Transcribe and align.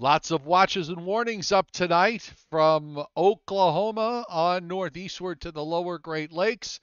Lots 0.00 0.32
of 0.32 0.44
watches 0.44 0.88
and 0.88 1.06
warnings 1.06 1.52
up 1.52 1.70
tonight 1.70 2.22
from 2.50 3.06
Oklahoma 3.16 4.26
on 4.28 4.66
northeastward 4.66 5.40
to 5.42 5.52
the 5.52 5.64
lower 5.64 5.98
Great 5.98 6.32
Lakes. 6.32 6.80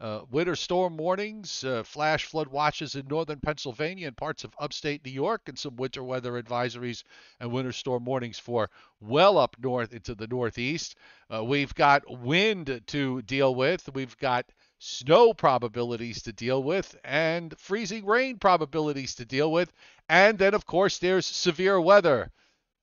Uh, 0.00 0.20
winter 0.30 0.54
storm 0.54 0.96
warnings, 0.96 1.64
uh, 1.64 1.82
flash 1.82 2.24
flood 2.24 2.46
watches 2.46 2.94
in 2.94 3.08
northern 3.08 3.40
Pennsylvania 3.40 4.06
and 4.06 4.16
parts 4.16 4.44
of 4.44 4.54
upstate 4.60 5.04
New 5.04 5.10
York, 5.10 5.42
and 5.48 5.58
some 5.58 5.74
winter 5.74 6.04
weather 6.04 6.40
advisories 6.40 7.02
and 7.40 7.50
winter 7.50 7.72
storm 7.72 8.04
warnings 8.04 8.38
for 8.38 8.70
well 9.00 9.38
up 9.38 9.56
north 9.58 9.92
into 9.92 10.14
the 10.14 10.28
northeast. 10.28 10.94
Uh, 11.34 11.42
we've 11.42 11.74
got 11.74 12.04
wind 12.20 12.80
to 12.86 13.22
deal 13.22 13.56
with. 13.56 13.92
We've 13.92 14.16
got 14.18 14.46
snow 14.78 15.34
probabilities 15.34 16.22
to 16.22 16.32
deal 16.32 16.62
with 16.62 16.96
and 17.02 17.58
freezing 17.58 18.06
rain 18.06 18.38
probabilities 18.38 19.16
to 19.16 19.24
deal 19.24 19.50
with. 19.50 19.72
And 20.08 20.38
then, 20.38 20.54
of 20.54 20.64
course, 20.64 20.98
there's 20.98 21.26
severe 21.26 21.80
weather 21.80 22.30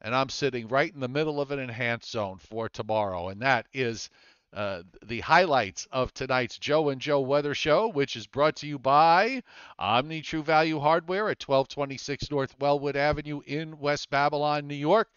and 0.01 0.15
I'm 0.15 0.29
sitting 0.29 0.67
right 0.67 0.93
in 0.93 0.99
the 0.99 1.07
middle 1.07 1.41
of 1.41 1.51
an 1.51 1.59
enhanced 1.59 2.11
zone 2.11 2.37
for 2.37 2.69
tomorrow. 2.69 3.29
And 3.29 3.41
that 3.41 3.67
is 3.73 4.09
uh, 4.53 4.81
the 5.05 5.19
highlights 5.19 5.87
of 5.91 6.13
tonight's 6.13 6.57
Joe 6.57 6.89
and 6.89 6.99
Joe 6.99 7.19
Weather 7.19 7.53
Show, 7.53 7.89
which 7.89 8.15
is 8.15 8.25
brought 8.25 8.55
to 8.57 8.67
you 8.67 8.79
by 8.79 9.43
Omni 9.77 10.21
True 10.21 10.41
Value 10.41 10.79
Hardware 10.79 11.29
at 11.29 11.43
1226 11.47 12.31
North 12.31 12.57
Wellwood 12.59 12.95
Avenue 12.95 13.41
in 13.45 13.77
West 13.79 14.09
Babylon, 14.09 14.67
New 14.67 14.75
York. 14.75 15.09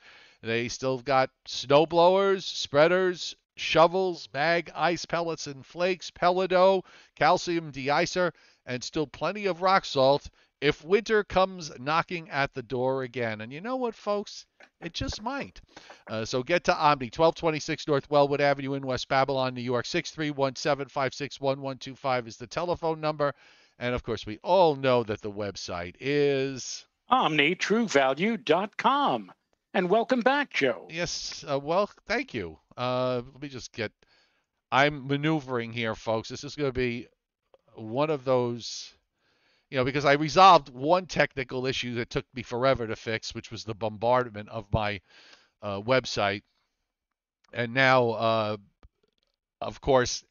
They 0.43 0.69
still 0.69 0.99
got 0.99 1.31
snow 1.47 1.87
blowers, 1.87 2.45
spreaders, 2.45 3.35
shovels, 3.57 4.29
mag 4.35 4.71
ice 4.75 5.07
pellets 5.07 5.47
and 5.47 5.65
flakes, 5.65 6.11
Peladow, 6.11 6.85
calcium 7.17 7.71
deicer, 7.71 8.33
and 8.67 8.83
still 8.83 9.07
plenty 9.07 9.47
of 9.47 9.63
rock 9.63 9.85
salt 9.85 10.29
if 10.63 10.83
winter 10.85 11.25
comes 11.25 11.73
knocking 11.81 12.31
at 12.31 12.55
the 12.55 12.63
door 12.63 13.03
again. 13.03 13.41
And 13.41 13.53
you 13.53 13.61
know 13.61 13.75
what, 13.75 13.97
folks? 13.97 14.47
It 14.81 14.95
just 14.95 15.21
might. 15.21 15.61
Uh, 16.09 16.25
so 16.25 16.45
get 16.45 16.63
to 16.65 16.73
Omni, 16.73 17.07
1226 17.07 17.89
North 17.89 18.09
Wellwood 18.09 18.41
Avenue 18.41 18.75
in 18.75 18.87
West 18.87 19.09
Babylon, 19.09 19.55
New 19.55 19.61
York. 19.61 19.87
631-756-1125 19.87 22.29
is 22.29 22.37
the 22.37 22.47
telephone 22.47 23.01
number. 23.01 23.35
And 23.81 23.93
of 23.93 24.05
course, 24.05 24.25
we 24.25 24.39
all 24.45 24.77
know 24.77 25.03
that 25.03 25.21
the 25.21 25.33
website 25.33 25.97
is 25.99 26.87
omnitruevalue.com. 27.11 29.33
And 29.75 29.91
welcome 29.91 30.21
back, 30.21 30.51
Joe. 30.51 30.87
Yes. 30.91 31.45
Uh, 31.51 31.59
well, 31.59 31.91
thank 32.07 32.35
you. 32.35 32.57
Uh, 32.77 33.23
let 33.33 33.43
me 33.43 33.49
just 33.49 33.73
get. 33.73 33.91
I'm 34.71 35.09
maneuvering 35.09 35.73
here, 35.73 35.97
folks. 35.97 36.29
This 36.29 36.45
is 36.45 36.55
going 36.55 36.69
to 36.69 36.79
be 36.79 37.09
one 37.75 38.11
of 38.11 38.25
those 38.25 38.93
you 39.73 39.79
know, 39.79 39.85
because 39.87 40.05
I 40.05 40.13
resolved 40.13 40.69
one 40.69 41.07
technical 41.07 41.65
issue 41.65 41.95
that 41.95 42.11
took 42.11 42.27
me 42.35 42.43
forever 42.43 42.87
to 42.87 42.95
fix, 42.95 43.35
which 43.35 43.51
was 43.51 43.65
the 43.65 43.75
bombardment 43.75 44.51
of 44.51 44.67
my 44.71 45.01
uh, 45.63 45.81
website. 45.81 46.43
And 47.55 47.73
now, 47.73 48.11
uh, 48.11 48.57
of 49.63 49.81
course, 49.81 50.25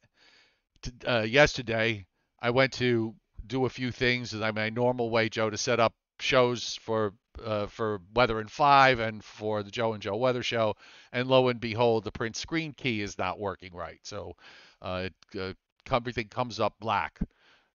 t- 0.82 0.92
uh, 1.04 1.22
yesterday 1.22 2.06
I 2.40 2.50
went 2.50 2.74
to 2.74 3.16
do 3.44 3.64
a 3.64 3.68
few 3.68 3.90
things 3.90 4.32
in 4.32 4.38
my 4.54 4.70
normal 4.70 5.10
way, 5.10 5.28
Joe, 5.28 5.50
to 5.50 5.58
set 5.58 5.80
up 5.80 5.92
shows 6.20 6.76
for 6.80 7.12
uh, 7.44 7.66
for 7.66 8.00
Weather 8.14 8.40
in 8.40 8.46
Five 8.46 9.00
and 9.00 9.24
for 9.24 9.64
the 9.64 9.72
Joe 9.72 9.92
and 9.92 10.02
Joe 10.02 10.14
Weather 10.14 10.44
Show, 10.44 10.76
and 11.12 11.26
lo 11.26 11.48
and 11.48 11.58
behold, 11.58 12.04
the 12.04 12.12
print 12.12 12.36
screen 12.36 12.74
key 12.74 13.00
is 13.00 13.18
not 13.18 13.40
working 13.40 13.74
right. 13.74 13.98
So 14.04 14.36
uh, 14.80 15.08
uh, 15.36 15.54
everything 15.90 16.28
comes 16.28 16.60
up 16.60 16.74
black. 16.78 17.18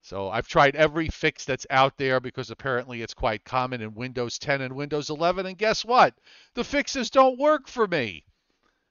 So 0.07 0.29
I've 0.29 0.47
tried 0.47 0.77
every 0.77 1.09
fix 1.09 1.43
that's 1.43 1.67
out 1.69 1.97
there 1.97 2.21
because 2.21 2.49
apparently 2.49 3.01
it's 3.01 3.13
quite 3.13 3.43
common 3.43 3.81
in 3.81 3.93
Windows 3.93 4.39
10 4.39 4.61
and 4.61 4.73
Windows 4.73 5.09
11. 5.09 5.45
And 5.45 5.57
guess 5.57 5.83
what? 5.83 6.13
The 6.53 6.63
fixes 6.63 7.09
don't 7.09 7.37
work 7.37 7.67
for 7.67 7.85
me. 7.85 8.23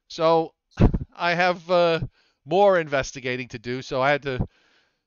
So 0.09 0.53
I 1.17 1.33
have 1.33 1.71
uh, 1.71 2.01
more 2.45 2.79
investigating 2.79 3.49
to 3.49 3.59
do. 3.59 3.81
So 3.81 4.03
I 4.03 4.11
had 4.11 4.25
to 4.25 4.47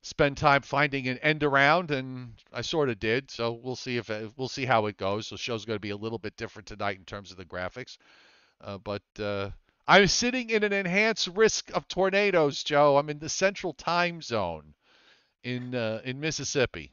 spend 0.01 0.37
time 0.37 0.63
finding 0.63 1.07
an 1.07 1.19
end 1.19 1.43
around, 1.43 1.91
and 1.91 2.33
I 2.51 2.61
sort 2.61 2.89
of 2.89 2.99
did. 2.99 3.29
So 3.29 3.51
we'll 3.51 3.75
see 3.75 3.97
if 3.97 4.09
it, 4.09 4.31
we'll 4.35 4.47
see 4.47 4.65
how 4.65 4.87
it 4.87 4.97
goes. 4.97 5.29
The 5.29 5.37
show's 5.37 5.65
going 5.65 5.77
to 5.77 5.79
be 5.79 5.91
a 5.91 5.95
little 5.95 6.17
bit 6.17 6.35
different 6.35 6.69
tonight 6.69 6.97
in 6.97 7.05
terms 7.05 7.29
of 7.29 7.37
the 7.37 7.45
graphics, 7.45 7.99
uh, 8.61 8.79
but. 8.79 9.03
Uh, 9.19 9.51
I'm 9.87 10.05
sitting 10.05 10.51
in 10.51 10.63
an 10.63 10.71
enhanced 10.71 11.29
risk 11.29 11.71
of 11.73 11.87
tornadoes, 11.87 12.61
Joe. 12.63 12.97
I'm 12.97 13.09
in 13.09 13.17
the 13.17 13.27
central 13.27 13.73
time 13.73 14.21
zone 14.21 14.75
in 15.43 15.75
uh, 15.75 16.01
in 16.03 16.19
Mississippi. 16.19 16.91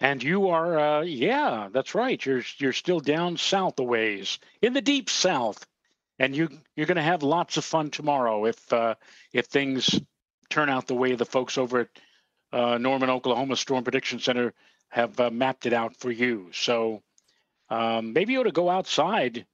And 0.00 0.20
you 0.20 0.48
are, 0.48 0.78
uh, 0.78 1.02
yeah, 1.02 1.68
that's 1.72 1.94
right. 1.94 2.24
You're 2.24 2.42
you're 2.58 2.72
still 2.72 2.98
down 2.98 3.36
south 3.36 3.78
a 3.78 3.84
ways 3.84 4.40
in 4.60 4.72
the 4.72 4.80
deep 4.80 5.08
south, 5.08 5.64
and 6.18 6.34
you 6.34 6.48
you're 6.74 6.86
going 6.86 6.96
to 6.96 7.02
have 7.02 7.22
lots 7.22 7.56
of 7.56 7.64
fun 7.64 7.90
tomorrow 7.90 8.46
if 8.46 8.72
uh, 8.72 8.96
if 9.32 9.46
things 9.46 10.00
turn 10.50 10.68
out 10.68 10.88
the 10.88 10.94
way 10.94 11.14
the 11.14 11.24
folks 11.24 11.56
over 11.56 11.80
at 11.80 11.88
uh, 12.52 12.78
Norman, 12.78 13.10
Oklahoma 13.10 13.54
Storm 13.54 13.84
Prediction 13.84 14.18
Center 14.18 14.52
have 14.88 15.18
uh, 15.20 15.30
mapped 15.30 15.66
it 15.66 15.72
out 15.72 15.96
for 15.96 16.10
you. 16.10 16.50
So 16.52 17.02
um, 17.70 18.12
maybe 18.12 18.32
you 18.32 18.40
ought 18.40 18.44
to 18.44 18.52
go 18.52 18.68
outside, 18.68 19.46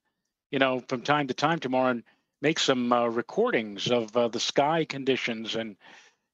you 0.51 0.59
know, 0.59 0.81
from 0.89 1.03
time 1.03 1.29
to 1.29 1.35
time 1.35 1.61
tomorrow 1.61 1.91
and 1.91 2.05
make 2.41 2.59
some 2.59 2.93
uh, 2.93 3.07
recordings 3.07 3.91
of 3.91 4.13
the 4.13 4.41
sky 4.41 4.87
conditions 4.87 5.57
and 5.57 5.77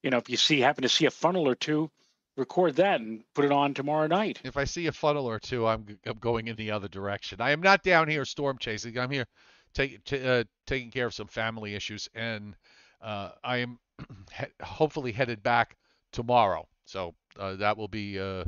you 0.05 0.11
know, 0.11 0.17
if 0.17 0.29
you 0.29 0.37
see 0.37 0.59
happen 0.59 0.83
to 0.83 0.89
see 0.89 1.07
a 1.07 1.11
funnel 1.11 1.47
or 1.47 1.55
two, 1.55 1.89
record 2.37 2.75
that 2.75 3.01
and 3.01 3.23
put 3.33 3.43
it 3.43 3.51
on 3.51 3.73
tomorrow 3.73 4.05
night. 4.05 4.39
If 4.43 4.55
I 4.55 4.65
see 4.65 4.85
a 4.85 4.91
funnel 4.91 5.25
or 5.27 5.39
two, 5.39 5.65
I'm, 5.65 5.97
I'm 6.05 6.19
going 6.19 6.47
in 6.47 6.55
the 6.55 6.69
other 6.69 6.87
direction. 6.87 7.41
I 7.41 7.49
am 7.49 7.61
not 7.61 7.81
down 7.81 8.07
here 8.07 8.23
storm 8.23 8.59
chasing. 8.59 8.99
I'm 8.99 9.09
here 9.09 9.25
take, 9.73 10.03
t- 10.03 10.23
uh, 10.23 10.43
taking 10.67 10.91
care 10.91 11.07
of 11.07 11.15
some 11.15 11.25
family 11.25 11.73
issues, 11.73 12.07
and 12.13 12.55
uh, 13.01 13.31
I 13.43 13.57
am 13.57 13.79
hopefully 14.61 15.11
headed 15.11 15.41
back 15.41 15.75
tomorrow. 16.11 16.67
So 16.85 17.15
uh, 17.39 17.55
that 17.55 17.75
will 17.75 17.87
be 17.87 18.19
uh, 18.19 18.43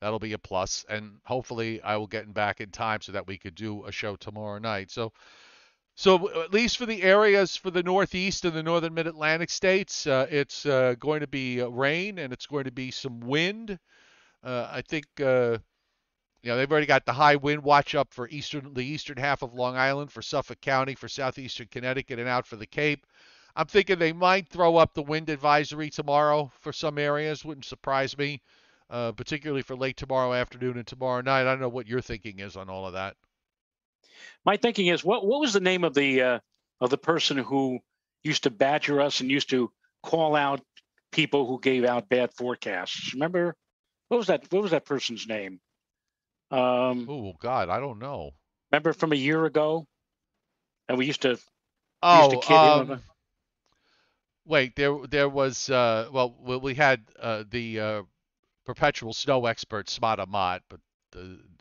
that'll 0.00 0.20
be 0.20 0.34
a 0.34 0.38
plus, 0.38 0.84
and 0.88 1.16
hopefully 1.24 1.82
I 1.82 1.96
will 1.96 2.06
get 2.06 2.32
back 2.32 2.60
in 2.60 2.70
time 2.70 3.00
so 3.00 3.10
that 3.10 3.26
we 3.26 3.36
could 3.36 3.56
do 3.56 3.84
a 3.84 3.90
show 3.90 4.14
tomorrow 4.14 4.60
night. 4.60 4.92
So 4.92 5.12
so 6.00 6.30
at 6.42 6.50
least 6.50 6.78
for 6.78 6.86
the 6.86 7.02
areas 7.02 7.56
for 7.56 7.70
the 7.70 7.82
Northeast 7.82 8.46
and 8.46 8.54
the 8.54 8.62
Northern 8.62 8.94
Mid-Atlantic 8.94 9.50
states, 9.50 10.06
uh, 10.06 10.26
it's 10.30 10.64
uh, 10.64 10.94
going 10.98 11.20
to 11.20 11.26
be 11.26 11.60
uh, 11.60 11.68
rain 11.68 12.18
and 12.18 12.32
it's 12.32 12.46
going 12.46 12.64
to 12.64 12.72
be 12.72 12.90
some 12.90 13.20
wind. 13.20 13.78
Uh, 14.42 14.66
I 14.72 14.80
think 14.80 15.04
uh, 15.20 15.58
you 16.42 16.48
know 16.48 16.56
they've 16.56 16.70
already 16.70 16.86
got 16.86 17.04
the 17.04 17.12
high 17.12 17.36
wind 17.36 17.62
watch 17.62 17.94
up 17.94 18.14
for 18.14 18.30
eastern 18.30 18.72
the 18.72 18.82
eastern 18.82 19.18
half 19.18 19.42
of 19.42 19.52
Long 19.52 19.76
Island, 19.76 20.10
for 20.10 20.22
Suffolk 20.22 20.62
County, 20.62 20.94
for 20.94 21.06
southeastern 21.06 21.68
Connecticut, 21.70 22.18
and 22.18 22.30
out 22.30 22.46
for 22.46 22.56
the 22.56 22.66
Cape. 22.66 23.06
I'm 23.54 23.66
thinking 23.66 23.98
they 23.98 24.14
might 24.14 24.48
throw 24.48 24.78
up 24.78 24.94
the 24.94 25.02
wind 25.02 25.28
advisory 25.28 25.90
tomorrow 25.90 26.50
for 26.60 26.72
some 26.72 26.96
areas. 26.96 27.44
Wouldn't 27.44 27.66
surprise 27.66 28.16
me, 28.16 28.40
uh, 28.88 29.12
particularly 29.12 29.60
for 29.60 29.76
late 29.76 29.98
tomorrow 29.98 30.32
afternoon 30.32 30.78
and 30.78 30.86
tomorrow 30.86 31.20
night. 31.20 31.42
I 31.42 31.44
don't 31.44 31.60
know 31.60 31.68
what 31.68 31.86
your 31.86 32.00
thinking 32.00 32.38
is 32.38 32.56
on 32.56 32.70
all 32.70 32.86
of 32.86 32.94
that 32.94 33.16
my 34.44 34.56
thinking 34.56 34.86
is, 34.86 35.04
what 35.04 35.26
what 35.26 35.40
was 35.40 35.52
the 35.52 35.60
name 35.60 35.84
of 35.84 35.94
the 35.94 36.22
uh, 36.22 36.38
of 36.80 36.90
the 36.90 36.98
person 36.98 37.38
who 37.38 37.80
used 38.22 38.44
to 38.44 38.50
badger 38.50 39.00
us 39.00 39.20
and 39.20 39.30
used 39.30 39.50
to 39.50 39.70
call 40.02 40.36
out 40.36 40.60
people 41.12 41.46
who 41.46 41.60
gave 41.60 41.84
out 41.84 42.08
bad 42.08 42.32
forecasts? 42.34 43.14
Remember, 43.14 43.56
what 44.08 44.18
was 44.18 44.26
that? 44.28 44.50
What 44.50 44.62
was 44.62 44.72
that 44.72 44.84
person's 44.84 45.26
name? 45.26 45.60
Um, 46.50 47.06
oh 47.08 47.32
God, 47.40 47.68
I 47.68 47.78
don't 47.78 47.98
know. 47.98 48.32
Remember 48.72 48.92
from 48.92 49.12
a 49.12 49.16
year 49.16 49.44
ago, 49.44 49.86
and 50.88 50.98
we 50.98 51.06
used 51.06 51.22
to. 51.22 51.38
Oh, 52.02 52.32
used 52.32 52.48
to 52.48 52.54
um, 52.54 53.02
wait. 54.44 54.74
There, 54.74 55.06
there 55.08 55.28
was. 55.28 55.70
Uh, 55.70 56.08
well, 56.12 56.34
we 56.60 56.74
had 56.74 57.02
uh, 57.20 57.44
the 57.48 57.80
uh, 57.80 58.02
perpetual 58.66 59.12
snow 59.12 59.46
expert 59.46 59.86
Smada 59.86 60.26
Mott, 60.26 60.62
but 60.68 60.80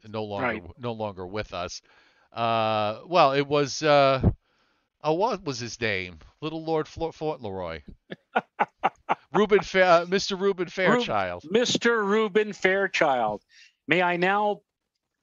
no 0.08 0.24
longer, 0.24 0.48
right. 0.48 0.64
no 0.80 0.94
longer 0.94 1.26
with 1.26 1.54
us. 1.54 1.82
Uh, 2.32 3.00
well, 3.06 3.34
it 3.34 3.48
was. 3.48 3.82
Uh, 3.82 4.32
oh, 5.04 5.14
what 5.14 5.44
was 5.44 5.60
his 5.60 5.80
name? 5.80 6.20
Little 6.42 6.64
Lord 6.64 6.88
Fauntleroy. 6.88 7.82
Reuben, 9.34 9.62
Fa- 9.62 9.86
uh, 9.86 10.06
Mr. 10.06 10.40
Reuben 10.40 10.68
Fairchild. 10.68 11.44
Mr. 11.44 12.04
Reuben 12.04 12.54
Fairchild. 12.54 13.44
May 13.88 14.02
I 14.02 14.18
now 14.18 14.62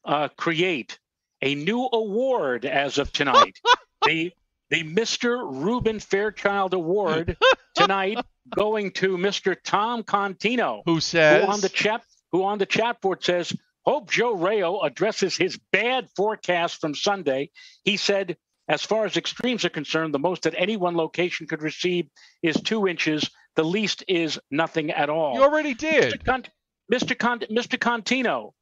uh, 0.05 0.29
create 0.37 0.99
a 1.43 1.55
new 1.55 1.89
award 1.93 2.65
as 2.65 2.99
of 2.99 3.13
tonight? 3.13 3.59
the 4.07 4.33
the 4.71 4.83
Mr. 4.83 5.45
Reuben 5.49 6.01
Fairchild 6.01 6.75
Award 6.75 7.37
tonight 7.75 8.19
going 8.55 8.91
to 8.93 9.17
Mr. 9.17 9.57
Tom 9.63 10.03
Contino, 10.03 10.83
who 10.85 11.01
says 11.01 11.45
who 11.45 11.51
on 11.51 11.61
the 11.61 11.69
chat 11.69 12.03
who 12.33 12.45
on 12.45 12.59
the 12.59 12.67
chat 12.67 13.01
board 13.01 13.23
says 13.23 13.53
Hope 13.87 14.11
Joe 14.11 14.35
Rao 14.35 14.81
addresses 14.81 15.37
his 15.37 15.59
bad 15.73 16.09
forecast 16.17 16.81
from 16.81 16.95
Sunday. 16.95 17.51
He 17.85 17.97
said, 17.97 18.37
as 18.69 18.83
far 18.83 19.05
as 19.05 19.17
extremes 19.17 19.65
are 19.65 19.71
concerned, 19.71 20.13
the 20.13 20.19
most 20.19 20.43
that 20.43 20.55
any 20.57 20.77
one 20.77 20.97
location 20.97 21.47
could 21.47 21.63
receive 21.63 22.09
is 22.43 22.57
two 22.57 22.89
inches. 22.89 23.31
The 23.55 23.63
least 23.63 24.03
is 24.09 24.41
nothing 24.51 24.91
at 24.91 25.09
all. 25.09 25.35
You 25.35 25.45
already 25.45 25.75
did. 25.75 26.15
Mr. 26.15 26.25
Con- 26.25 26.45
Mr. 26.93 27.17
Con- 27.19 27.39
Mr. 27.41 27.79
Contino, 27.79 28.53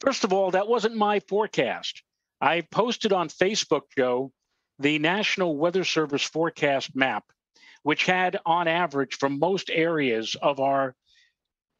first 0.00 0.24
of 0.24 0.32
all, 0.32 0.52
that 0.52 0.66
wasn't 0.66 0.96
my 0.96 1.20
forecast. 1.20 2.02
I 2.40 2.62
posted 2.62 3.12
on 3.12 3.28
Facebook, 3.28 3.82
Joe, 3.96 4.32
the 4.78 4.98
National 4.98 5.56
Weather 5.56 5.84
Service 5.84 6.24
forecast 6.24 6.96
map, 6.96 7.24
which 7.82 8.06
had 8.06 8.40
on 8.46 8.66
average 8.66 9.16
for 9.16 9.28
most 9.28 9.70
areas 9.70 10.36
of 10.40 10.58
our 10.58 10.94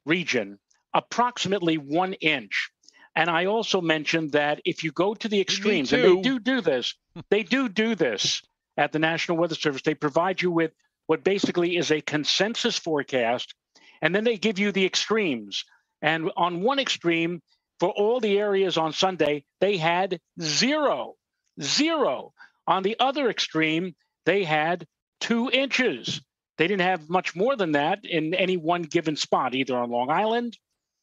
region 0.05 0.59
approximately 0.95 1.77
one 1.77 2.13
inch. 2.15 2.71
And 3.17 3.31
I 3.31 3.47
also 3.47 3.81
mentioned 3.81 4.33
that 4.33 4.61
if 4.65 4.83
you 4.83 4.91
go 4.91 5.15
to 5.15 5.29
the 5.29 5.41
extremes, 5.41 5.93
and 5.93 6.03
they 6.03 6.21
do 6.21 6.39
do 6.41 6.61
this, 6.61 6.95
they 7.31 7.45
do 7.45 7.69
do 7.69 7.95
this 7.95 8.43
at 8.77 8.93
the 8.93 8.99
National 8.99 9.39
Weather 9.39 9.55
Service. 9.55 9.83
They 9.83 9.95
provide 9.95 10.43
you 10.43 10.51
with 10.51 10.73
what 11.07 11.23
basically 11.23 11.77
is 11.77 11.93
a 11.93 12.01
consensus 12.01 12.77
forecast, 12.77 13.55
and 14.03 14.15
then 14.15 14.25
they 14.25 14.37
give 14.37 14.59
you 14.59 14.73
the 14.73 14.85
extremes. 14.85 15.65
And 16.03 16.31
on 16.37 16.63
one 16.63 16.81
extreme, 16.81 17.41
for 17.79 17.91
all 17.91 18.19
the 18.19 18.39
areas 18.39 18.77
on 18.77 18.93
Sunday, 18.93 19.45
they 19.61 19.77
had 19.77 20.21
zero, 20.41 21.15
zero. 21.61 22.33
On 22.67 22.83
the 22.83 22.97
other 22.99 23.31
extreme, 23.31 23.95
they 24.27 24.43
had 24.43 24.87
two 25.21 25.51
inches. 25.51 26.21
They 26.59 26.67
didn't 26.67 26.83
have 26.83 27.09
much 27.09 27.37
more 27.37 27.55
than 27.57 27.73
that 27.73 28.05
in 28.05 28.35
any 28.35 28.57
one 28.57 28.83
given 28.83 29.17
spot, 29.17 29.55
either 29.55 29.77
on 29.77 29.91
Long 29.91 30.11
Island 30.11 30.59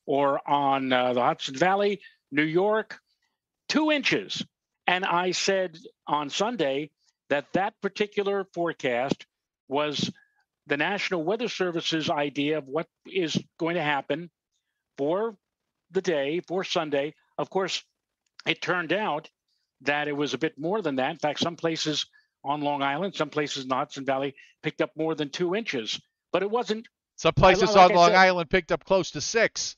or 0.06 0.48
on 0.50 0.92
uh, 0.92 1.14
the 1.14 1.22
Hudson 1.22 1.56
Valley, 1.56 2.02
New 2.32 2.44
York, 2.44 3.00
two 3.70 3.92
inches. 3.92 4.44
And 4.88 5.06
I 5.06 5.32
said 5.32 5.78
on 6.08 6.30
Sunday 6.30 6.92
that 7.30 7.46
that 7.54 7.80
particular 7.82 8.46
forecast 8.54 9.26
was 9.68 10.12
the 10.68 10.78
National 10.78 11.24
Weather 11.24 11.48
Service's 11.48 12.10
idea 12.10 12.58
of 12.58 12.68
what 12.68 12.88
is 13.06 13.38
going 13.58 13.76
to 13.76 13.84
happen 13.84 14.30
for 14.98 15.36
the 15.92 16.02
day, 16.02 16.42
for 16.48 16.64
Sunday. 16.64 17.14
Of 17.38 17.50
course, 17.50 17.84
it 18.46 18.62
turned 18.62 18.94
out 18.94 19.30
that 19.82 20.08
it 20.08 20.16
was 20.16 20.34
a 20.34 20.38
bit 20.38 20.58
more 20.58 20.82
than 20.82 20.98
that. 20.98 21.12
In 21.12 21.18
fact, 21.18 21.40
some 21.40 21.56
places 21.56 22.06
on 22.44 22.62
Long 22.62 22.82
Island, 22.82 23.16
some 23.16 23.30
places 23.30 23.64
in 23.64 23.70
the 23.70 23.76
Hudson 23.76 24.06
Valley 24.06 24.36
picked 24.64 24.82
up 24.82 24.92
more 24.96 25.16
than 25.16 25.30
two 25.30 25.56
inches, 25.56 26.00
but 26.32 26.44
it 26.44 26.50
wasn't. 26.50 26.88
Some 27.16 27.34
places 27.34 27.76
like 27.76 27.92
on 27.92 27.96
Long 27.96 28.10
said, 28.10 28.16
Island 28.16 28.50
picked 28.50 28.72
up 28.72 28.84
close 28.84 29.12
to 29.12 29.22
six. 29.22 29.76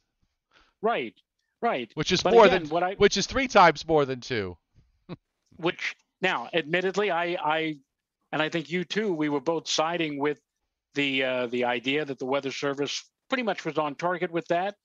Right, 0.83 1.15
right. 1.61 1.89
Which 1.95 2.11
is 2.11 2.21
but 2.21 2.33
more 2.33 2.45
again, 2.45 2.65
than 2.65 2.83
I, 2.83 2.93
which 2.95 3.17
is 3.17 3.25
three 3.25 3.47
times 3.47 3.87
more 3.87 4.05
than 4.05 4.19
two. 4.19 4.57
which 5.55 5.95
now, 6.21 6.49
admittedly, 6.53 7.09
I, 7.09 7.37
I, 7.43 7.77
and 8.31 8.41
I 8.41 8.49
think 8.49 8.69
you 8.69 8.83
too, 8.83 9.13
we 9.13 9.29
were 9.29 9.39
both 9.39 9.67
siding 9.67 10.19
with 10.19 10.39
the 10.93 11.23
uh, 11.23 11.47
the 11.47 11.65
idea 11.65 12.05
that 12.05 12.19
the 12.19 12.25
Weather 12.25 12.51
Service 12.51 13.09
pretty 13.29 13.43
much 13.43 13.65
was 13.65 13.77
on 13.77 13.95
target 13.95 14.29
with 14.29 14.45
that. 14.49 14.75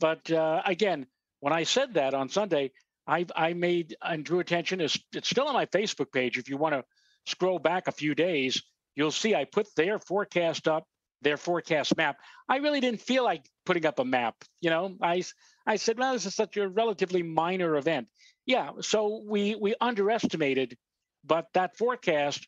But 0.00 0.28
uh, 0.30 0.62
again, 0.64 1.06
when 1.40 1.52
I 1.52 1.64
said 1.64 1.94
that 1.94 2.14
on 2.14 2.28
Sunday, 2.28 2.72
I, 3.06 3.26
I 3.36 3.52
made 3.52 3.94
and 4.02 4.24
drew 4.24 4.40
attention. 4.40 4.80
It's, 4.80 4.98
it's 5.12 5.28
still 5.28 5.48
on 5.48 5.54
my 5.54 5.66
Facebook 5.66 6.12
page. 6.12 6.38
If 6.38 6.48
you 6.48 6.56
want 6.56 6.74
to 6.74 6.84
scroll 7.26 7.58
back 7.58 7.88
a 7.88 7.92
few 7.92 8.14
days, 8.14 8.62
you'll 8.94 9.10
see 9.10 9.34
I 9.34 9.44
put 9.44 9.68
their 9.76 9.98
forecast 9.98 10.66
up, 10.66 10.86
their 11.22 11.36
forecast 11.36 11.96
map. 11.96 12.18
I 12.48 12.56
really 12.56 12.80
didn't 12.80 13.00
feel 13.00 13.24
like 13.24 13.48
putting 13.64 13.86
up 13.86 13.98
a 13.98 14.04
map. 14.04 14.36
You 14.60 14.70
know, 14.70 14.96
I 15.00 15.22
I 15.66 15.76
said, 15.76 15.98
well, 15.98 16.12
this 16.12 16.26
is 16.26 16.34
such 16.34 16.56
a 16.56 16.68
relatively 16.68 17.22
minor 17.22 17.76
event. 17.76 18.08
Yeah, 18.46 18.70
so 18.80 19.22
we 19.26 19.54
we 19.54 19.74
underestimated, 19.80 20.76
but 21.24 21.46
that 21.54 21.76
forecast 21.76 22.46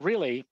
really, 0.00 0.44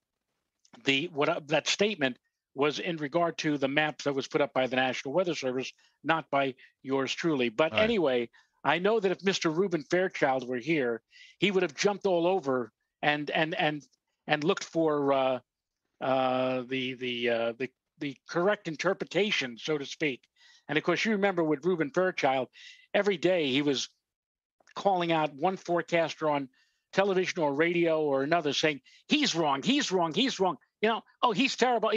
the 0.85 1.09
what 1.13 1.49
that 1.49 1.69
statement 1.69 2.19
was 2.55 2.79
in 2.79 2.99
regard 2.99 3.39
to 3.39 3.57
the 3.57 3.69
map 3.69 4.03
that 4.03 4.15
was 4.15 4.29
put 4.29 4.43
up 4.43 4.53
by 4.53 4.67
the 4.67 4.77
National 4.77 5.15
Weather 5.15 5.35
Service, 5.35 5.73
not 6.05 6.31
by 6.31 6.55
yours 6.83 7.13
truly. 7.15 7.49
But 7.49 7.73
right. 7.73 7.83
anyway, 7.83 8.29
I 8.63 8.79
know 8.79 9.01
that 9.01 9.11
if 9.11 9.21
Mr. 9.21 9.55
Reuben 9.55 9.85
Fairchild 9.85 10.47
were 10.47 10.59
here, 10.59 11.03
he 11.39 11.51
would 11.51 11.63
have 11.63 11.75
jumped 11.75 12.07
all 12.07 12.27
over 12.27 12.71
and 13.01 13.31
and 13.31 13.55
and 13.55 13.83
and 14.27 14.45
looked 14.45 14.65
for 14.65 15.13
uh, 15.13 15.39
uh, 16.03 16.65
the 16.69 16.95
the 16.95 17.31
uh, 17.31 17.53
the 17.59 17.71
the 18.01 18.17
correct 18.29 18.69
interpretation, 18.69 19.57
so 19.59 19.79
to 19.79 19.87
speak. 19.87 20.23
And 20.69 20.77
of 20.77 20.85
course, 20.85 21.05
you 21.05 21.13
remember 21.13 21.45
with 21.45 21.65
Reuben 21.65 21.91
Fairchild, 21.91 22.49
every 22.93 23.17
day 23.17 23.51
he 23.51 23.63
was 23.63 23.89
calling 24.75 25.13
out 25.13 25.35
one 25.35 25.57
forecaster 25.57 26.29
on 26.29 26.49
television 26.93 27.43
or 27.43 27.55
radio 27.55 28.03
or 28.03 28.23
another 28.23 28.53
saying 28.53 28.81
he's 29.09 29.35
wrong, 29.35 29.63
he's 29.63 29.93
wrong, 29.93 30.13
he's 30.13 30.41
wrong. 30.41 30.57
You 30.81 30.89
know, 30.89 31.03
oh, 31.23 31.33
he's 31.33 31.57
terrible. 31.57 31.93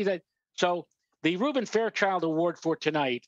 So 0.54 0.86
the 1.24 1.38
Reuben 1.38 1.66
Fairchild 1.66 2.24
Award 2.24 2.60
for 2.60 2.76
tonight, 2.76 3.26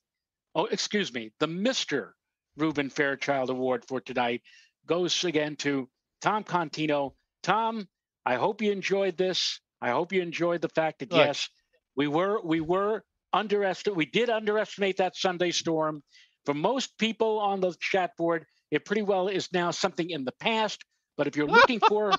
oh, 0.53 0.65
excuse 0.65 1.13
me, 1.13 1.31
the 1.39 1.47
Mr. 1.47 2.11
Reuben 2.55 2.89
Fairchild 2.89 3.49
Award 3.49 3.85
for 3.85 3.99
tonight 3.99 4.43
goes 4.85 5.23
again 5.23 5.55
to 5.57 5.89
Tom 6.21 6.43
Contino. 6.43 7.13
Tom, 7.41 7.87
I 8.25 8.35
hope 8.35 8.61
you 8.61 8.71
enjoyed 8.71 9.17
this. 9.17 9.59
I 9.81 9.91
hope 9.91 10.11
you 10.13 10.21
enjoyed 10.21 10.61
the 10.61 10.69
fact 10.69 10.99
that 10.99 11.11
yes, 11.13 11.49
we 11.95 12.07
were 12.07 12.41
we 12.43 12.61
were 12.61 13.03
underestimate 13.33 13.97
we 13.97 14.05
did 14.05 14.29
underestimate 14.29 14.97
that 14.97 15.15
Sunday 15.15 15.51
storm. 15.51 16.03
For 16.45 16.53
most 16.53 16.97
people 16.97 17.39
on 17.39 17.59
the 17.61 17.75
chat 17.79 18.11
board, 18.17 18.45
it 18.71 18.85
pretty 18.85 19.01
well 19.03 19.27
is 19.27 19.51
now 19.51 19.71
something 19.71 20.09
in 20.09 20.23
the 20.25 20.31
past. 20.33 20.83
But 21.17 21.27
if 21.27 21.35
you're 21.35 21.47
looking 21.47 21.79
for 21.79 22.13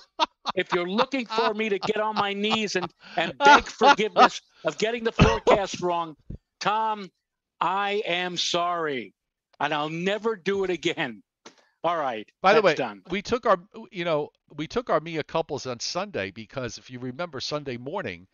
if 0.55 0.73
you're 0.73 0.89
looking 0.89 1.25
for 1.25 1.53
me 1.53 1.69
to 1.69 1.79
get 1.79 1.97
on 1.97 2.15
my 2.15 2.33
knees 2.33 2.75
and 2.75 2.91
and 3.15 3.37
beg 3.37 3.65
forgiveness 3.67 4.41
of 4.65 4.77
getting 4.77 5.03
the 5.03 5.11
forecast 5.11 5.81
wrong, 5.81 6.15
Tom, 6.59 7.09
I 7.59 8.03
am 8.05 8.37
sorry 8.37 9.13
and 9.59 9.73
I'll 9.73 9.89
never 9.89 10.35
do 10.35 10.63
it 10.63 10.69
again. 10.69 11.23
All 11.83 11.97
right. 11.97 12.29
By 12.41 12.53
the 12.53 12.61
way, 12.61 12.75
done. 12.75 13.01
we 13.09 13.21
took 13.21 13.45
our, 13.45 13.57
you 13.91 14.03
know, 14.03 14.29
we 14.55 14.67
took 14.67 14.89
our 14.89 14.99
Mia 14.99 15.23
couples 15.23 15.65
on 15.65 15.79
Sunday 15.79 16.31
because 16.31 16.77
if 16.77 16.89
you 16.89 16.99
remember 16.99 17.39
Sunday 17.39 17.77
morning, 17.77 18.27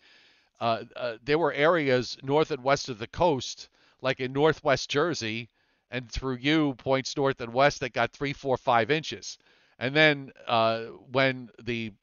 uh, 0.59 0.83
uh, 0.95 1.17
there 1.23 1.37
were 1.37 1.53
areas 1.53 2.17
north 2.23 2.51
and 2.51 2.63
west 2.63 2.89
of 2.89 2.97
the 2.97 3.07
coast, 3.07 3.69
like 4.01 4.19
in 4.19 4.33
northwest 4.33 4.89
Jersey, 4.89 5.49
and 5.91 6.11
through 6.11 6.37
you 6.37 6.73
points 6.75 7.15
north 7.15 7.39
and 7.39 7.53
west 7.53 7.81
that 7.81 7.93
got 7.93 8.11
three, 8.11 8.33
four, 8.33 8.57
five 8.57 8.89
inches. 8.89 9.37
And 9.77 9.95
then 9.95 10.31
uh, 10.47 10.85
when 11.11 11.49
the 11.61 11.93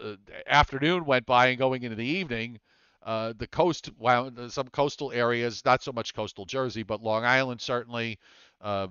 uh, 0.00 0.16
afternoon 0.46 1.04
went 1.04 1.26
by 1.26 1.48
and 1.48 1.58
going 1.58 1.82
into 1.82 1.96
the 1.96 2.04
evening, 2.04 2.58
uh, 3.04 3.32
the 3.36 3.46
coast, 3.46 3.90
well, 3.98 4.30
some 4.48 4.68
coastal 4.68 5.12
areas, 5.12 5.64
not 5.64 5.82
so 5.82 5.92
much 5.92 6.14
coastal 6.14 6.46
Jersey, 6.46 6.82
but 6.82 7.02
Long 7.02 7.24
Island 7.24 7.60
certainly, 7.60 8.18
uh, 8.60 8.88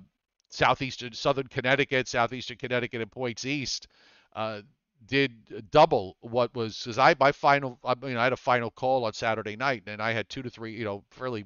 southeastern, 0.52 1.12
southern 1.12 1.46
Connecticut, 1.48 2.06
southeastern 2.06 2.58
Connecticut, 2.58 3.00
and 3.00 3.10
points 3.10 3.44
east, 3.44 3.88
uh, 4.36 4.60
did 5.06 5.70
double 5.70 6.16
what 6.20 6.54
was. 6.54 6.78
Because 6.78 6.98
I 6.98 7.14
my 7.18 7.32
final, 7.32 7.78
I 7.84 7.94
mean, 8.00 8.16
I 8.16 8.24
had 8.24 8.32
a 8.32 8.36
final 8.36 8.70
call 8.70 9.04
on 9.04 9.12
Saturday 9.12 9.56
night, 9.56 9.82
and 9.86 10.00
I 10.00 10.12
had 10.12 10.28
two 10.28 10.42
to 10.42 10.50
three, 10.50 10.72
you 10.72 10.84
know, 10.84 11.02
fairly 11.10 11.44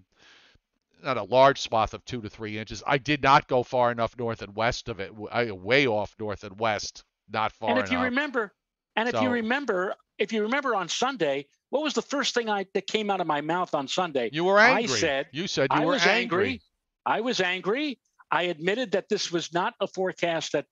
not 1.03 1.17
a 1.17 1.23
large 1.23 1.61
swath 1.61 1.95
of 1.95 2.05
two 2.05 2.21
to 2.21 2.29
three 2.29 2.59
inches. 2.59 2.83
I 2.87 2.99
did 2.99 3.23
not 3.23 3.49
go 3.49 3.63
far 3.63 3.93
enough 3.93 4.19
north 4.19 4.43
and 4.43 4.55
west 4.57 4.89
of 4.89 5.01
it. 5.01 5.13
I 5.31 5.53
way 5.53 5.87
off 5.87 6.15
north 6.19 6.45
and 6.45 6.59
west, 6.59 7.05
not 7.31 7.53
far 7.53 7.71
enough. 7.71 7.79
And 7.79 7.87
if 7.87 7.91
enough. 7.91 8.01
you 8.01 8.05
remember, 8.05 8.53
and 8.97 9.09
if 9.09 9.21
you 9.21 9.31
remember, 9.31 9.95
if 10.19 10.33
you 10.33 10.43
remember 10.43 10.75
on 10.75 10.89
Sunday, 10.89 11.47
what 11.71 11.83
was 11.83 11.95
the 11.95 12.03
first 12.03 12.35
thing 12.35 12.49
I 12.49 12.67
that 12.75 12.87
came 12.87 13.11
out 13.11 13.21
of 13.21 13.27
my 13.27 13.41
mouth 13.41 13.75
on 13.75 13.87
Sunday? 13.89 14.31
You 14.33 14.45
were 14.45 14.59
angry. 14.59 14.85
I 14.85 14.99
said 14.99 15.27
you 15.33 15.47
said 15.47 15.69
you 15.73 15.81
I 15.81 15.85
were 15.85 15.93
was 15.93 16.07
angry. 16.07 16.45
angry. 16.45 16.63
I 17.05 17.21
was 17.21 17.41
angry. 17.41 17.99
I 18.31 18.45
admitted 18.45 18.93
that 18.93 19.09
this 19.09 19.31
was 19.31 19.53
not 19.53 19.75
a 19.81 19.87
forecast 19.87 20.53
that 20.53 20.67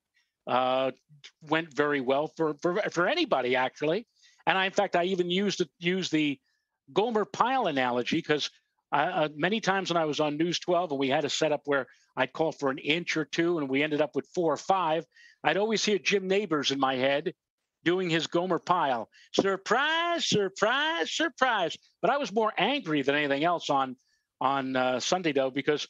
uh, 0.47 0.91
went 1.49 1.75
very 1.75 2.01
well 2.01 2.33
for, 2.37 2.55
for 2.61 2.77
for 2.91 3.09
anybody 3.09 3.57
actually. 3.57 4.07
And 4.47 4.59
I, 4.59 4.67
in 4.67 4.73
fact, 4.73 4.97
I 4.97 5.05
even 5.05 5.31
used 5.31 5.63
used 5.79 6.13
the 6.13 6.39
Gomer 6.93 7.25
Pyle 7.25 7.67
analogy 7.67 8.17
because 8.17 8.51
uh, 8.93 9.29
many 9.35 9.61
times 9.61 9.91
when 9.91 9.97
I 9.97 10.05
was 10.05 10.21
on 10.21 10.37
News 10.37 10.59
12 10.61 10.93
and 10.93 11.01
we 11.01 11.09
had 11.09 11.25
a 11.25 11.31
setup 11.31 11.63
where 11.65 11.87
I'd 12.17 12.33
call 12.33 12.53
for 12.53 12.71
an 12.71 12.79
inch 12.79 13.17
or 13.17 13.25
two 13.25 13.59
and 13.59 13.69
we 13.69 13.83
ended 13.83 14.01
up 14.01 14.15
with 14.15 14.29
four 14.35 14.53
or 14.53 14.59
five, 14.59 15.05
I'd 15.43 15.57
always 15.57 15.85
hear 15.85 15.99
Jim 15.99 16.29
Nabors 16.29 16.71
in 16.71 16.79
my 16.79 16.95
head 16.95 17.35
doing 17.85 18.09
his 18.09 18.27
Gomer 18.27 18.59
Pyle. 18.59 19.09
Surprise, 19.33 20.27
surprise, 20.27 21.13
surprise. 21.13 21.77
But 22.01 22.11
I 22.11 22.19
was 22.19 22.33
more 22.33 22.53
angry 22.57 23.03
than 23.03 23.15
anything 23.15 23.45
else 23.45 23.71
on 23.71 23.97
on 24.41 24.77
uh, 24.77 25.01
Sunday 25.01 25.33
though, 25.33 25.51
because 25.51 25.89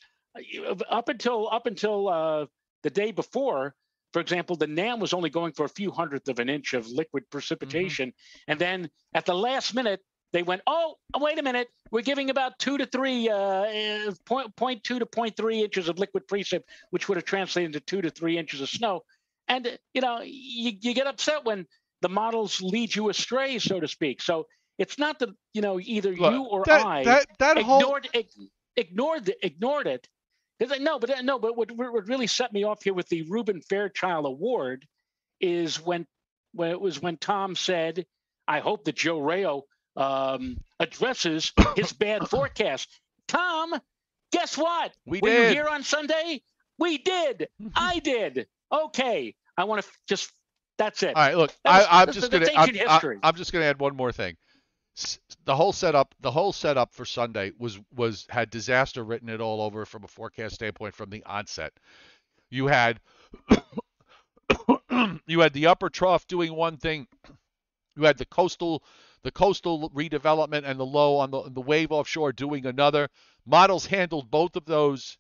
up 0.89 1.09
until 1.09 1.49
up 1.51 1.67
until 1.67 2.09
uh, 2.09 2.47
the 2.83 2.91
day 2.91 3.13
before, 3.13 3.75
for 4.13 4.21
example, 4.21 4.57
the 4.57 4.67
NAM 4.67 5.01
was 5.01 5.13
only 5.13 5.31
going 5.31 5.53
for 5.53 5.65
a 5.65 5.69
few 5.69 5.91
hundredth 5.91 6.29
of 6.29 6.39
an 6.39 6.49
inch 6.49 6.75
of 6.75 6.87
liquid 6.89 7.25
precipitation, 7.31 8.11
mm-hmm. 8.11 8.51
and 8.51 8.61
then 8.61 8.91
at 9.15 9.27
the 9.27 9.35
last 9.35 9.75
minute 9.75 10.01
they 10.35 10.43
went, 10.43 10.63
oh, 10.67 10.97
wait 11.17 11.39
a 11.39 11.43
minute, 11.43 11.69
we're 11.93 12.03
giving 12.03 12.29
about 12.29 12.59
two 12.59 12.77
to 12.77 12.87
three, 12.87 13.29
uh, 13.29 13.37
uh 13.37 14.13
point, 14.27 14.55
point 14.57 14.83
two 14.83 14.99
to 14.99 15.07
point 15.07 15.37
three 15.37 15.63
inches 15.63 15.89
of 15.89 15.97
liquid 15.99 16.27
precip, 16.27 16.63
which 16.91 17.09
would 17.09 17.17
have 17.17 17.25
translated 17.25 17.69
into 17.69 17.81
two 17.81 18.03
to 18.03 18.11
three 18.11 18.37
inches 18.37 18.61
of 18.61 18.69
snow. 18.69 19.03
And 19.47 19.79
you 19.95 20.01
know, 20.01 20.21
you, 20.23 20.73
you 20.81 20.93
get 20.93 21.07
upset 21.07 21.45
when 21.45 21.67
the 22.03 22.09
models 22.09 22.61
lead 22.61 22.95
you 22.95 23.11
astray, 23.11 23.59
so 23.61 23.79
to 23.79 23.87
speak. 23.87 24.21
So 24.21 24.47
it's 24.79 24.99
not 24.99 25.21
that 25.21 25.31
you 25.53 25.63
know 25.63 25.79
either 25.81 26.15
Look, 26.15 26.33
you 26.33 26.43
or 26.43 26.65
that, 26.67 26.85
I 26.85 27.05
that, 27.05 27.27
that 27.39 27.57
ignored 27.59 28.09
whole... 28.13 28.25
ignored 28.77 29.33
ignored 29.43 29.87
it. 29.87 30.09
No, 30.61 30.99
but 30.99 31.11
no, 31.25 31.39
but 31.39 31.57
what, 31.57 31.71
what 31.73 32.07
really 32.07 32.27
set 32.27 32.53
me 32.53 32.65
off 32.65 32.83
here 32.83 32.95
with 32.95 33.09
the 33.09 33.23
Reuben 33.23 33.61
Fairchild 33.61 34.25
Award 34.27 34.87
is 35.41 35.81
when 35.85 36.07
when 36.53 36.71
it 36.71 36.81
was 36.81 37.03
when 37.03 37.17
Tom 37.17 37.57
said, 37.57 38.07
"I 38.47 38.61
hope 38.61 38.85
that 38.85 38.95
Joe 38.95 39.21
Rao 39.21 39.63
um, 39.97 40.59
addresses 40.79 41.53
his 41.77 41.93
bad 41.93 42.29
forecast." 42.29 42.89
Tom, 43.27 43.75
guess 44.33 44.57
what? 44.57 44.93
We 45.07 45.21
Were 45.21 45.29
did. 45.29 45.49
you 45.49 45.55
here 45.55 45.69
on 45.69 45.83
Sunday? 45.83 46.43
We 46.79 46.99
did. 46.99 47.49
I 47.75 47.99
did. 47.99 48.47
Okay. 48.73 49.35
I 49.57 49.65
want 49.65 49.83
to 49.83 49.89
just. 50.09 50.31
That's 50.77 51.03
it. 51.05 51.15
All 51.15 51.23
right, 51.23 51.37
look, 51.37 51.53
That 51.65 51.89
I, 51.91 52.01
I'm 52.03 52.07
that's- 52.07 52.15
just. 52.29 52.35
I'm, 52.35 52.43
ancient 52.69 52.89
history. 52.89 53.19
I'm 53.23 53.35
just 53.37 53.53
gonna 53.53 53.65
add 53.65 53.79
one 53.81 53.97
more 53.97 54.13
thing. 54.13 54.37
The 55.45 55.57
whole 55.57 55.73
setup, 55.73 56.15
the 56.21 56.31
whole 56.31 56.53
setup 56.53 56.95
for 56.95 57.05
Sunday 57.05 57.53
was 57.59 57.79
was 57.95 58.27
had 58.31 58.51
disaster 58.51 59.05
written 59.05 59.29
it 59.29 59.41
all 59.41 59.61
over 59.61 59.85
from 59.85 60.05
a 60.05 60.09
forecast 60.09 60.55
standpoint 60.55 60.95
from 60.95 61.11
the 61.11 61.25
onset. 61.25 61.73
You 62.51 62.69
had 62.69 63.01
you 65.27 65.41
had 65.41 65.53
the 65.53 65.67
upper 65.67 65.91
trough 65.91 66.27
doing 66.27 66.55
one 66.55 66.77
thing. 66.77 67.09
You 67.97 68.05
had 68.05 68.19
the 68.19 68.25
coastal 68.25 68.85
the 69.23 69.33
coastal 69.33 69.91
redevelopment 69.91 70.65
and 70.65 70.79
the 70.79 70.87
low 70.87 71.17
on 71.17 71.31
the 71.31 71.51
the 71.51 71.61
wave 71.61 71.91
offshore 71.91 72.33
doing 72.33 72.65
another. 72.65 73.09
Models 73.45 73.87
handled 73.87 74.31
both 74.31 74.55
of 74.55 74.65
those 74.65 75.19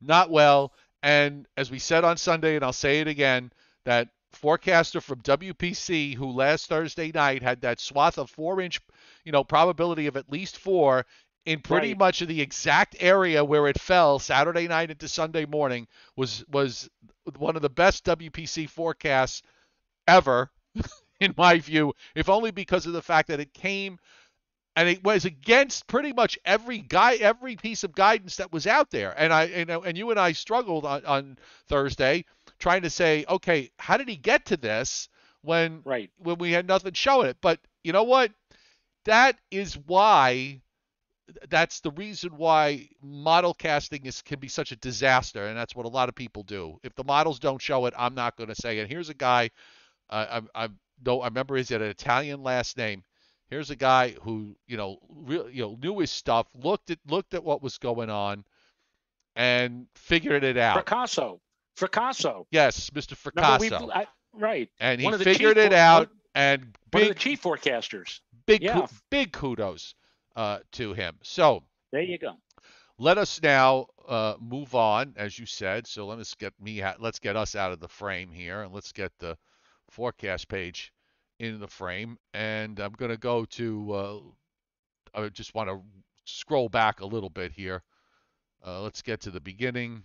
not 0.00 0.30
well. 0.30 0.72
And 1.02 1.46
as 1.56 1.70
we 1.70 1.78
said 1.78 2.04
on 2.04 2.16
Sunday, 2.16 2.56
and 2.56 2.64
I'll 2.64 2.72
say 2.72 3.00
it 3.00 3.08
again, 3.08 3.52
that 3.84 4.08
forecaster 4.36 5.00
from 5.00 5.20
WPC 5.22 6.14
who 6.14 6.30
last 6.30 6.66
Thursday 6.68 7.10
night 7.12 7.42
had 7.42 7.60
that 7.62 7.80
swath 7.80 8.18
of 8.18 8.30
four 8.30 8.60
inch, 8.60 8.80
you 9.24 9.32
know, 9.32 9.44
probability 9.44 10.06
of 10.06 10.16
at 10.16 10.30
least 10.30 10.58
four 10.58 11.06
in 11.46 11.60
pretty 11.60 11.88
Right. 11.88 11.98
much 11.98 12.22
of 12.22 12.28
the 12.28 12.40
exact 12.40 12.96
area 13.00 13.44
where 13.44 13.66
it 13.68 13.80
fell 13.80 14.18
Saturday 14.18 14.68
night 14.68 14.90
into 14.90 15.08
Sunday 15.08 15.46
morning 15.46 15.86
was 16.16 16.44
was 16.50 16.88
one 17.38 17.56
of 17.56 17.62
the 17.62 17.70
best 17.70 18.04
WPC 18.04 18.66
forecasts 18.66 19.42
ever, 20.08 20.50
in 21.20 21.34
my 21.36 21.58
view, 21.58 21.94
if 22.14 22.28
only 22.28 22.50
because 22.50 22.86
of 22.86 22.92
the 22.92 23.02
fact 23.02 23.28
that 23.28 23.40
it 23.40 23.52
came 23.54 23.98
and 24.76 24.88
it 24.88 25.02
was 25.04 25.24
against 25.24 25.86
pretty 25.86 26.12
much 26.12 26.38
every 26.44 26.78
guy 26.78 27.14
every 27.16 27.56
piece 27.56 27.84
of 27.84 27.94
guidance 27.94 28.36
that 28.36 28.52
was 28.52 28.66
out 28.66 28.90
there 28.90 29.14
and 29.18 29.32
i 29.32 29.44
you 29.44 29.64
know 29.64 29.82
and 29.82 29.96
you 29.96 30.10
and 30.10 30.18
i 30.18 30.32
struggled 30.32 30.84
on, 30.84 31.04
on 31.04 31.38
thursday 31.68 32.24
trying 32.64 32.80
to 32.80 32.88
say 32.88 33.26
okay 33.28 33.70
how 33.78 33.98
did 33.98 34.08
he 34.08 34.16
get 34.16 34.46
to 34.46 34.56
this 34.56 35.10
when 35.42 35.82
right. 35.84 36.10
when 36.16 36.38
we 36.38 36.50
had 36.50 36.66
nothing 36.66 36.94
showing 36.94 37.28
it? 37.28 37.36
But 37.42 37.60
you 37.82 37.92
know 37.92 38.04
what? 38.04 38.32
That 39.04 39.36
is 39.50 39.76
why 39.76 40.62
that's 41.50 41.80
the 41.80 41.90
reason 41.90 42.38
why 42.38 42.88
model 43.02 43.52
casting 43.52 44.06
is 44.06 44.22
can 44.22 44.40
be 44.40 44.48
such 44.48 44.72
a 44.72 44.76
disaster 44.76 45.46
and 45.46 45.58
that's 45.58 45.76
what 45.76 45.84
a 45.84 45.90
lot 45.90 46.08
of 46.08 46.14
people 46.14 46.42
do. 46.42 46.78
If 46.82 46.94
the 46.94 47.04
models 47.04 47.38
don't 47.38 47.60
show 47.60 47.84
it 47.84 47.92
i'm 47.98 48.14
not 48.14 48.36
going 48.36 48.48
to 48.48 48.54
say 48.54 48.78
it. 48.78 48.88
Here's 48.88 49.10
a 49.10 49.14
guy 49.14 49.50
uh, 50.08 50.40
I, 50.54 50.64
I 50.64 50.68
no 51.04 51.20
i 51.20 51.26
remember 51.26 51.56
he's 51.56 51.70
an 51.70 51.82
italian 51.82 52.42
last 52.42 52.78
name. 52.78 53.04
Here's 53.50 53.68
a 53.68 53.76
guy 53.76 54.16
who 54.22 54.56
you 54.66 54.78
know 54.78 55.00
real 55.10 55.50
you 55.50 55.60
know 55.60 55.78
knew 55.82 55.98
his 55.98 56.10
stuff 56.10 56.46
looked 56.54 56.90
at 56.90 56.98
looked 57.06 57.34
at 57.34 57.44
what 57.44 57.62
was 57.62 57.76
going 57.76 58.08
on 58.08 58.42
and 59.36 59.86
figured 59.94 60.44
it 60.44 60.56
out. 60.56 60.86
Fracasso. 60.86 61.40
Fracasso. 61.76 62.46
yes 62.50 62.90
mr 62.90 63.14
Fracasso 63.16 63.90
I- 63.94 64.06
right. 64.32 64.68
and 64.80 65.00
he 65.00 65.04
one 65.04 65.14
of 65.14 65.18
the 65.20 65.24
figured 65.24 65.56
it 65.58 65.72
out 65.72 66.08
one- 66.08 66.18
and 66.36 66.60
One 66.62 66.68
of 66.68 66.74
big 66.90 67.08
the 67.08 67.14
chief 67.14 67.42
forecasters. 67.42 68.20
big 68.46 68.62
yeah. 68.62 68.86
big 69.10 69.32
kudos 69.32 69.94
uh, 70.36 70.58
to 70.72 70.92
him 70.92 71.16
so 71.22 71.62
There 71.92 72.02
you 72.02 72.18
go. 72.18 72.32
let 72.98 73.18
us 73.18 73.40
now 73.42 73.86
uh, 74.08 74.34
move 74.40 74.74
on, 74.74 75.14
as 75.16 75.38
you 75.38 75.46
said. 75.46 75.86
So 75.86 76.06
let 76.06 76.18
us 76.18 76.34
get 76.34 76.52
me, 76.60 76.84
let's 76.98 77.18
get 77.18 77.36
us 77.36 77.56
out 77.56 77.72
of 77.72 77.80
the 77.80 77.88
frame 77.88 78.30
here, 78.30 78.60
and 78.62 78.70
let's 78.74 78.92
get 78.92 79.12
the 79.18 79.38
forecast 79.88 80.48
page 80.48 80.92
in 81.38 81.58
the 81.58 81.66
frame. 81.68 82.18
And 82.34 82.78
I'm 82.80 82.92
going 82.92 83.10
to 83.10 83.16
go 83.16 83.46
to. 83.46 83.92
Uh, 83.92 84.18
I 85.14 85.28
just 85.30 85.54
want 85.54 85.70
to 85.70 85.80
scroll 86.26 86.68
back 86.68 87.00
a 87.00 87.06
little 87.06 87.30
bit 87.30 87.52
here. 87.52 87.82
Uh, 88.66 88.82
let's 88.82 89.00
get 89.00 89.20
to 89.22 89.30
the 89.30 89.40
beginning. 89.40 90.02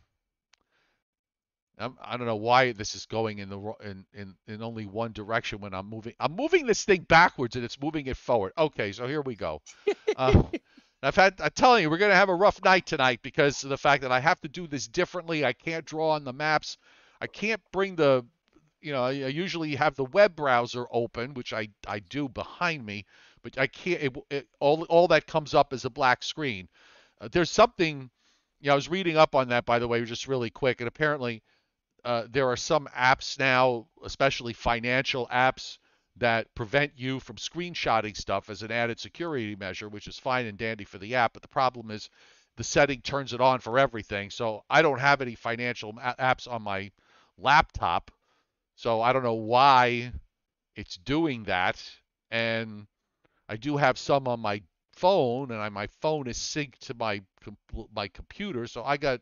I'm, 1.80 1.98
I 2.02 2.18
don't 2.18 2.28
know 2.28 2.36
why 2.36 2.74
this 2.74 2.94
is 2.96 3.06
going 3.06 3.40
in 3.40 3.50
the 3.50 3.74
in, 3.84 4.06
in 4.14 4.36
in 4.48 4.62
only 4.62 4.86
one 4.86 5.14
direction 5.14 5.60
when 5.60 5.74
I'm 5.74 5.90
moving. 5.90 6.14
I'm 6.20 6.36
moving 6.36 6.66
this 6.66 6.84
thing 6.84 7.02
backwards 7.02 7.56
and 7.56 7.64
it's 7.64 7.80
moving 7.82 8.08
it 8.08 8.18
forward. 8.18 8.54
Okay, 8.58 8.92
so 8.92 9.08
here 9.08 9.22
we 9.22 9.36
go. 9.36 9.62
Uh, 10.16 10.44
I've 11.02 11.16
had. 11.16 11.40
I'm 11.40 11.52
telling 11.52 11.84
you, 11.84 11.90
we're 11.90 11.98
gonna 11.98 12.16
have 12.16 12.30
a 12.30 12.36
rough 12.36 12.62
night 12.64 12.86
tonight 12.86 13.22
because 13.22 13.64
of 13.64 13.70
the 13.70 13.78
fact 13.78 14.02
that 14.02 14.12
I 14.12 14.20
have 14.20 14.42
to 14.42 14.50
do 14.50 14.68
this 14.68 14.88
differently. 14.88 15.46
I 15.46 15.54
can't 15.54 15.86
draw 15.86 16.12
on 16.12 16.26
the 16.26 16.34
maps. 16.34 16.78
I 17.22 17.28
can't 17.28 17.62
bring 17.72 17.96
the, 17.96 18.26
you 18.82 18.92
know, 18.92 19.04
I 19.04 19.12
usually 19.12 19.76
have 19.76 19.96
the 19.96 20.06
web 20.06 20.36
browser 20.36 20.86
open, 20.92 21.34
which 21.34 21.54
I 21.54 21.70
I 21.88 22.00
do 22.00 22.28
behind 22.28 22.86
me, 22.86 23.06
but 23.42 23.58
I 23.58 23.68
can't. 23.68 24.02
It, 24.04 24.18
it, 24.30 24.48
all 24.60 24.84
all 24.84 25.08
that 25.10 25.28
comes 25.28 25.54
up 25.54 25.72
is 25.72 25.86
a 25.86 25.90
black 25.90 26.24
screen. 26.24 26.68
Uh, 27.22 27.30
there's 27.32 27.52
something. 27.52 28.10
You 28.60 28.68
know, 28.68 28.74
I 28.74 28.76
was 28.76 28.90
reading 28.90 29.16
up 29.16 29.36
on 29.36 29.48
that 29.50 29.66
by 29.66 29.80
the 29.80 29.88
way, 29.88 30.04
just 30.04 30.28
really 30.28 30.50
quick, 30.50 30.82
and 30.82 30.88
apparently. 30.88 31.42
Uh, 32.06 32.24
there 32.30 32.48
are 32.50 32.58
some 32.58 32.88
apps 32.96 33.38
now, 33.40 33.88
especially 34.04 34.54
financial 34.54 35.28
apps, 35.28 35.78
that 36.18 36.54
prevent 36.54 36.92
you 36.98 37.20
from 37.20 37.38
screenshotting 37.38 38.16
stuff 38.16 38.50
as 38.50 38.62
an 38.62 38.72
added 38.72 39.00
security 39.00 39.56
measure, 39.56 39.88
which 39.88 40.08
is 40.08 40.20
fine 40.20 40.46
and 40.46 40.58
dandy 40.58 40.84
for 40.84 40.98
the 40.98 41.16
app. 41.16 41.34
But 41.34 41.42
the 41.42 41.48
problem 41.48 41.92
is 41.92 42.10
the 42.58 42.64
setting 42.64 43.02
turns 43.02 43.32
it 43.34 43.40
on 43.40 43.60
for 43.60 43.80
everything. 43.80 44.30
So 44.30 44.64
I 44.70 44.82
don't 44.82 45.00
have 45.00 45.22
any 45.22 45.36
financial 45.36 45.94
apps 45.94 46.52
on 46.52 46.62
my 46.62 46.92
laptop. 47.38 48.12
So 48.76 49.02
I 49.02 49.14
don't 49.14 49.24
know 49.24 49.34
why 49.34 50.12
it's 50.76 50.98
doing 50.98 51.44
that. 51.44 51.82
And 52.32 52.86
I 53.48 53.56
do 53.56 53.78
have 53.78 53.98
some 53.98 54.28
on 54.28 54.42
my 54.42 54.62
phone, 54.94 55.52
and 55.52 55.62
I, 55.62 55.70
my 55.70 55.88
phone 56.02 56.28
is 56.28 56.38
synced 56.38 56.80
to 56.80 56.94
my 56.94 57.22
my 57.96 58.10
computer. 58.10 58.68
So 58.68 58.84
I 58.84 58.98
got 58.98 59.22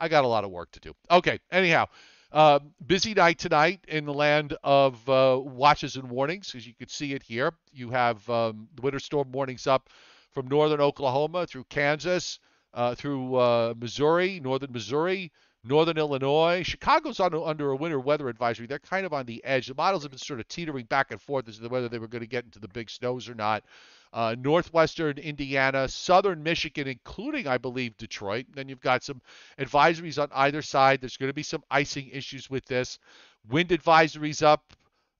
I 0.00 0.08
got 0.08 0.24
a 0.24 0.28
lot 0.28 0.44
of 0.44 0.50
work 0.50 0.70
to 0.72 0.80
do. 0.80 0.94
Okay. 1.10 1.38
Anyhow, 1.52 1.86
uh, 2.32 2.58
busy 2.86 3.14
night 3.14 3.38
tonight 3.38 3.80
in 3.88 4.04
the 4.04 4.12
land 4.12 4.56
of 4.62 5.08
uh, 5.08 5.40
watches 5.42 5.96
and 5.96 6.10
warnings, 6.10 6.54
as 6.54 6.66
you 6.66 6.74
can 6.74 6.88
see 6.88 7.14
it 7.14 7.22
here. 7.22 7.52
You 7.72 7.90
have 7.90 8.28
um, 8.28 8.68
the 8.74 8.82
winter 8.82 8.98
storm 8.98 9.32
warnings 9.32 9.66
up 9.66 9.88
from 10.32 10.48
northern 10.48 10.80
Oklahoma 10.80 11.46
through 11.46 11.64
Kansas, 11.64 12.38
uh, 12.74 12.94
through 12.94 13.36
uh, 13.36 13.74
Missouri, 13.78 14.40
northern 14.40 14.72
Missouri, 14.72 15.32
northern 15.64 15.96
Illinois. 15.96 16.62
Chicago's 16.62 17.18
under, 17.18 17.42
under 17.44 17.70
a 17.70 17.76
winter 17.76 17.98
weather 17.98 18.28
advisory. 18.28 18.66
They're 18.66 18.78
kind 18.78 19.06
of 19.06 19.12
on 19.12 19.26
the 19.26 19.42
edge. 19.44 19.66
The 19.66 19.74
models 19.74 20.02
have 20.02 20.12
been 20.12 20.18
sort 20.18 20.40
of 20.40 20.48
teetering 20.48 20.84
back 20.84 21.10
and 21.10 21.20
forth 21.20 21.48
as 21.48 21.58
to 21.58 21.68
whether 21.68 21.88
they 21.88 21.98
were 21.98 22.08
going 22.08 22.22
to 22.22 22.28
get 22.28 22.44
into 22.44 22.58
the 22.58 22.68
big 22.68 22.90
snows 22.90 23.28
or 23.28 23.34
not. 23.34 23.64
Uh, 24.12 24.34
northwestern 24.38 25.18
Indiana, 25.18 25.88
southern 25.88 26.42
Michigan, 26.42 26.88
including, 26.88 27.46
I 27.46 27.58
believe, 27.58 27.96
Detroit. 27.96 28.46
Then 28.54 28.68
you've 28.68 28.80
got 28.80 29.04
some 29.04 29.20
advisories 29.58 30.20
on 30.20 30.28
either 30.34 30.62
side. 30.62 31.00
There's 31.00 31.16
going 31.16 31.30
to 31.30 31.34
be 31.34 31.42
some 31.42 31.62
icing 31.70 32.08
issues 32.12 32.48
with 32.48 32.64
this. 32.66 32.98
Wind 33.48 33.70
advisories 33.70 34.42
up. 34.42 34.72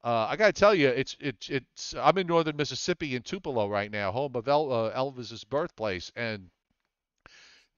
Uh, 0.04 0.26
I 0.30 0.36
got 0.36 0.46
to 0.46 0.52
tell 0.52 0.74
you, 0.74 0.88
it's 0.88 1.16
it's 1.20 1.50
it's. 1.50 1.94
I'm 2.00 2.18
in 2.18 2.26
northern 2.26 2.56
Mississippi 2.56 3.16
in 3.16 3.22
Tupelo 3.22 3.68
right 3.68 3.90
now, 3.90 4.12
home 4.12 4.36
of 4.36 4.46
El, 4.46 4.72
uh, 4.72 4.92
Elvis's 4.92 5.44
birthplace, 5.44 6.12
and 6.14 6.50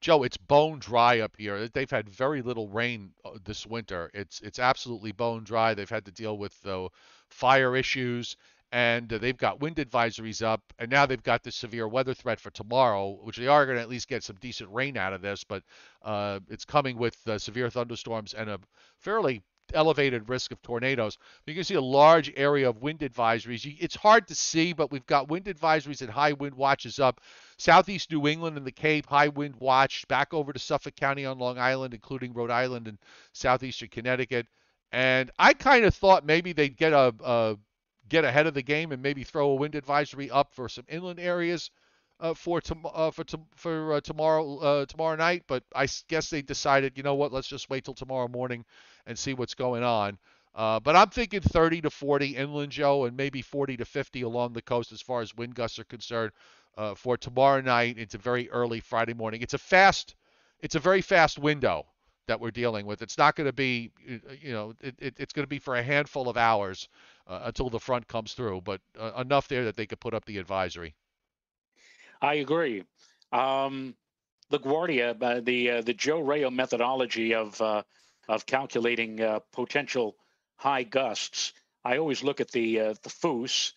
Joe, 0.01 0.23
it's 0.23 0.39
bone 0.39 0.79
dry 0.79 1.21
up 1.21 1.37
here. 1.37 1.69
They've 1.69 1.91
had 1.91 2.09
very 2.09 2.41
little 2.41 2.69
rain 2.69 3.13
uh, 3.23 3.33
this 3.45 3.67
winter. 3.67 4.11
It's 4.15 4.41
it's 4.41 4.59
absolutely 4.59 5.13
bone 5.13 5.45
dry. 5.45 5.75
They've 5.75 5.89
had 5.89 6.07
to 6.07 6.13
deal 6.13 6.39
with 6.39 6.55
uh, 6.67 6.89
fire 7.29 7.77
issues, 7.77 8.37
and 8.73 9.13
uh, 9.13 9.19
they've 9.19 9.37
got 9.37 9.61
wind 9.61 9.77
advisories 9.77 10.43
up, 10.43 10.63
and 10.79 10.91
now 10.91 11.07
they've 11.07 11.23
got 11.23 11.43
the 11.43 11.51
severe 11.51 11.89
weather 11.89 12.15
threat 12.15 12.41
for 12.41 12.51
tomorrow, 12.51 13.19
which 13.23 13.37
they 13.37 13.47
are 13.47 13.67
going 13.67 13.77
to 13.77 13.83
at 13.83 13.89
least 13.89 14.09
get 14.09 14.23
some 14.23 14.37
decent 14.41 14.71
rain 14.73 14.97
out 14.97 15.13
of 15.13 15.23
this, 15.23 15.45
but 15.45 15.63
uh, 16.03 16.39
it's 16.49 16.65
coming 16.65 16.97
with 16.97 17.17
uh, 17.27 17.39
severe 17.39 17.71
thunderstorms 17.71 18.35
and 18.35 18.49
a 18.49 18.59
fairly 18.99 19.43
elevated 19.75 20.29
risk 20.29 20.53
of 20.53 20.63
tornadoes. 20.63 21.19
You 21.47 21.55
can 21.55 21.65
see 21.65 21.75
a 21.75 21.81
large 21.81 22.33
area 22.37 22.69
of 22.69 22.83
wind 22.83 23.01
advisories. 23.01 23.77
It's 23.81 23.95
hard 23.95 24.27
to 24.29 24.35
see, 24.35 24.73
but 24.73 24.91
we've 24.91 25.07
got 25.07 25.29
wind 25.29 25.47
advisories 25.47 26.03
and 26.03 26.11
high 26.11 26.33
wind 26.33 26.55
watches 26.55 26.99
up. 26.99 27.21
Southeast 27.57 28.11
New 28.11 28.27
England 28.27 28.57
and 28.57 28.67
the 28.67 28.73
Cape, 28.73 29.07
high 29.07 29.29
wind 29.29 29.55
watch. 29.59 30.07
Back 30.09 30.33
over 30.35 30.53
to 30.53 30.59
Suffolk 30.59 30.97
County 30.97 31.25
on 31.25 31.39
Long 31.39 31.59
Island, 31.59 31.95
including 31.95 32.33
Rhode 32.33 32.51
Island 32.51 32.89
and 32.89 32.99
southeastern 33.33 33.89
Connecticut. 33.89 34.47
And 34.93 35.31
I 35.39 35.55
kind 35.55 35.85
of 35.85 35.95
thought 35.95 36.27
maybe 36.27 36.53
they'd 36.53 36.77
get 36.77 36.93
a, 36.93 37.15
a 37.25 37.57
get 38.11 38.25
ahead 38.25 38.47
of 38.47 38.55
the 38.55 38.63
game 38.63 38.93
and 38.93 39.03
maybe 39.03 39.25
throw 39.25 39.51
a 39.51 39.55
wind 39.55 39.75
advisory 39.75 40.31
up 40.31 40.53
for 40.53 40.69
some 40.69 40.85
inland 40.89 41.21
areas 41.21 41.71
uh, 42.21 42.35
for 42.35 42.61
tom- 42.61 42.87
uh, 42.93 43.11
for 43.11 43.25
for 43.57 43.95
uh, 43.95 44.01
tomorrow 44.01 44.59
uh, 44.59 44.87
tomorrow 44.87 45.17
night. 45.17 45.45
But 45.47 45.65
I 45.75 45.89
guess 46.09 46.31
they 46.31 46.43
decided, 46.43 46.97
you 46.97 47.03
know 47.03 47.15
what, 47.15 47.33
let's 47.33 47.49
just 47.49 47.71
wait 47.71 47.85
till 47.85 47.95
tomorrow 47.95 48.29
morning 48.29 48.65
and 49.07 49.19
see 49.19 49.35
what's 49.35 49.55
going 49.55 49.83
on. 49.83 50.19
Uh, 50.55 50.81
but 50.81 50.97
I'm 50.97 51.11
thinking 51.11 51.41
30 51.41 51.83
to 51.83 51.91
40 51.91 52.37
inland, 52.37 52.73
Joe, 52.73 53.05
and 53.05 53.17
maybe 53.17 53.41
40 53.41 53.77
to 53.79 53.85
50 53.85 54.23
along 54.23 54.53
the 54.53 54.63
coast 54.63 54.93
as 54.93 55.01
far 55.01 55.23
as 55.23 55.35
wind 55.35 55.55
gusts 55.55 55.79
are 55.79 55.85
concerned 55.85 56.33
uh, 56.77 56.95
for 56.95 57.17
tomorrow 57.17 57.61
night 57.61 57.99
into 57.99 58.19
very 58.19 58.51
early 58.51 58.81
Friday 58.81 59.15
morning. 59.15 59.43
It's 59.43 59.55
a 59.55 59.59
fast, 59.59 60.17
it's 60.61 60.75
a 60.75 60.81
very 60.81 61.03
fast 61.03 61.39
window 61.39 61.87
that 62.27 62.41
we're 62.41 62.51
dealing 62.51 62.85
with. 62.85 63.01
It's 63.03 63.19
not 63.19 63.37
going 63.37 63.47
to 63.47 63.53
be, 63.53 63.91
you 64.41 64.53
know, 64.53 64.75
it, 64.81 64.95
it, 64.99 65.15
it's 65.19 65.33
going 65.33 65.45
to 65.45 65.49
be 65.49 65.59
for 65.59 65.77
a 65.77 65.83
handful 65.83 66.29
of 66.29 66.37
hours 66.37 66.89
uh, 67.27 67.41
until 67.45 67.71
the 67.71 67.81
front 67.81 68.09
comes 68.09 68.35
through, 68.35 68.61
but 68.63 68.81
uh, 68.99 69.13
enough 69.19 69.49
there 69.49 69.65
that 69.65 69.77
they 69.77 69.87
could 69.87 70.01
put 70.01 70.15
up 70.15 70.25
the 70.25 70.39
advisory. 70.39 70.95
I 72.21 72.35
agree. 72.35 72.85
Um, 73.33 73.95
LaGuardia, 74.53 75.23
uh, 75.23 75.41
the 75.41 75.71
uh, 75.71 75.83
the 75.83 75.95
Joe 75.95 76.21
Rao 76.21 76.51
methodology 76.51 77.35
of 77.35 77.61
uh, 77.61 77.83
of 78.29 78.47
calculating 78.47 79.21
uh, 79.21 79.41
potential 79.53 80.17
high 80.57 80.83
gusts. 80.83 81.53
I 81.85 81.99
always 81.99 82.23
look 82.23 82.41
at 82.41 82.51
the 82.51 82.81
uh, 82.81 82.95
the 83.03 83.11
FOUS. 83.11 83.75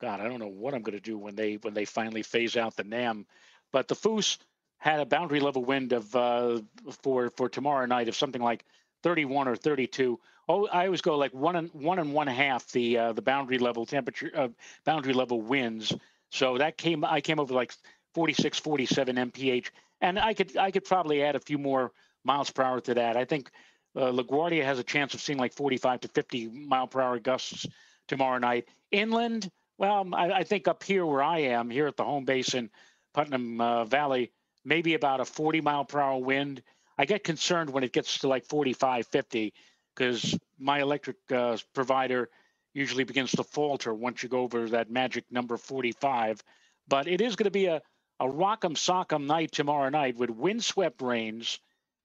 God, 0.00 0.20
I 0.20 0.28
don't 0.28 0.38
know 0.38 0.48
what 0.48 0.74
I'm 0.74 0.82
going 0.82 0.96
to 0.96 1.00
do 1.00 1.18
when 1.18 1.34
they 1.34 1.56
when 1.56 1.74
they 1.74 1.84
finally 1.84 2.22
phase 2.22 2.56
out 2.56 2.76
the 2.76 2.84
NAM, 2.84 3.26
but 3.72 3.88
the 3.88 3.94
FOUS 3.94 4.38
had 4.78 5.00
a 5.00 5.06
boundary 5.06 5.40
level 5.40 5.64
wind 5.64 5.92
of 5.92 6.14
uh, 6.14 6.60
for 7.02 7.30
for 7.30 7.48
tomorrow 7.48 7.86
night 7.86 8.08
of 8.08 8.16
something 8.16 8.42
like 8.42 8.64
31 9.02 9.48
or 9.48 9.56
32. 9.56 10.20
Oh, 10.50 10.66
I 10.66 10.86
always 10.86 11.00
go 11.00 11.16
like 11.16 11.32
one 11.32 11.54
and 11.54 11.70
one 11.72 12.00
and 12.00 12.12
one 12.12 12.26
half 12.26 12.66
the 12.72 12.98
uh, 12.98 13.12
the 13.12 13.22
boundary 13.22 13.58
level 13.58 13.86
temperature 13.86 14.32
uh, 14.34 14.48
boundary 14.84 15.12
level 15.12 15.40
winds. 15.40 15.94
So 16.30 16.58
that 16.58 16.76
came 16.76 17.04
I 17.04 17.20
came 17.20 17.38
over 17.38 17.54
like 17.54 17.72
46, 18.14 18.58
47 18.58 19.14
mph, 19.14 19.70
and 20.00 20.18
I 20.18 20.34
could 20.34 20.56
I 20.56 20.72
could 20.72 20.84
probably 20.84 21.22
add 21.22 21.36
a 21.36 21.40
few 21.40 21.56
more 21.56 21.92
miles 22.24 22.50
per 22.50 22.64
hour 22.64 22.80
to 22.80 22.94
that. 22.94 23.16
I 23.16 23.24
think 23.24 23.48
uh, 23.94 24.10
LaGuardia 24.10 24.64
has 24.64 24.80
a 24.80 24.82
chance 24.82 25.14
of 25.14 25.20
seeing 25.20 25.38
like 25.38 25.52
45 25.52 26.00
to 26.00 26.08
50 26.08 26.48
mile 26.48 26.88
per 26.88 27.00
hour 27.00 27.20
gusts 27.20 27.64
tomorrow 28.08 28.38
night. 28.38 28.66
Inland, 28.90 29.48
well, 29.78 30.04
I, 30.12 30.32
I 30.32 30.42
think 30.42 30.66
up 30.66 30.82
here 30.82 31.06
where 31.06 31.22
I 31.22 31.38
am, 31.38 31.70
here 31.70 31.86
at 31.86 31.96
the 31.96 32.04
home 32.04 32.24
base 32.24 32.54
in 32.54 32.70
Putnam 33.14 33.60
uh, 33.60 33.84
Valley, 33.84 34.32
maybe 34.64 34.94
about 34.94 35.20
a 35.20 35.24
40 35.24 35.60
mile 35.60 35.84
per 35.84 36.00
hour 36.00 36.18
wind. 36.18 36.60
I 36.98 37.04
get 37.04 37.22
concerned 37.22 37.70
when 37.70 37.84
it 37.84 37.92
gets 37.92 38.18
to 38.18 38.28
like 38.28 38.44
45, 38.46 39.06
50, 39.06 39.54
because 39.94 40.38
my 40.58 40.80
electric 40.80 41.16
uh, 41.32 41.56
provider 41.74 42.28
usually 42.72 43.04
begins 43.04 43.32
to 43.32 43.44
falter 43.44 43.92
once 43.92 44.22
you 44.22 44.28
go 44.28 44.40
over 44.40 44.68
that 44.68 44.90
magic 44.90 45.24
number 45.30 45.56
45. 45.56 46.42
But 46.88 47.08
it 47.08 47.20
is 47.20 47.36
going 47.36 47.44
to 47.44 47.50
be 47.50 47.66
a, 47.66 47.82
a 48.20 48.26
rock'em 48.26 48.74
sock'em 48.74 49.26
night 49.26 49.52
tomorrow 49.52 49.88
night 49.88 50.16
with 50.16 50.30
windswept 50.30 51.02
rains 51.02 51.58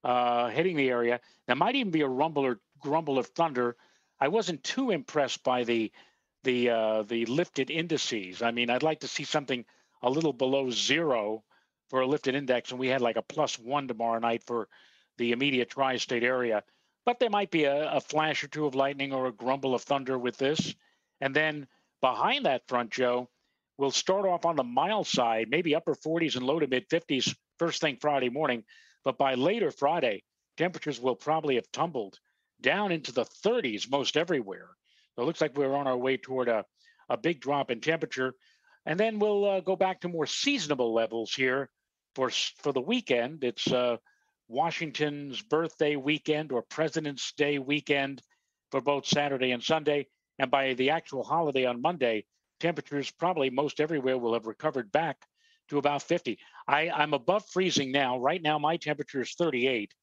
uh, 0.04 0.50
hitting 0.50 0.76
the 0.76 0.90
area. 0.90 1.20
There 1.48 1.56
might 1.56 1.76
even 1.76 1.92
be 1.92 2.02
a 2.02 2.08
rumble 2.08 2.46
or 2.46 2.60
grumble 2.80 3.18
of 3.18 3.28
thunder. 3.28 3.76
I 4.20 4.28
wasn't 4.30 4.64
too 4.64 4.92
impressed 4.92 5.44
by 5.44 5.64
the 5.64 5.92
the 6.44 6.70
uh, 6.70 7.04
the 7.04 7.26
lifted 7.26 7.72
indices. 7.72 8.42
I 8.42 8.52
mean, 8.52 8.70
I'd 8.70 8.84
like 8.84 9.00
to 9.02 9.08
see 9.08 9.24
something 9.24 9.66
a 10.02 10.10
little 10.10 10.34
below 10.34 10.70
zero 10.70 11.44
for 11.90 12.02
a 12.02 12.08
lifted 12.08 12.36
index, 12.36 12.72
and 12.72 12.80
we 12.80 12.88
had 12.88 13.02
like 13.02 13.18
a 13.18 13.22
plus 13.24 13.58
one 13.60 13.88
tomorrow 13.88 14.20
night 14.20 14.44
for 14.46 14.68
the 15.18 15.32
immediate 15.32 15.70
tri-state 15.70 16.24
area. 16.24 16.64
But 17.06 17.20
there 17.20 17.30
might 17.30 17.52
be 17.52 17.66
a, 17.66 17.92
a 17.92 18.02
flash 18.02 18.44
or 18.44 18.48
two 18.48 18.66
of 18.66 18.76
lightning 18.76 19.14
or 19.14 19.28
a 19.28 19.32
grumble 19.32 19.76
of 19.76 19.84
thunder 19.84 20.18
with 20.18 20.38
this, 20.38 20.74
and 21.22 21.36
then 21.36 21.68
behind 22.02 22.46
that 22.46 22.68
front, 22.68 22.92
Joe, 22.92 23.30
we'll 23.78 23.92
start 23.92 24.26
off 24.26 24.46
on 24.46 24.56
the 24.56 24.64
mild 24.64 25.08
side, 25.08 25.50
maybe 25.50 25.76
upper 25.76 25.96
40s 25.96 26.36
and 26.36 26.46
low 26.46 26.60
to 26.60 26.68
mid 26.68 26.90
50s 26.90 27.36
first 27.60 27.82
thing 27.82 27.98
Friday 28.00 28.30
morning. 28.30 28.64
But 29.04 29.18
by 29.18 29.36
later 29.36 29.72
Friday, 29.72 30.24
temperatures 30.58 31.00
will 31.00 31.16
probably 31.16 31.56
have 31.56 31.72
tumbled 31.72 32.18
down 32.62 32.92
into 32.92 33.12
the 33.12 33.26
30s 33.26 33.90
most 33.90 34.18
everywhere. 34.18 34.70
So 35.16 35.22
it 35.22 35.26
looks 35.26 35.42
like 35.42 35.56
we're 35.56 35.76
on 35.76 35.88
our 35.88 35.98
way 35.98 36.18
toward 36.18 36.48
a, 36.48 36.66
a 37.10 37.18
big 37.18 37.40
drop 37.40 37.72
in 37.72 37.82
temperature. 37.82 38.34
And 38.86 39.00
then 39.00 39.20
we'll 39.20 39.46
uh, 39.46 39.60
go 39.62 39.76
back 39.76 40.02
to 40.02 40.10
more 40.10 40.26
seasonable 40.26 40.94
levels 40.94 41.34
here 41.34 41.70
for, 42.16 42.30
for 42.30 42.72
the 42.72 42.82
weekend. 42.82 43.44
It's 43.44 43.72
uh, 43.72 43.98
Washington's 44.48 45.42
birthday 45.42 45.96
weekend 45.96 46.52
or 46.52 46.62
President's 46.62 47.34
Day 47.34 47.60
weekend 47.60 48.22
for 48.72 48.82
both 48.82 49.06
Saturday 49.06 49.52
and 49.52 49.64
Sunday. 49.64 50.08
And 50.40 50.52
by 50.52 50.74
the 50.74 50.92
actual 50.92 51.24
holiday 51.24 51.66
on 51.66 51.82
Monday, 51.82 52.26
temperatures 52.60 53.12
probably 53.12 53.50
most 53.50 53.80
everywhere 53.80 54.18
will 54.18 54.34
have 54.34 54.46
recovered 54.46 54.92
back 54.92 55.18
to 55.70 55.78
about 55.78 56.04
50. 56.04 56.38
I, 56.68 56.90
I'm 56.90 57.14
above 57.14 57.46
freezing 57.50 57.92
now. 57.92 58.20
Right 58.20 58.42
now, 58.42 58.60
my 58.60 58.78
temperature 58.78 59.22
is 59.22 59.34
38. 59.38 59.94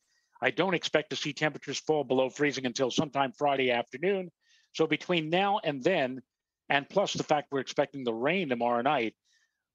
I 0.40 0.50
don't 0.50 0.74
expect 0.74 1.11
to 1.11 1.16
see 1.16 1.33
temperatures 1.33 1.78
fall 1.78 2.02
below 2.02 2.28
freezing 2.28 2.66
until 2.66 2.90
sometime 2.90 3.33
Friday 3.33 3.70
afternoon. 3.70 4.31
So 4.72 4.87
between 4.87 5.31
now 5.31 5.61
and 5.62 5.83
then, 5.85 6.20
and 6.68 6.88
plus 6.88 7.12
the 7.12 7.22
fact 7.22 7.48
we're 7.52 7.61
expecting 7.61 8.02
the 8.02 8.14
rain 8.14 8.48
tomorrow 8.48 8.83
night, 8.83 9.14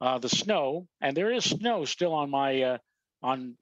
uh, 0.01 0.17
the 0.17 0.29
snow, 0.29 0.87
and 0.99 1.15
there 1.15 1.31
is 1.31 1.45
snow 1.45 1.85
still 1.85 2.13
on 2.13 2.29
my 2.29 2.61
uh, 2.61 2.77
on 3.23 3.55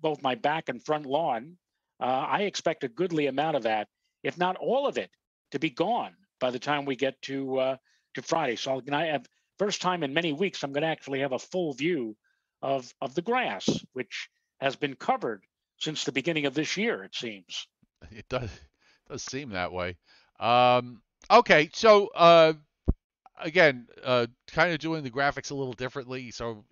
both 0.00 0.22
my 0.22 0.34
back 0.34 0.68
and 0.68 0.84
front 0.84 1.06
lawn. 1.06 1.56
Uh, 2.00 2.04
I 2.04 2.42
expect 2.42 2.84
a 2.84 2.88
goodly 2.88 3.26
amount 3.26 3.56
of 3.56 3.64
that, 3.64 3.88
if 4.22 4.38
not 4.38 4.56
all 4.56 4.86
of 4.86 4.98
it, 4.98 5.10
to 5.52 5.58
be 5.58 5.70
gone 5.70 6.14
by 6.40 6.50
the 6.50 6.58
time 6.58 6.84
we 6.84 6.96
get 6.96 7.20
to 7.22 7.58
uh, 7.58 7.76
to 8.14 8.22
Friday. 8.22 8.56
So 8.56 8.82
I 8.90 9.06
have 9.06 9.26
first 9.58 9.82
time 9.82 10.02
in 10.02 10.14
many 10.14 10.32
weeks, 10.32 10.62
I'm 10.62 10.72
going 10.72 10.82
to 10.82 10.88
actually 10.88 11.20
have 11.20 11.32
a 11.32 11.38
full 11.38 11.74
view 11.74 12.16
of, 12.62 12.92
of 13.02 13.14
the 13.14 13.22
grass, 13.22 13.68
which 13.92 14.30
has 14.58 14.74
been 14.74 14.96
covered 14.96 15.44
since 15.78 16.04
the 16.04 16.12
beginning 16.12 16.46
of 16.46 16.54
this 16.54 16.76
year, 16.76 17.04
it 17.04 17.14
seems. 17.14 17.66
It 18.10 18.26
does, 18.30 18.44
it 18.44 19.10
does 19.10 19.22
seem 19.22 19.50
that 19.50 19.72
way. 19.72 19.98
Um, 20.38 21.02
okay, 21.30 21.68
so 21.74 22.08
uh, 22.14 22.54
again, 23.38 23.88
uh, 24.02 24.26
kind 24.50 24.72
of 24.72 24.78
doing 24.78 25.04
the 25.04 25.10
graphics 25.10 25.50
a 25.50 25.54
little 25.54 25.74
differently. 25.74 26.30
So 26.30 26.64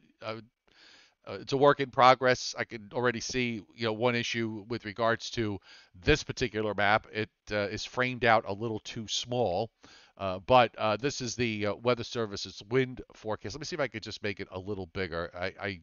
uh, 1.29 1.38
it's 1.41 1.53
a 1.53 1.57
work 1.57 1.81
in 1.81 1.91
progress. 1.91 2.55
I 2.59 2.64
can 2.64 2.88
already 2.93 3.21
see, 3.21 3.62
you 3.75 3.85
know, 3.85 3.93
one 3.93 4.14
issue 4.14 4.64
with 4.69 4.85
regards 4.85 5.31
to 5.31 5.59
this 5.95 6.25
particular 6.25 6.75
map. 6.75 7.07
It 7.12 7.31
uh, 7.51 7.69
is 7.69 7.85
framed 7.85 8.25
out 8.25 8.45
a 8.47 8.53
little 8.53 8.81
too 8.81 9.07
small. 9.09 9.71
Uh, 10.17 10.38
but 10.41 10.75
uh, 10.79 10.97
this 10.97 11.21
is 11.21 11.37
the 11.37 11.67
uh, 11.67 11.75
Weather 11.75 12.03
Service's 12.03 12.62
wind 12.71 13.03
forecast. 13.14 13.55
Let 13.55 13.61
me 13.61 13.67
see 13.67 13.77
if 13.77 13.81
I 13.81 13.88
could 13.88 14.03
just 14.03 14.23
make 14.23 14.41
it 14.41 14.49
a 14.51 14.59
little 14.59 14.87
bigger. 14.87 15.31
I 15.35 15.53
I, 15.61 15.81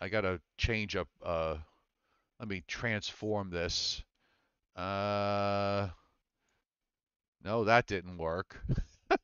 I 0.00 0.08
gotta 0.08 0.40
change 0.56 0.94
up. 0.94 1.08
Uh, 1.24 1.56
let 2.38 2.48
me 2.48 2.62
transform 2.68 3.50
this. 3.50 4.04
Uh, 4.76 5.88
no, 7.42 7.64
that 7.64 7.86
didn't 7.86 8.18
work. 8.18 8.60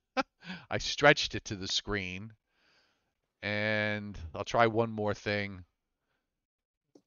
I 0.70 0.79
stretched 0.79 1.35
it 1.35 1.44
to 1.46 1.55
the 1.55 1.68
screen, 1.68 2.33
and 3.46 4.18
I'll 4.35 4.44
try 4.44 4.66
one 4.66 4.90
more 4.90 5.14
thing. 5.14 5.62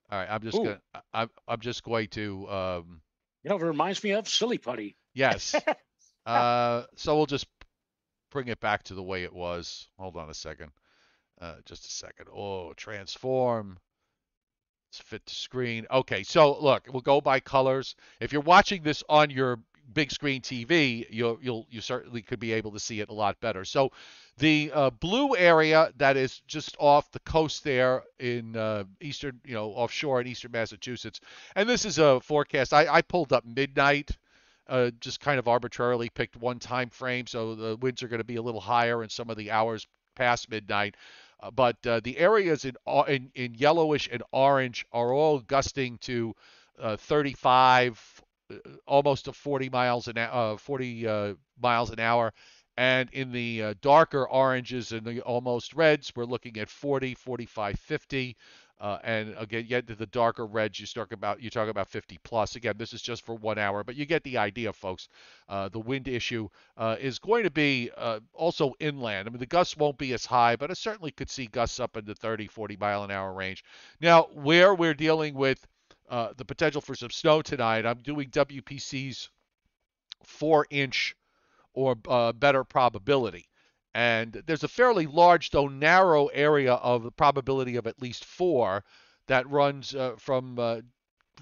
All 0.09 0.17
right, 0.17 0.29
I'm 0.29 0.41
just 0.41 0.57
Ooh. 0.57 0.63
gonna. 0.63 0.81
I'm 1.13 1.29
I'm 1.47 1.59
just 1.59 1.83
going 1.83 2.07
to. 2.09 2.49
Um, 2.49 3.01
you 3.43 3.49
know, 3.49 3.57
it 3.57 3.63
reminds 3.63 4.03
me 4.03 4.11
of 4.11 4.27
Silly 4.27 4.57
Putty. 4.57 4.95
Yes. 5.13 5.55
Uh, 6.25 6.83
so 6.95 7.15
we'll 7.15 7.25
just 7.25 7.47
bring 8.29 8.49
it 8.49 8.59
back 8.59 8.83
to 8.83 8.93
the 8.93 9.01
way 9.01 9.23
it 9.23 9.33
was. 9.33 9.87
Hold 9.97 10.15
on 10.15 10.29
a 10.29 10.33
second. 10.33 10.69
Uh, 11.41 11.55
just 11.65 11.87
a 11.87 11.89
second. 11.89 12.27
Oh, 12.31 12.73
transform. 12.73 13.79
Let's 14.91 14.99
fit 14.99 15.25
to 15.25 15.33
screen. 15.33 15.87
Okay, 15.89 16.21
so 16.21 16.59
look, 16.61 16.85
we'll 16.91 17.01
go 17.01 17.19
by 17.19 17.39
colors. 17.39 17.95
If 18.19 18.31
you're 18.31 18.43
watching 18.43 18.83
this 18.83 19.01
on 19.09 19.31
your 19.31 19.59
big 19.93 20.11
screen 20.11 20.41
TV, 20.41 21.05
you'll 21.09 21.39
you'll 21.41 21.67
you 21.69 21.81
certainly 21.81 22.21
could 22.21 22.39
be 22.39 22.53
able 22.53 22.71
to 22.71 22.79
see 22.79 22.99
it 23.01 23.09
a 23.09 23.13
lot 23.13 23.39
better. 23.39 23.65
So 23.65 23.91
the 24.37 24.71
uh, 24.73 24.89
blue 24.89 25.35
area 25.35 25.91
that 25.97 26.17
is 26.17 26.41
just 26.47 26.75
off 26.79 27.11
the 27.11 27.19
coast 27.19 27.63
there 27.63 28.03
in 28.19 28.55
uh, 28.55 28.85
eastern, 29.01 29.39
you 29.45 29.53
know, 29.53 29.69
offshore 29.69 30.21
in 30.21 30.27
eastern 30.27 30.51
Massachusetts, 30.51 31.19
and 31.55 31.67
this 31.67 31.85
is 31.85 31.97
a 31.97 32.19
forecast. 32.19 32.73
I, 32.73 32.87
I 32.87 33.01
pulled 33.01 33.33
up 33.33 33.45
midnight 33.45 34.11
uh, 34.69 34.91
just 34.99 35.19
kind 35.19 35.39
of 35.39 35.47
arbitrarily 35.47 36.09
picked 36.09 36.37
one 36.37 36.59
time 36.59 36.89
frame, 36.89 37.27
so 37.27 37.55
the 37.55 37.75
winds 37.77 38.03
are 38.03 38.07
going 38.07 38.19
to 38.19 38.23
be 38.25 38.35
a 38.35 38.41
little 38.41 38.61
higher 38.61 39.03
in 39.03 39.09
some 39.09 39.29
of 39.29 39.37
the 39.37 39.51
hours 39.51 39.87
past 40.15 40.49
midnight. 40.49 40.95
Uh, 41.41 41.51
but 41.51 41.75
uh, 41.87 41.99
the 42.03 42.17
areas 42.17 42.65
in, 42.65 42.75
in, 43.07 43.31
in 43.33 43.55
yellowish 43.55 44.07
and 44.11 44.21
orange 44.31 44.85
are 44.91 45.11
all 45.11 45.39
gusting 45.39 45.97
to 45.99 46.35
uh, 46.79 46.97
35, 46.97 48.21
uh, 48.21 48.25
almost 48.85 49.25
to 49.25 49.33
40 49.33 49.69
miles 49.69 50.07
an 50.07 50.17
uh, 50.17 50.57
40 50.57 51.35
miles 51.61 51.89
an 51.91 51.99
hour. 51.99 52.33
And 52.77 53.09
in 53.11 53.33
the 53.33 53.75
darker 53.81 54.25
oranges 54.25 54.93
and 54.93 55.05
the 55.05 55.19
almost 55.21 55.73
reds, 55.73 56.13
we're 56.15 56.23
looking 56.23 56.57
at 56.57 56.69
40, 56.69 57.13
45, 57.13 57.77
50. 57.77 58.37
Uh, 58.79 58.97
and 59.03 59.35
again, 59.37 59.85
to 59.85 59.93
the 59.93 60.05
darker 60.05 60.45
reds, 60.45 60.79
you 60.79 60.87
talk 60.87 61.11
about 61.11 61.41
you 61.41 61.49
talk 61.49 61.67
about 61.67 61.89
50 61.89 62.17
plus. 62.23 62.55
Again, 62.55 62.75
this 62.77 62.93
is 62.93 63.01
just 63.01 63.25
for 63.25 63.35
one 63.35 63.57
hour, 63.57 63.83
but 63.83 63.95
you 63.95 64.05
get 64.05 64.23
the 64.23 64.37
idea, 64.37 64.71
folks. 64.71 65.09
Uh, 65.49 65.67
the 65.67 65.79
wind 65.79 66.07
issue 66.07 66.47
uh, 66.77 66.95
is 66.97 67.19
going 67.19 67.43
to 67.43 67.51
be 67.51 67.91
uh, 67.97 68.21
also 68.33 68.73
inland. 68.79 69.27
I 69.27 69.31
mean, 69.31 69.39
the 69.39 69.45
gusts 69.45 69.75
won't 69.75 69.97
be 69.97 70.13
as 70.13 70.25
high, 70.25 70.55
but 70.55 70.71
I 70.71 70.75
certainly 70.75 71.11
could 71.11 71.29
see 71.29 71.47
gusts 71.47 71.81
up 71.81 71.97
in 71.97 72.05
the 72.05 72.15
30, 72.15 72.47
40 72.47 72.77
mile 72.77 73.03
an 73.03 73.11
hour 73.11 73.33
range. 73.33 73.65
Now, 73.99 74.29
where 74.33 74.73
we're 74.73 74.93
dealing 74.93 75.33
with 75.33 75.67
uh, 76.09 76.33
the 76.35 76.45
potential 76.45 76.81
for 76.81 76.95
some 76.95 77.11
snow 77.11 77.41
tonight, 77.41 77.85
I'm 77.85 77.99
doing 77.99 78.29
WPC's 78.29 79.29
four 80.23 80.65
inch 80.69 81.15
or 81.73 81.95
uh, 82.07 82.33
better 82.33 82.63
probability. 82.63 83.47
And 83.93 84.33
there's 84.45 84.63
a 84.63 84.67
fairly 84.67 85.07
large, 85.07 85.49
though 85.49 85.67
narrow, 85.67 86.27
area 86.27 86.73
of 86.73 87.03
the 87.03 87.11
probability 87.11 87.75
of 87.75 87.87
at 87.87 88.01
least 88.01 88.25
four 88.25 88.83
that 89.27 89.49
runs 89.49 89.95
uh, 89.95 90.15
from 90.17 90.57
uh, 90.59 90.81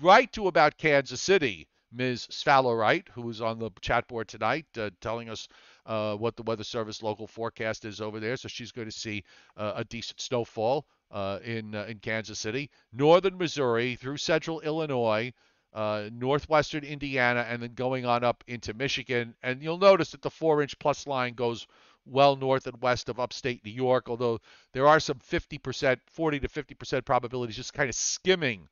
right 0.02 0.32
to 0.34 0.48
about 0.48 0.78
Kansas 0.78 1.22
City. 1.22 1.68
Ms. 1.94 2.28
Wright, 2.46 3.08
who 3.14 3.22
was 3.22 3.40
on 3.40 3.60
the 3.60 3.72
chat 3.80 4.08
board 4.10 4.28
tonight, 4.28 4.66
uh, 4.78 4.90
telling 5.00 5.30
us 5.30 5.48
uh, 5.86 6.16
what 6.16 6.36
the 6.36 6.44
Weather 6.44 6.66
Service 6.66 7.02
local 7.02 7.28
forecast 7.28 7.86
is 7.86 8.02
over 8.02 8.20
there. 8.20 8.36
So 8.36 8.50
she's 8.50 8.74
going 8.74 8.90
to 8.90 9.00
see 9.00 9.24
uh, 9.56 9.74
a 9.78 9.86
decent 9.86 10.20
snowfall 10.20 10.86
uh, 11.12 11.40
in 11.44 11.76
uh, 11.76 11.86
in 11.86 12.00
Kansas 12.00 12.40
City, 12.40 12.70
northern 12.92 13.38
Missouri 13.38 13.96
through 13.96 14.18
central 14.18 14.60
Illinois, 14.62 15.32
uh, 15.74 16.10
northwestern 16.12 16.84
Indiana, 16.84 17.46
and 17.48 17.62
then 17.62 17.74
going 17.74 18.06
on 18.06 18.24
up 18.24 18.44
into 18.48 18.74
Michigan. 18.74 19.36
And 19.44 19.62
you'll 19.62 19.78
notice 19.78 20.12
that 20.12 20.22
the 20.22 20.30
four-inch 20.30 20.78
plus 20.80 21.08
line 21.08 21.34
goes 21.34 21.68
well 22.06 22.36
north 22.36 22.68
and 22.68 22.82
west 22.82 23.10
of 23.10 23.20
upstate 23.20 23.64
New 23.66 23.72
York, 23.72 24.10
although 24.10 24.40
there 24.74 24.88
are 24.88 25.00
some 25.00 25.20
50%, 25.20 26.00
40 26.08 26.40
to 26.40 26.48
50% 26.48 27.06
probabilities 27.06 27.56
just 27.56 27.74
kind 27.74 27.90
of 27.90 27.96
skimming 27.96 28.68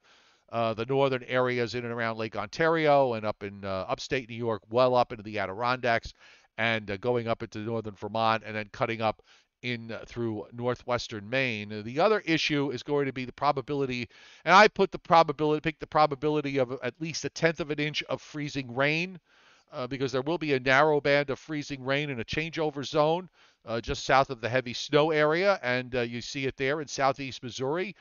uh, 0.51 0.73
the 0.73 0.85
northern 0.85 1.23
areas 1.23 1.75
in 1.75 1.83
and 1.83 1.93
around 1.93 2.17
Lake 2.17 2.35
Ontario 2.35 3.13
and 3.13 3.25
up 3.25 3.43
in 3.43 3.65
uh, 3.65 3.85
upstate 3.87 4.29
New 4.29 4.35
York, 4.35 4.61
well 4.69 4.95
up 4.95 5.11
into 5.11 5.23
the 5.23 5.39
Adirondacks, 5.39 6.13
and 6.57 6.89
uh, 6.89 6.97
going 6.97 7.27
up 7.27 7.43
into 7.43 7.59
northern 7.59 7.95
Vermont, 7.95 8.43
and 8.45 8.55
then 8.55 8.69
cutting 8.71 9.01
up 9.01 9.21
in 9.65 9.91
uh, 9.91 10.03
through 10.05 10.45
northwestern 10.53 11.29
Maine. 11.29 11.83
The 11.83 11.99
other 11.99 12.21
issue 12.25 12.71
is 12.71 12.83
going 12.83 13.07
to 13.07 13.13
be 13.13 13.25
the 13.25 13.33
probability, 13.33 14.07
and 14.45 14.53
I 14.53 14.67
put 14.67 14.91
the 14.91 14.99
probability, 14.99 15.61
pick 15.61 15.79
the 15.79 15.87
probability 15.87 16.59
of 16.59 16.77
at 16.83 16.93
least 16.99 17.25
a 17.25 17.29
tenth 17.29 17.59
of 17.59 17.71
an 17.71 17.79
inch 17.79 18.03
of 18.03 18.21
freezing 18.21 18.75
rain. 18.75 19.19
Uh, 19.73 19.87
because 19.87 20.11
there 20.11 20.21
will 20.21 20.37
be 20.37 20.53
a 20.53 20.59
narrow 20.59 21.01
band 21.01 21.29
of 21.29 21.39
freezing 21.39 21.83
rain 21.83 22.09
in 22.09 22.21
a 22.21 22.23
changeover 22.23 22.85
zone 22.85 23.27
uh, 23.65 23.81
just 23.81 24.05
south 24.05 24.29
of 24.29 24.41
the 24.41 24.49
heavy 24.49 24.73
snow 24.73 25.11
area, 25.11 25.59
and 25.63 25.95
uh, 25.95 26.01
you 26.01 26.21
see 26.21 26.45
it 26.45 26.55
there 26.57 26.81
in 26.81 26.87
southeast 26.87 27.41
Missouri, 27.43 27.95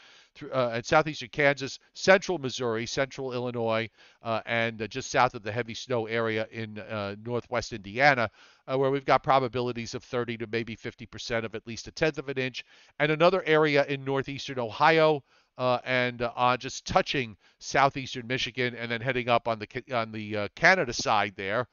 uh, 0.52 0.70
and 0.72 0.84
southeastern 0.84 1.28
Kansas, 1.30 1.78
central 1.94 2.38
Missouri, 2.38 2.86
central 2.86 3.32
Illinois, 3.32 3.88
uh, 4.22 4.40
and 4.46 4.82
uh, 4.82 4.86
just 4.86 5.10
south 5.10 5.34
of 5.34 5.42
the 5.42 5.52
heavy 5.52 5.74
snow 5.74 6.06
area 6.06 6.46
in 6.50 6.78
uh, 6.78 7.16
northwest 7.24 7.72
Indiana, 7.72 8.30
where 8.66 8.90
we've 8.90 9.04
got 9.04 9.22
probabilities 9.22 9.94
of 9.94 10.02
30 10.04 10.38
to 10.38 10.46
maybe 10.46 10.76
50% 10.76 11.44
of 11.44 11.54
at 11.54 11.66
least 11.66 11.86
a 11.86 11.92
tenth 11.92 12.18
of 12.18 12.28
an 12.28 12.38
inch, 12.38 12.64
and 12.98 13.10
another 13.10 13.42
area 13.44 13.84
in 13.86 14.04
northeastern 14.04 14.58
Ohio. 14.58 15.22
and 15.56 16.20
on 16.22 16.58
just 16.58 16.84
touching 16.86 17.36
southeastern 17.58 18.26
Michigan, 18.26 18.74
and 18.74 18.90
then 18.90 19.00
heading 19.00 19.28
up 19.28 19.48
on 19.48 19.58
the 19.58 19.94
on 19.94 20.12
the 20.12 20.48
Canada 20.56 20.92
side 20.92 21.34
there 21.36 21.68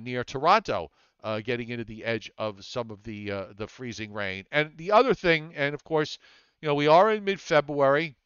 near 0.00 0.24
Toronto 0.24 0.90
uh, 1.22 1.40
getting 1.40 1.68
into 1.68 1.84
the 1.84 2.04
edge 2.04 2.30
of 2.38 2.64
some 2.64 2.90
of 2.90 3.02
the 3.02 3.30
uh, 3.30 3.44
the 3.56 3.66
freezing 3.66 4.12
rain. 4.12 4.44
And 4.52 4.72
the 4.76 4.92
other 4.92 5.14
thing, 5.14 5.52
and 5.56 5.74
of 5.74 5.84
course, 5.84 6.18
you 6.60 6.68
know, 6.68 6.74
we 6.74 6.86
are 6.88 7.12
in 7.12 7.24
mid-February, 7.24 8.16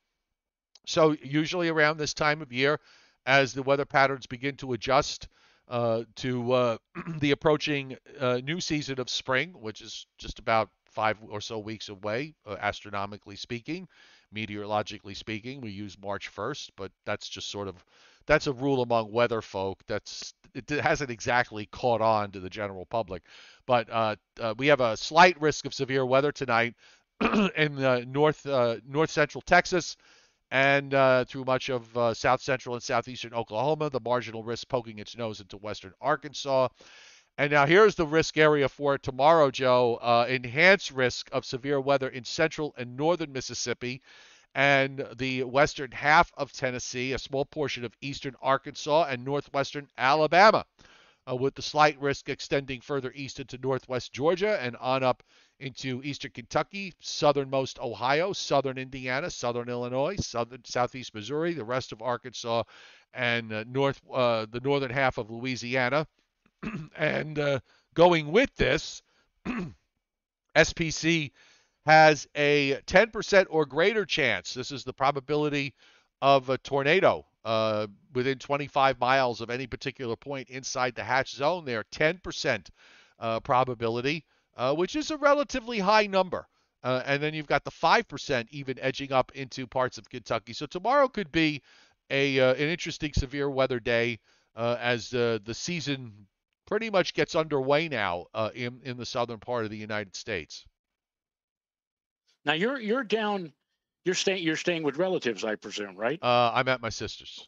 so 0.86 1.16
usually 1.22 1.68
around 1.68 1.98
this 1.98 2.14
time 2.14 2.42
of 2.42 2.52
year, 2.52 2.80
as 3.26 3.54
the 3.54 3.62
weather 3.62 3.84
patterns 3.84 4.26
begin 4.26 4.56
to 4.56 4.72
adjust 4.72 5.28
uh, 5.68 6.04
to 6.16 6.52
uh, 6.52 6.76
the 7.18 7.30
approaching 7.30 7.96
uh, 8.18 8.40
new 8.44 8.60
season 8.60 9.00
of 9.00 9.08
spring, 9.08 9.50
which 9.52 9.80
is 9.80 10.06
just 10.18 10.38
about 10.38 10.70
five 10.90 11.16
or 11.28 11.40
so 11.40 11.58
weeks 11.58 11.88
away, 11.88 12.34
uh, 12.46 12.56
astronomically 12.60 13.36
speaking, 13.36 13.88
meteorologically 14.30 15.14
speaking. 15.14 15.60
We 15.60 15.70
use 15.70 15.96
March 15.98 16.30
1st, 16.34 16.70
but 16.76 16.92
that's 17.06 17.28
just 17.28 17.50
sort 17.50 17.68
of 17.68 17.84
that's 18.26 18.46
a 18.46 18.52
rule 18.52 18.82
among 18.82 19.12
weather 19.12 19.42
folk. 19.42 19.82
That's 19.86 20.34
it 20.54 20.68
hasn't 20.68 21.10
exactly 21.10 21.66
caught 21.66 22.02
on 22.02 22.30
to 22.32 22.40
the 22.40 22.50
general 22.50 22.86
public. 22.86 23.22
But 23.66 23.88
uh, 23.90 24.16
uh, 24.40 24.54
we 24.58 24.66
have 24.66 24.80
a 24.80 24.96
slight 24.96 25.40
risk 25.40 25.64
of 25.64 25.74
severe 25.74 26.04
weather 26.04 26.32
tonight 26.32 26.74
in 27.56 27.82
uh, 27.82 28.02
north 28.06 28.44
north 28.44 29.10
central 29.10 29.42
Texas 29.42 29.96
and 30.52 30.92
uh, 30.92 31.24
through 31.24 31.44
much 31.44 31.70
of 31.70 31.96
uh, 31.96 32.12
south 32.12 32.42
central 32.42 32.74
and 32.74 32.82
southeastern 32.82 33.32
Oklahoma. 33.32 33.88
The 33.88 34.00
marginal 34.00 34.44
risk 34.44 34.68
poking 34.68 34.98
its 34.98 35.16
nose 35.16 35.40
into 35.40 35.56
western 35.56 35.94
Arkansas. 36.00 36.68
And 37.38 37.50
now 37.50 37.64
here's 37.64 37.94
the 37.94 38.06
risk 38.06 38.36
area 38.36 38.68
for 38.68 38.98
tomorrow, 38.98 39.50
Joe. 39.50 39.94
Uh, 39.94 40.26
enhanced 40.28 40.90
risk 40.90 41.30
of 41.32 41.46
severe 41.46 41.80
weather 41.80 42.10
in 42.10 42.24
central 42.24 42.74
and 42.76 42.98
northern 42.98 43.32
Mississippi 43.32 44.02
and 44.54 45.06
the 45.16 45.42
western 45.44 45.90
half 45.90 46.32
of 46.36 46.52
Tennessee, 46.52 47.12
a 47.12 47.18
small 47.18 47.44
portion 47.44 47.84
of 47.84 47.96
eastern 48.00 48.34
Arkansas, 48.42 49.06
and 49.08 49.24
northwestern 49.24 49.88
Alabama, 49.96 50.64
uh, 51.30 51.34
with 51.34 51.54
the 51.54 51.62
slight 51.62 51.98
risk 52.00 52.28
extending 52.28 52.80
further 52.80 53.12
east 53.14 53.40
into 53.40 53.58
northwest 53.58 54.12
Georgia 54.12 54.60
and 54.60 54.76
on 54.76 55.02
up 55.02 55.22
into 55.58 56.02
eastern 56.02 56.32
Kentucky, 56.32 56.92
southernmost 57.00 57.78
Ohio, 57.78 58.32
southern 58.32 58.76
Indiana, 58.76 59.30
southern 59.30 59.68
Illinois, 59.68 60.16
southern 60.16 60.64
southeast 60.64 61.14
Missouri, 61.14 61.54
the 61.54 61.64
rest 61.64 61.92
of 61.92 62.02
Arkansas, 62.02 62.64
and 63.14 63.52
uh, 63.52 63.64
north 63.68 64.00
uh, 64.12 64.46
the 64.50 64.60
northern 64.60 64.90
half 64.90 65.18
of 65.18 65.30
Louisiana. 65.30 66.06
and 66.96 67.38
uh, 67.38 67.60
going 67.94 68.32
with 68.32 68.54
this, 68.56 69.02
SPC 70.56 71.30
has 71.86 72.28
a 72.36 72.80
10% 72.86 73.46
or 73.50 73.66
greater 73.66 74.04
chance. 74.04 74.54
This 74.54 74.70
is 74.70 74.84
the 74.84 74.92
probability 74.92 75.74
of 76.20 76.48
a 76.48 76.58
tornado 76.58 77.26
uh, 77.44 77.88
within 78.14 78.38
25 78.38 79.00
miles 79.00 79.40
of 79.40 79.50
any 79.50 79.66
particular 79.66 80.14
point 80.14 80.48
inside 80.48 80.94
the 80.94 81.02
hatch 81.02 81.34
zone 81.34 81.64
there. 81.64 81.84
10% 81.92 82.66
uh, 83.18 83.40
probability, 83.40 84.24
uh, 84.56 84.74
which 84.74 84.94
is 84.96 85.10
a 85.10 85.16
relatively 85.16 85.78
high 85.80 86.06
number. 86.06 86.46
Uh, 86.84 87.02
and 87.06 87.22
then 87.22 87.34
you've 87.34 87.46
got 87.46 87.64
the 87.64 87.70
5% 87.70 88.46
even 88.50 88.78
edging 88.80 89.12
up 89.12 89.32
into 89.34 89.66
parts 89.66 89.98
of 89.98 90.08
Kentucky. 90.08 90.52
So 90.52 90.66
tomorrow 90.66 91.08
could 91.08 91.30
be 91.30 91.62
a 92.10 92.40
uh, 92.40 92.54
an 92.54 92.68
interesting 92.68 93.12
severe 93.12 93.48
weather 93.48 93.80
day 93.80 94.18
uh, 94.56 94.76
as 94.80 95.08
the 95.10 95.40
season 95.52 96.26
pretty 96.66 96.90
much 96.90 97.14
gets 97.14 97.34
underway 97.34 97.88
now 97.88 98.26
in, 98.54 98.80
in 98.84 98.96
the 98.96 99.06
southern 99.06 99.38
part 99.38 99.64
of 99.64 99.70
the 99.70 99.76
United 99.76 100.16
States. 100.16 100.64
Now 102.44 102.54
you're 102.54 102.78
you're 102.80 103.04
down. 103.04 103.52
You're 104.04 104.14
staying. 104.14 104.42
You're 104.42 104.56
staying 104.56 104.82
with 104.82 104.96
relatives, 104.96 105.44
I 105.44 105.54
presume, 105.54 105.96
right? 105.96 106.18
Uh, 106.22 106.50
I'm 106.54 106.68
at 106.68 106.80
my 106.80 106.88
sister's. 106.88 107.46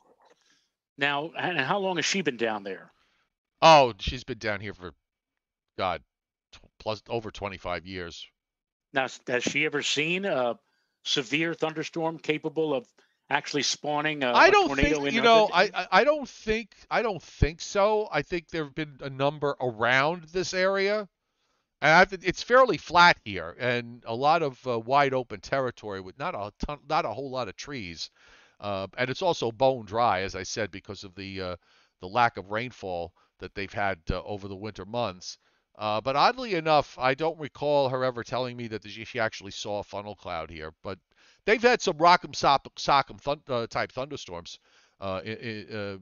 Now, 0.97 1.33
and 1.37 1.59
how 1.59 1.79
long 1.79 1.97
has 1.97 2.05
she 2.05 2.23
been 2.23 2.37
down 2.37 2.63
there? 2.63 2.93
Oh, 3.61 3.95
she's 3.99 4.23
been 4.23 4.39
down 4.39 4.61
here 4.61 4.75
for, 4.75 4.93
God, 5.77 6.03
t- 6.53 6.61
plus 6.79 7.03
over 7.09 7.33
25 7.33 7.87
years. 7.87 8.25
Now, 8.93 9.09
has 9.27 9.43
she 9.43 9.65
ever 9.65 9.83
seen 9.83 10.25
a 10.25 10.57
severe 11.03 11.55
thunderstorm 11.55 12.19
capable 12.19 12.75
of 12.75 12.87
actually 13.31 13.63
spawning 13.63 14.23
a, 14.23 14.33
I 14.33 14.51
don't 14.51 14.67
a 14.67 14.69
tornado 14.69 14.97
think 14.97 15.09
in 15.09 15.15
you 15.15 15.23
know 15.23 15.49
I 15.53 15.87
I 15.91 16.05
don't 16.05 16.29
think 16.29 16.75
I 16.91 17.03
don't 17.03 17.23
think 17.23 17.61
so. 17.61 18.09
I 18.13 18.23
think 18.23 18.49
there 18.49 18.65
have 18.65 18.75
been 18.75 18.99
a 19.01 19.11
number 19.11 19.57
around 19.61 20.25
this 20.25 20.55
area. 20.55 21.09
It's 21.85 22.43
fairly 22.43 22.79
flat 22.79 23.19
here, 23.25 23.55
and 23.59 24.03
a 24.07 24.15
lot 24.15 24.43
of 24.43 24.67
uh, 24.67 24.79
wide 24.79 25.13
open 25.13 25.41
territory 25.41 26.01
with 26.01 26.19
not 26.19 26.35
a 26.35 26.51
ton, 26.65 26.79
not 26.89 27.05
a 27.05 27.13
whole 27.13 27.31
lot 27.31 27.49
of 27.49 27.57
trees, 27.57 28.11
uh, 28.61 28.87
and 28.97 29.11
it's 29.11 29.21
also 29.21 29.53
bone 29.53 29.85
dry, 29.85 30.21
as 30.21 30.35
I 30.35 30.45
said, 30.45 30.71
because 30.71 31.05
of 31.05 31.15
the 31.15 31.41
uh, 31.43 31.57
the 32.01 32.09
lack 32.09 32.39
of 32.39 32.51
rainfall 32.51 33.13
that 33.39 33.55
they've 33.55 33.73
had 33.73 34.01
uh, 34.11 34.23
over 34.23 34.49
the 34.49 34.57
winter 34.57 34.87
months. 34.87 35.37
Uh, 35.77 36.01
but 36.01 36.17
oddly 36.17 36.55
enough, 36.55 36.97
I 36.99 37.15
don't 37.15 37.39
recall 37.39 37.91
her 37.91 38.03
ever 38.03 38.25
telling 38.25 38.57
me 38.57 38.69
that 38.69 38.89
she 38.89 39.21
actually 39.21 39.51
saw 39.51 39.81
a 39.81 39.85
funnel 39.85 40.15
cloud 40.15 40.51
here. 40.51 40.73
But 40.83 40.99
they've 41.45 41.61
had 41.61 41.83
some 41.83 41.99
rock'em 41.99 42.33
sock'em 42.33 43.21
thun- 43.21 43.43
uh, 43.49 43.67
type 43.67 43.93
thunderstorms 43.93 44.59
in, 45.03 46.01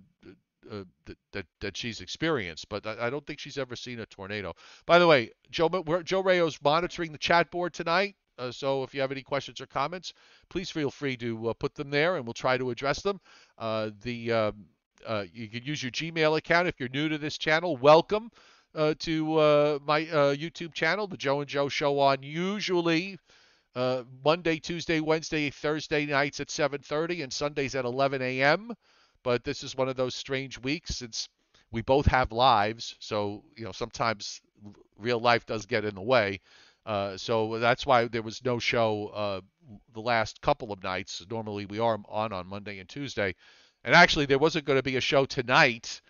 uh, 0.71 0.85
that, 1.07 1.17
that, 1.33 1.47
that 1.61 1.77
she's 1.77 2.01
experienced, 2.01 2.69
but 2.69 2.87
I, 2.87 3.07
I, 3.07 3.11
don't 3.11 3.27
think 3.27 3.41
she's 3.41 3.59
ever 3.59 3.75
seen 3.75 4.01
a 4.01 4.07
tornado. 4.07 4.55
By 4.87 4.99
the 4.99 5.07
way, 5.07 5.31
Joe 5.51 5.69
Joe 6.05 6.23
Rao's 6.23 6.59
monitoring 6.63 7.13
the 7.13 7.19
chat 7.19 7.51
board 7.51 7.75
tonight. 7.75 8.15
Uh, 8.39 8.51
so 8.51 8.83
if 8.83 8.95
you 8.95 9.01
have 9.01 9.13
any 9.13 9.23
questions 9.23 9.61
or 9.61 9.67
comments, 9.67 10.13
please 10.49 10.71
feel 10.71 10.91
free 10.91 11.17
to 11.17 11.49
uh, 11.49 11.53
put 11.55 11.75
them 11.75 11.91
there, 11.91 12.17
and 12.17 12.25
we'll 12.25 12.33
try 12.33 12.57
to 12.57 12.71
address 12.71 13.03
them. 13.03 13.21
Uh, 13.59 13.91
the 14.03 14.33
um, 14.33 14.67
uh, 15.07 15.25
you 15.33 15.49
can 15.49 15.63
use 15.65 15.83
your 15.83 15.93
Gmail 15.93 16.39
account 16.39 16.69
if 16.69 16.79
you're 16.79 16.89
new 16.89 17.09
to 17.09 17.19
this 17.19 17.39
channel. 17.39 17.77
Welcome 17.77 18.31
to 18.75 19.81
my 19.85 20.05
YouTube 20.39 20.75
channel, 20.75 21.07
the 21.07 21.17
Joe 21.17 21.41
and 21.41 21.49
Joe 21.49 21.69
Show 21.69 21.99
on 21.99 22.23
usually. 22.23 23.19
Monday, 23.75 24.59
Tuesday, 24.59 25.01
Wednesday, 25.01 25.51
Thursday 25.51 26.07
nights 26.07 26.41
at 26.41 26.49
7:30 26.49 27.23
and 27.25 27.33
Sundays 27.33 27.75
at 27.75 27.85
11 27.85 28.23
a.m 28.23 28.73
but 29.23 29.45
this 29.45 29.63
is 29.63 29.77
one 29.77 29.89
of 29.89 29.97
those 29.97 30.15
strange 30.15 30.59
weeks 30.59 30.97
since 30.97 31.29
we 31.71 31.83
both 31.83 32.07
have 32.07 32.33
lives. 32.33 32.97
So, 32.99 33.45
you 33.57 33.65
know, 33.65 33.73
sometimes 33.73 34.41
real 34.99 35.19
life 35.21 35.47
does 35.47 35.67
get 35.67 35.85
in 35.85 35.95
the 35.95 36.03
way. 36.03 36.41
Uh, 36.85 37.17
so 37.17 37.59
that's 37.59 37.87
why 37.87 38.09
there 38.09 38.23
was 38.23 38.45
no 38.45 38.59
show 38.59 39.09
uh, 39.09 39.41
the 39.95 40.01
last 40.01 40.41
couple 40.41 40.73
of 40.73 40.83
nights. 40.83 41.25
Normally 41.31 41.67
we 41.67 41.79
are 41.79 41.99
on 42.09 42.33
on 42.33 42.47
Monday 42.47 42.79
and 42.79 42.89
Tuesday. 42.89 43.35
And 43.85 43.95
actually, 43.95 44.27
there 44.27 44.39
wasn't 44.39 44.65
going 44.65 44.79
to 44.79 44.83
be 44.83 44.97
a 44.97 45.01
show 45.01 45.25
tonight, 45.25 46.01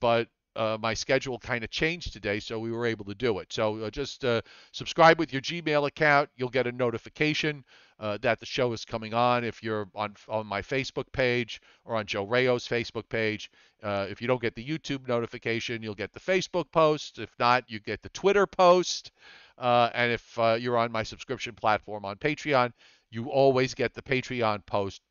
but 0.00 0.28
uh, 0.56 0.78
my 0.80 0.94
schedule 0.94 1.38
kind 1.38 1.62
of 1.64 1.70
changed 1.70 2.12
today, 2.12 2.40
so 2.40 2.58
we 2.58 2.72
were 2.72 2.86
able 2.86 3.04
to 3.04 3.14
do 3.14 3.38
it. 3.38 3.52
So 3.52 3.76
uh, 3.78 3.90
just 3.90 4.24
uh, 4.24 4.40
subscribe 4.72 5.18
with 5.18 5.32
your 5.32 5.42
Gmail 5.42 5.86
account. 5.86 6.30
You'll 6.36 6.48
get 6.48 6.66
a 6.66 6.72
notification 6.72 7.64
uh, 8.00 8.18
that 8.22 8.40
the 8.40 8.46
show 8.46 8.72
is 8.72 8.84
coming 8.84 9.14
on. 9.14 9.44
If 9.44 9.62
you're 9.62 9.88
on 9.94 10.14
on 10.28 10.46
my 10.46 10.62
Facebook 10.62 11.12
page 11.12 11.60
or 11.84 11.96
on 11.96 12.06
Joe 12.06 12.24
Rao's 12.24 12.66
Facebook 12.66 13.08
page, 13.08 13.50
uh, 13.82 14.06
if 14.10 14.20
you 14.20 14.26
don't 14.26 14.42
get 14.42 14.54
the 14.54 14.66
YouTube 14.66 15.06
notification, 15.06 15.82
you'll 15.82 15.94
get 15.94 16.12
the 16.12 16.20
Facebook 16.20 16.72
post. 16.72 17.18
If 17.18 17.30
not, 17.38 17.64
you 17.68 17.78
get 17.78 18.02
the 18.02 18.08
Twitter 18.10 18.46
post. 18.46 19.12
Uh, 19.58 19.90
and 19.92 20.10
if 20.10 20.38
you're 20.58 20.78
on 20.78 20.90
my 20.90 21.02
subscription 21.02 21.54
platform 21.54 22.04
on 22.06 22.16
Patreon, 22.16 22.72
you 23.10 23.28
always 23.28 23.74
get 23.74 23.92
the 23.92 24.02
Patreon 24.02 24.64
post 24.64 25.02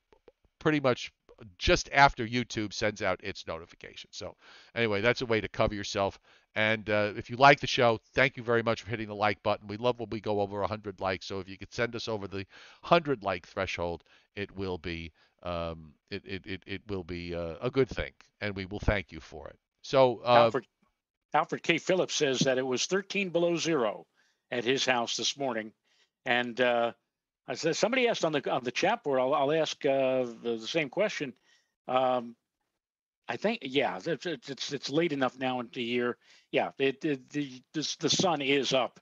pretty 0.60 0.80
much 0.80 1.12
just 1.58 1.90
after 1.94 2.28
YouTube 2.28 2.74
sends 2.74 3.02
out 3.02 3.20
its 3.24 3.48
notification. 3.48 4.10
So, 4.12 4.36
anyway, 4.76 5.02
that's 5.02 5.22
a 5.22 5.26
way 5.26 5.42
to 5.42 5.48
cover 5.48 5.76
yourself. 5.76 6.20
And 6.56 6.90
uh, 6.90 7.14
if 7.16 7.30
you 7.30 7.38
like 7.38 7.60
the 7.60 7.68
show, 7.68 8.00
thank 8.14 8.38
you 8.38 8.44
very 8.44 8.64
much 8.64 8.82
for 8.82 8.90
hitting 8.90 9.08
the 9.08 9.16
like 9.16 9.42
button. 9.44 9.68
We 9.68 9.78
love 9.78 10.00
when 10.00 10.10
we 10.10 10.20
go 10.20 10.42
over 10.42 10.60
100 10.60 11.00
likes. 11.00 11.26
So 11.26 11.40
if 11.40 11.48
you 11.48 11.58
could 11.58 11.74
send 11.74 11.96
us 11.96 12.08
over 12.08 12.28
the 12.28 12.46
100 12.82 13.24
like 13.24 13.48
threshold, 13.48 14.04
it 14.36 14.56
will 14.56 14.78
be 14.78 15.12
um, 15.44 15.94
it, 16.10 16.24
it, 16.26 16.46
it, 16.46 16.64
it 16.66 16.82
will 16.88 17.04
be 17.04 17.34
uh, 17.36 17.56
a 17.62 17.70
good 17.70 17.90
thing, 17.90 18.12
and 18.42 18.56
we 18.56 18.66
will 18.66 18.80
thank 18.80 19.12
you 19.12 19.20
for 19.20 19.48
it. 19.48 19.58
So 19.82 20.22
uh, 20.26 20.46
Alfred, 20.46 20.68
Alfred 21.34 21.64
K. 21.64 21.78
Phillips 21.78 22.16
says 22.16 22.40
that 22.40 22.58
it 22.58 22.66
was 22.66 22.86
13 22.86 23.30
below 23.30 23.56
zero 23.56 24.06
at 24.52 24.64
his 24.64 24.86
house 24.86 25.16
this 25.16 25.38
morning, 25.38 25.72
and 26.26 26.60
uh, 26.60 26.92
I 27.50 27.56
said 27.56 27.76
somebody 27.76 28.08
asked 28.08 28.24
on 28.24 28.32
the 28.32 28.48
on 28.52 28.64
the 28.64 28.72
chat 28.72 29.04
board. 29.04 29.20
I'll, 29.20 29.34
I'll 29.34 29.52
ask 29.52 29.84
uh, 29.84 30.26
the, 30.44 30.58
the, 30.62 30.68
same 30.68 30.88
question. 30.88 31.34
Um, 31.88 32.36
I 33.28 33.38
think 33.38 33.62
yeah, 33.64 34.00
it's, 34.06 34.28
it's 34.28 34.72
it's 34.72 34.90
late 34.92 35.12
enough 35.14 35.38
now 35.40 35.60
in 35.60 35.68
the 35.74 35.82
year. 35.82 36.18
Yeah, 36.52 36.70
it, 36.78 37.04
it 37.04 37.28
the 37.32 37.62
the 37.74 38.10
sun 38.10 38.42
is 38.44 38.72
up. 38.72 39.00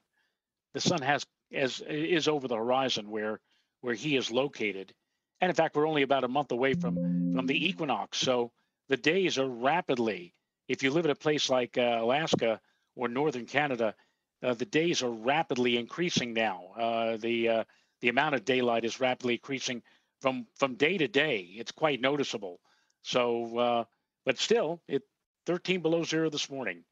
The 0.72 0.80
sun 0.80 1.02
has 1.02 1.26
as 1.52 1.82
is 1.82 2.26
over 2.26 2.48
the 2.48 2.56
horizon 2.56 3.10
where 3.10 3.38
where 3.82 3.94
he 3.94 4.16
is 4.16 4.30
located, 4.30 4.94
and 5.42 5.50
in 5.50 5.54
fact, 5.54 5.76
we're 5.76 5.86
only 5.86 6.02
about 6.02 6.24
a 6.24 6.28
month 6.28 6.50
away 6.50 6.72
from 6.72 6.94
from 7.34 7.46
the 7.46 7.68
equinox. 7.68 8.16
So 8.16 8.50
the 8.88 8.96
days 8.96 9.36
are 9.36 9.48
rapidly. 9.48 10.32
If 10.68 10.82
you 10.82 10.90
live 10.90 11.04
in 11.04 11.10
a 11.10 11.14
place 11.14 11.50
like 11.50 11.76
uh, 11.76 11.98
Alaska 12.00 12.60
or 12.96 13.08
northern 13.08 13.44
Canada, 13.44 13.94
uh, 14.42 14.54
the 14.54 14.64
days 14.64 15.02
are 15.02 15.10
rapidly 15.10 15.76
increasing 15.76 16.32
now. 16.32 16.64
Uh, 16.78 17.16
the 17.18 17.48
uh, 17.48 17.64
the 18.00 18.08
amount 18.08 18.34
of 18.34 18.44
daylight 18.44 18.84
is 18.84 19.00
rapidly 19.00 19.34
increasing 19.34 19.82
from 20.20 20.46
from 20.56 20.74
day 20.74 20.98
to 20.98 21.08
day. 21.08 21.48
It's 21.56 21.72
quite 21.72 22.00
noticeable. 22.00 22.60
So, 23.02 23.58
uh, 23.58 23.84
but 24.24 24.38
still, 24.38 24.80
it 24.88 25.02
13 25.46 25.80
below 25.80 26.04
zero 26.04 26.30
this 26.30 26.50
morning, 26.50 26.84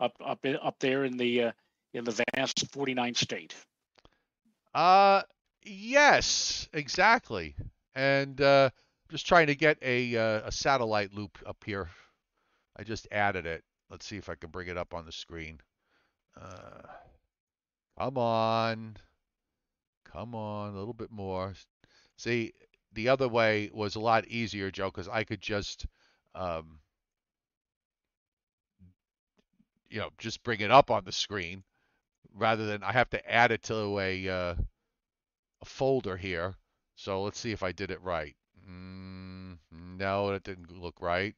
up 0.00 0.14
up 0.24 0.44
up 0.62 0.78
there 0.80 1.04
in 1.04 1.16
the 1.16 1.44
uh, 1.44 1.52
in 1.92 2.04
the 2.04 2.24
vast 2.34 2.70
49 2.72 3.14
state. 3.14 3.54
Uh, 4.74 5.22
yes, 5.64 6.68
exactly. 6.72 7.54
And 7.94 8.40
uh, 8.40 8.70
just 9.10 9.26
trying 9.26 9.46
to 9.46 9.54
get 9.54 9.78
a 9.80 10.16
uh, 10.16 10.42
a 10.44 10.52
satellite 10.52 11.14
loop 11.14 11.38
up 11.46 11.62
here. 11.64 11.88
I 12.76 12.82
just 12.82 13.06
added 13.12 13.46
it. 13.46 13.62
Let's 13.90 14.06
see 14.06 14.16
if 14.16 14.28
I 14.28 14.34
can 14.34 14.50
bring 14.50 14.68
it 14.68 14.76
up 14.76 14.94
on 14.94 15.06
the 15.06 15.12
screen. 15.12 15.60
Uh, 16.40 16.88
come 17.98 18.18
on. 18.18 18.96
Come 20.14 20.36
on, 20.36 20.74
a 20.74 20.78
little 20.78 20.94
bit 20.94 21.10
more. 21.10 21.54
See, 22.16 22.54
the 22.92 23.08
other 23.08 23.28
way 23.28 23.70
was 23.74 23.96
a 23.96 24.00
lot 24.00 24.26
easier, 24.28 24.70
Joe, 24.70 24.86
because 24.86 25.08
I 25.08 25.24
could 25.24 25.40
just, 25.40 25.86
um, 26.36 26.78
you 29.90 29.98
know, 29.98 30.10
just 30.18 30.44
bring 30.44 30.60
it 30.60 30.70
up 30.70 30.90
on 30.92 31.04
the 31.04 31.10
screen 31.10 31.64
rather 32.34 32.66
than 32.66 32.84
I 32.84 32.92
have 32.92 33.10
to 33.10 33.30
add 33.30 33.50
it 33.50 33.64
to 33.64 33.98
a, 33.98 34.28
uh, 34.28 34.54
a 35.62 35.64
folder 35.64 36.16
here. 36.16 36.54
So 36.94 37.22
let's 37.22 37.40
see 37.40 37.50
if 37.50 37.64
I 37.64 37.72
did 37.72 37.90
it 37.90 38.00
right. 38.00 38.36
Mm, 38.70 39.58
no, 39.72 40.30
that 40.30 40.44
didn't 40.44 40.70
look 40.80 41.00
right. 41.00 41.34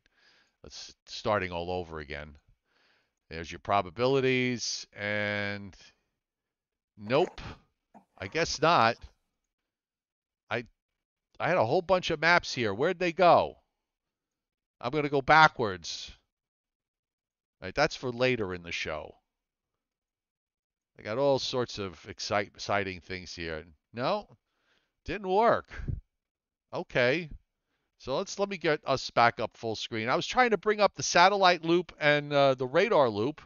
Let's 0.63 0.95
starting 1.07 1.51
all 1.51 1.71
over 1.71 1.99
again. 2.01 2.37
There's 3.31 3.51
your 3.51 3.61
probabilities 3.61 4.87
and 4.95 5.75
nope. 6.99 7.41
I 8.19 8.29
guess 8.29 8.61
not. 8.61 8.97
I 10.51 10.65
I 11.39 11.49
had 11.49 11.57
a 11.57 11.67
whole 11.67 11.83
bunch 11.83 12.11
of 12.11 12.21
maps 12.21 12.55
here. 12.55 12.73
Where'd 12.73 12.99
they 12.99 13.13
go? 13.13 13.57
I'm 14.81 14.91
going 14.91 15.05
to 15.05 15.11
go 15.11 15.23
backwards. 15.23 16.11
Right, 17.63 17.75
that's 17.75 17.97
for 17.97 18.11
later 18.11 18.55
in 18.55 18.63
the 18.63 18.73
show. 18.73 19.15
I 20.99 21.03
got 21.03 21.19
all 21.19 21.39
sorts 21.39 21.79
of 21.79 22.07
excite, 22.09 22.49
exciting 22.49 23.01
things 23.01 23.35
here. 23.35 23.65
No, 23.93 24.29
didn't 25.05 25.29
work. 25.29 25.69
Okay. 26.73 27.31
So 27.99 28.17
let's 28.17 28.39
let 28.39 28.51
me 28.51 28.59
get 28.59 28.81
us 28.87 29.11
back 29.11 29.41
up 29.41 29.57
full 29.57 29.75
screen. 29.75 30.09
I 30.09 30.17
was 30.17 30.27
trying 30.27 30.51
to 30.51 30.59
bring 30.59 30.81
up 30.81 30.95
the 30.95 31.03
satellite 31.03 31.65
loop 31.65 31.93
and 31.99 32.33
uh, 32.33 32.55
the 32.55 32.67
radar 32.67 33.09
loop, 33.09 33.41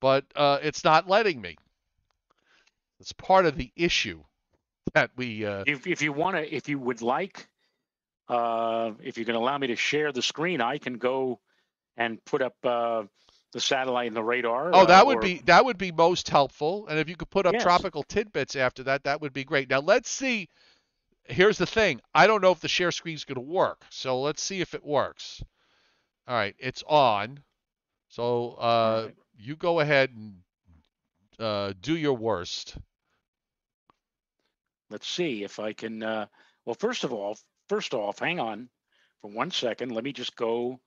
but 0.00 0.24
uh, 0.34 0.58
it's 0.62 0.82
not 0.82 1.08
letting 1.08 1.40
me. 1.40 1.56
It's 3.00 3.12
part 3.12 3.46
of 3.46 3.56
the 3.56 3.70
issue 3.76 4.22
that 4.94 5.10
we. 5.16 5.44
Uh, 5.44 5.64
if 5.66 5.86
if 5.86 6.02
you 6.02 6.12
want 6.12 6.36
to, 6.36 6.54
if 6.54 6.68
you 6.68 6.78
would 6.78 7.02
like, 7.02 7.48
uh, 8.28 8.92
if 9.02 9.18
you 9.18 9.24
can 9.24 9.34
allow 9.34 9.58
me 9.58 9.68
to 9.68 9.76
share 9.76 10.12
the 10.12 10.22
screen, 10.22 10.60
I 10.60 10.78
can 10.78 10.98
go 10.98 11.40
and 11.96 12.24
put 12.24 12.42
up 12.42 12.54
uh, 12.64 13.04
the 13.52 13.60
satellite 13.60 14.08
and 14.08 14.16
the 14.16 14.22
radar. 14.22 14.70
Oh, 14.72 14.86
that 14.86 15.06
would 15.06 15.18
or... 15.18 15.22
be 15.22 15.42
that 15.46 15.64
would 15.64 15.78
be 15.78 15.92
most 15.92 16.28
helpful. 16.28 16.86
And 16.88 16.98
if 16.98 17.08
you 17.08 17.16
could 17.16 17.30
put 17.30 17.46
up 17.46 17.54
yes. 17.54 17.62
tropical 17.62 18.02
tidbits 18.02 18.56
after 18.56 18.82
that, 18.84 19.04
that 19.04 19.20
would 19.20 19.32
be 19.32 19.44
great. 19.44 19.70
Now 19.70 19.80
let's 19.80 20.10
see. 20.10 20.48
Here's 21.24 21.58
the 21.58 21.66
thing. 21.66 22.00
I 22.14 22.26
don't 22.26 22.40
know 22.40 22.52
if 22.52 22.60
the 22.60 22.68
share 22.68 22.92
screen 22.92 23.16
is 23.16 23.24
going 23.24 23.34
to 23.34 23.40
work. 23.40 23.84
So 23.90 24.20
let's 24.20 24.42
see 24.42 24.60
if 24.60 24.74
it 24.74 24.84
works. 24.84 25.42
All 26.28 26.36
right, 26.36 26.54
it's 26.58 26.84
on. 26.86 27.40
So 28.08 28.52
uh, 28.60 29.02
right. 29.06 29.14
you 29.36 29.56
go 29.56 29.80
ahead 29.80 30.10
and 30.10 30.34
uh, 31.38 31.72
do 31.80 31.96
your 31.96 32.14
worst. 32.14 32.76
Let's 34.90 35.08
see 35.08 35.42
if 35.44 35.58
I 35.58 35.72
can. 35.72 36.02
Uh, 36.02 36.26
well, 36.64 36.74
first 36.74 37.04
of 37.04 37.12
all, 37.12 37.38
first 37.68 37.94
off, 37.94 38.18
hang 38.18 38.40
on 38.40 38.68
for 39.20 39.30
one 39.30 39.50
second. 39.50 39.92
Let 39.92 40.04
me 40.04 40.12
just 40.12 40.36
go 40.36 40.80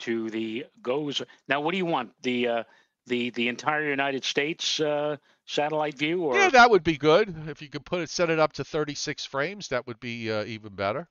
to 0.00 0.30
the 0.30 0.66
GOES. 0.82 1.22
Now, 1.48 1.60
what 1.60 1.72
do 1.72 1.78
you 1.78 1.86
want? 1.86 2.12
The 2.22 2.48
uh, 2.48 2.64
the 3.06 3.30
the 3.30 3.48
entire 3.48 3.88
United 3.88 4.24
States 4.24 4.80
uh, 4.80 5.16
satellite 5.46 5.98
view, 5.98 6.24
or 6.24 6.36
yeah, 6.36 6.50
that 6.50 6.70
would 6.70 6.84
be 6.84 6.96
good. 6.96 7.34
If 7.48 7.60
you 7.60 7.68
could 7.68 7.84
put 7.84 8.00
it, 8.00 8.10
set 8.10 8.30
it 8.30 8.38
up 8.38 8.52
to 8.54 8.64
36 8.64 9.24
frames, 9.24 9.68
that 9.68 9.86
would 9.86 9.98
be 9.98 10.30
uh, 10.30 10.44
even 10.44 10.74
better. 10.74 11.08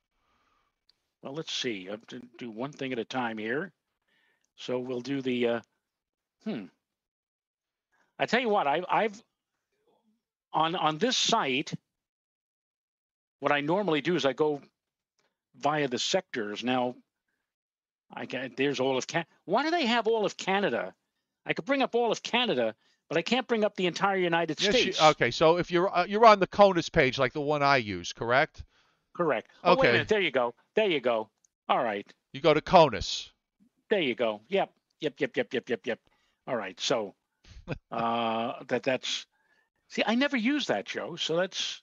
Well, 1.22 1.34
let's 1.34 1.52
see. 1.52 1.88
I 1.88 1.92
have 1.92 2.08
to 2.08 2.22
do 2.38 2.52
one 2.52 2.72
thing 2.72 2.94
at 2.94 3.00
a 3.00 3.06
time 3.06 3.38
here. 3.38 3.74
So 4.56 4.80
we'll 4.80 5.02
do 5.02 5.22
the. 5.22 5.48
Uh, 5.48 5.62
hmm. 6.46 6.66
I 8.20 8.26
tell 8.26 8.40
you 8.40 8.50
what, 8.50 8.68
I, 8.68 8.82
I've 8.90 9.22
on 10.54 10.76
on 10.76 10.98
this 10.98 11.18
site 11.18 11.74
what 13.40 13.52
I 13.52 13.62
normally 13.62 14.02
do 14.02 14.16
is 14.16 14.26
I 14.26 14.34
go 14.34 14.62
via 15.56 15.88
the 15.88 16.00
sectors. 16.00 16.64
Now, 16.64 16.96
I 18.14 18.26
can 18.26 18.54
there's 18.56 18.80
all 18.80 18.98
of 18.98 19.08
Canada. 19.08 19.30
Why 19.46 19.64
do 19.64 19.72
they 19.72 19.86
have 19.86 20.08
all 20.08 20.26
of 20.26 20.38
Canada? 20.38 20.94
I 21.46 21.54
could 21.54 21.66
bring 21.66 21.82
up 21.82 21.96
all 21.96 22.12
of 22.12 22.24
Canada, 22.24 22.76
but 23.10 23.18
I 23.18 23.22
can't 23.22 23.48
bring 23.48 23.64
up 23.64 23.76
the 23.76 23.86
entire 23.86 24.18
United 24.18 24.62
yes, 24.62 24.76
States. 24.76 25.00
You, 25.02 25.08
okay, 25.10 25.32
so 25.32 25.58
if 25.58 25.72
you're 25.72 25.96
uh, 25.96 26.06
you're 26.06 26.26
on 26.26 26.40
the 26.40 26.48
CONUS 26.48 26.90
page, 26.90 27.18
like 27.18 27.34
the 27.34 27.42
one 27.42 27.64
I 27.64 27.78
use, 27.78 28.14
correct? 28.14 28.64
Correct. 29.16 29.50
Oh, 29.64 29.74
okay. 29.74 29.82
Wait 29.82 29.90
a 29.90 29.92
minute. 29.94 30.08
There 30.10 30.22
you 30.22 30.32
go. 30.32 30.54
There 30.76 30.90
you 30.90 31.00
go. 31.00 31.30
All 31.70 31.84
right. 31.84 32.06
You 32.34 32.42
go 32.42 32.54
to 32.54 32.62
CONUS. 32.62 33.32
There 33.90 34.02
you 34.02 34.16
go. 34.16 34.42
Yep. 34.50 34.72
Yep. 35.02 35.16
Yep. 35.20 35.38
Yep. 35.38 35.54
Yep. 35.54 35.70
Yep. 35.70 35.88
Yep. 35.88 36.00
All 36.48 36.56
right. 36.56 36.80
So, 36.80 37.16
uh, 37.92 38.54
that 38.68 38.84
that's. 38.84 39.26
See, 39.90 40.04
I 40.06 40.16
never 40.16 40.38
use 40.38 40.68
that, 40.68 40.86
Joe. 40.86 41.16
So 41.16 41.38
that's 41.38 41.82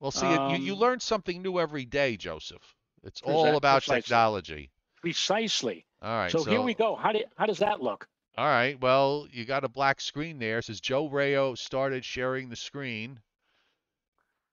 well, 0.00 0.10
see, 0.10 0.26
um, 0.26 0.50
you, 0.50 0.58
you 0.58 0.72
um, 0.74 0.78
learn 0.78 1.00
something 1.00 1.42
new 1.42 1.58
every 1.58 1.84
day, 1.84 2.16
Joseph. 2.16 2.74
It's 3.04 3.20
all 3.22 3.56
about 3.56 3.82
precisely. 3.82 4.02
technology. 4.02 4.70
Precisely. 5.00 5.86
All 6.02 6.16
right. 6.16 6.30
So, 6.30 6.38
so, 6.38 6.50
here 6.50 6.62
we 6.62 6.74
go. 6.74 6.96
How, 6.96 7.12
did, 7.12 7.26
how 7.36 7.46
does 7.46 7.58
that 7.58 7.82
look? 7.82 8.08
All 8.36 8.46
right. 8.46 8.80
Well, 8.80 9.26
you 9.30 9.44
got 9.44 9.64
a 9.64 9.68
black 9.68 10.00
screen 10.00 10.38
there. 10.38 10.58
It 10.58 10.64
says 10.64 10.80
Joe 10.80 11.08
Rao 11.08 11.54
started 11.54 12.04
sharing 12.04 12.48
the 12.48 12.56
screen. 12.56 13.20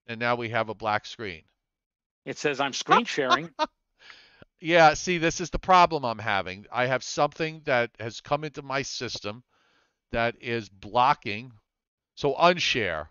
And 0.08 0.20
now 0.20 0.36
we 0.36 0.50
have 0.50 0.70
a 0.70 0.76
black 0.76 1.06
screen. 1.06 1.44
It 2.26 2.38
says 2.38 2.60
I'm 2.60 2.74
screen 2.74 3.06
sharing. 3.06 3.50
yeah, 4.60 4.94
see, 4.94 5.18
this 5.18 5.40
is 5.40 5.50
the 5.50 5.60
problem 5.60 6.04
I'm 6.04 6.20
having. 6.20 6.66
I 6.72 6.88
have 6.88 7.04
something 7.04 7.62
that 7.66 7.92
has 8.00 8.22
come 8.22 8.44
into 8.44 8.62
my 8.62 8.82
system 8.82 9.44
that 10.12 10.36
is 10.42 10.70
blocking. 10.70 11.54
So 12.16 12.34
unshare. 12.36 13.08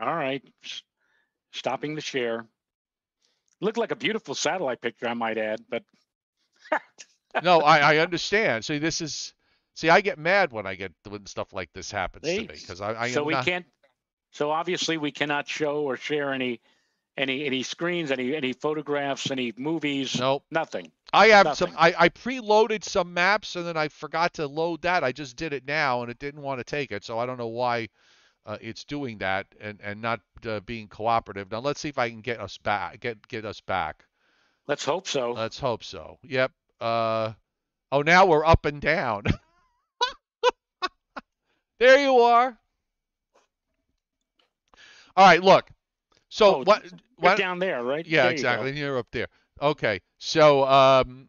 All 0.00 0.14
right 0.14 0.42
stopping 1.52 1.94
the 1.94 2.00
share. 2.00 2.46
Looked 3.60 3.78
like 3.78 3.90
a 3.90 3.96
beautiful 3.96 4.34
satellite 4.34 4.80
picture, 4.80 5.08
I 5.08 5.14
might 5.14 5.36
add, 5.38 5.60
but 5.68 5.82
no, 7.42 7.60
I, 7.60 7.78
I 7.94 7.96
understand. 7.98 8.64
See, 8.64 8.78
this 8.78 9.00
is 9.00 9.34
see, 9.74 9.90
I 9.90 10.00
get 10.00 10.18
mad 10.18 10.52
when 10.52 10.66
I 10.66 10.74
get 10.74 10.92
when 11.08 11.26
stuff 11.26 11.52
like 11.52 11.72
this 11.72 11.90
happens 11.90 12.22
They- 12.24 12.36
to 12.46 12.52
me 12.52 12.58
because 12.60 12.80
I, 12.80 13.02
I 13.02 13.10
so 13.10 13.24
we 13.24 13.34
not. 13.34 13.44
can't. 13.44 13.66
So 14.30 14.50
obviously 14.50 14.98
we 14.98 15.10
cannot 15.10 15.48
show 15.48 15.82
or 15.82 15.96
share 15.96 16.32
any, 16.32 16.60
any 17.16 17.46
any 17.46 17.62
screens, 17.62 18.10
any 18.12 18.36
any 18.36 18.52
photographs, 18.52 19.30
any 19.30 19.52
movies. 19.56 20.18
Nope. 20.20 20.44
Nothing. 20.50 20.92
I 21.12 21.28
have 21.28 21.56
some. 21.56 21.72
I, 21.76 21.94
I 21.98 22.08
preloaded 22.10 22.84
some 22.84 23.14
maps 23.14 23.56
and 23.56 23.66
then 23.66 23.76
I 23.78 23.88
forgot 23.88 24.34
to 24.34 24.46
load 24.46 24.82
that. 24.82 25.02
I 25.02 25.12
just 25.12 25.36
did 25.36 25.54
it 25.54 25.66
now 25.66 26.02
and 26.02 26.10
it 26.10 26.18
didn't 26.18 26.42
want 26.42 26.60
to 26.60 26.64
take 26.64 26.92
it, 26.92 27.02
so 27.04 27.18
I 27.18 27.24
don't 27.26 27.38
know 27.38 27.48
why 27.48 27.88
uh, 28.48 28.56
it's 28.62 28.84
doing 28.84 29.18
that 29.18 29.46
and 29.60 29.78
and 29.82 30.00
not 30.00 30.20
uh, 30.46 30.60
being 30.60 30.88
cooperative. 30.88 31.50
Now 31.52 31.60
let's 31.60 31.80
see 31.80 31.88
if 31.90 31.98
I 31.98 32.08
can 32.08 32.22
get 32.22 32.40
us 32.40 32.58
back. 32.58 33.00
Get 33.00 33.28
get 33.28 33.44
us 33.44 33.60
back. 33.60 34.06
Let's 34.66 34.84
hope 34.84 35.06
so. 35.06 35.32
Let's 35.32 35.58
hope 35.58 35.84
so. 35.84 36.18
Yep. 36.24 36.52
Uh. 36.80 37.32
Oh, 37.92 38.02
now 38.02 38.26
we're 38.26 38.44
up 38.44 38.64
and 38.66 38.80
down. 38.80 39.24
there 41.78 41.98
you 42.00 42.18
are. 42.18 42.58
All 45.16 45.26
right. 45.26 45.42
Look. 45.42 45.70
So 46.28 46.56
Oh, 46.56 46.64
what? 46.64 46.84
What 47.16 47.38
down 47.38 47.58
there, 47.58 47.82
right? 47.82 48.06
yeah, 48.06 48.24
There 48.24 48.32
exactly. 48.32 48.70
And 48.70 48.78
you're 48.78 48.98
up 48.98 49.08
there. 49.12 49.26
Okay. 49.60 50.00
So, 50.18 50.64
um, 50.66 51.28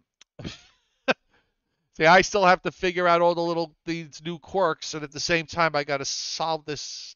see, 1.99 2.05
I 2.05 2.21
still 2.21 2.45
have 2.45 2.61
to 2.63 2.71
figure 2.71 3.07
out 3.07 3.21
all 3.21 3.35
the 3.35 3.41
little 3.41 3.75
these 3.85 4.21
new 4.23 4.39
quirks, 4.39 4.93
and 4.93 5.03
at 5.03 5.11
the 5.11 5.19
same 5.19 5.45
time, 5.45 5.75
I 5.75 5.83
got 5.83 5.97
to 5.97 6.05
solve 6.05 6.65
this. 6.65 7.15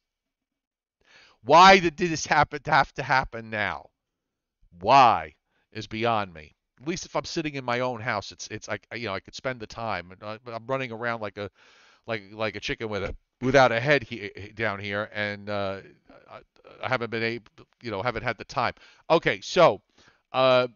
Why 1.44 1.80
did 1.80 1.98
this 1.98 2.26
happen? 2.26 2.62
To 2.64 2.72
have 2.72 2.94
to 2.94 3.04
happen 3.04 3.50
now? 3.50 3.90
Why 4.80 5.34
is 5.74 5.88
beyond 5.88 6.34
me. 6.34 6.56
At 6.82 6.88
least 6.88 7.06
if 7.06 7.16
I'm 7.16 7.26
sitting 7.26 7.56
in 7.56 7.64
my 7.64 7.80
own 7.82 8.02
house, 8.02 8.32
it's 8.32 8.48
it's 8.50 8.68
like 8.68 8.86
you 8.96 9.08
know 9.08 9.14
I 9.14 9.20
could 9.20 9.36
spend 9.36 9.60
the 9.60 9.68
time. 9.68 10.12
I- 10.22 10.40
I'm 10.48 10.66
running 10.68 10.92
around 10.92 11.22
like 11.22 11.38
a 11.38 11.50
like 12.08 12.24
like 12.32 12.56
a 12.56 12.60
chicken 12.60 12.90
with 12.90 13.04
a 13.04 13.16
without 13.42 13.72
a 13.72 13.80
head 13.80 14.04
he, 14.04 14.30
down 14.56 14.80
here, 14.80 15.10
and 15.14 15.50
uh, 15.50 15.80
I, 16.30 16.40
I 16.82 16.90
haven't 16.90 17.10
been 17.10 17.24
able, 17.24 17.46
you 17.82 17.92
know, 17.92 18.02
haven't 18.02 18.24
had 18.24 18.38
the 18.38 18.46
time. 18.46 18.74
Okay, 19.10 19.42
so 19.42 19.82
uh, 20.32 20.68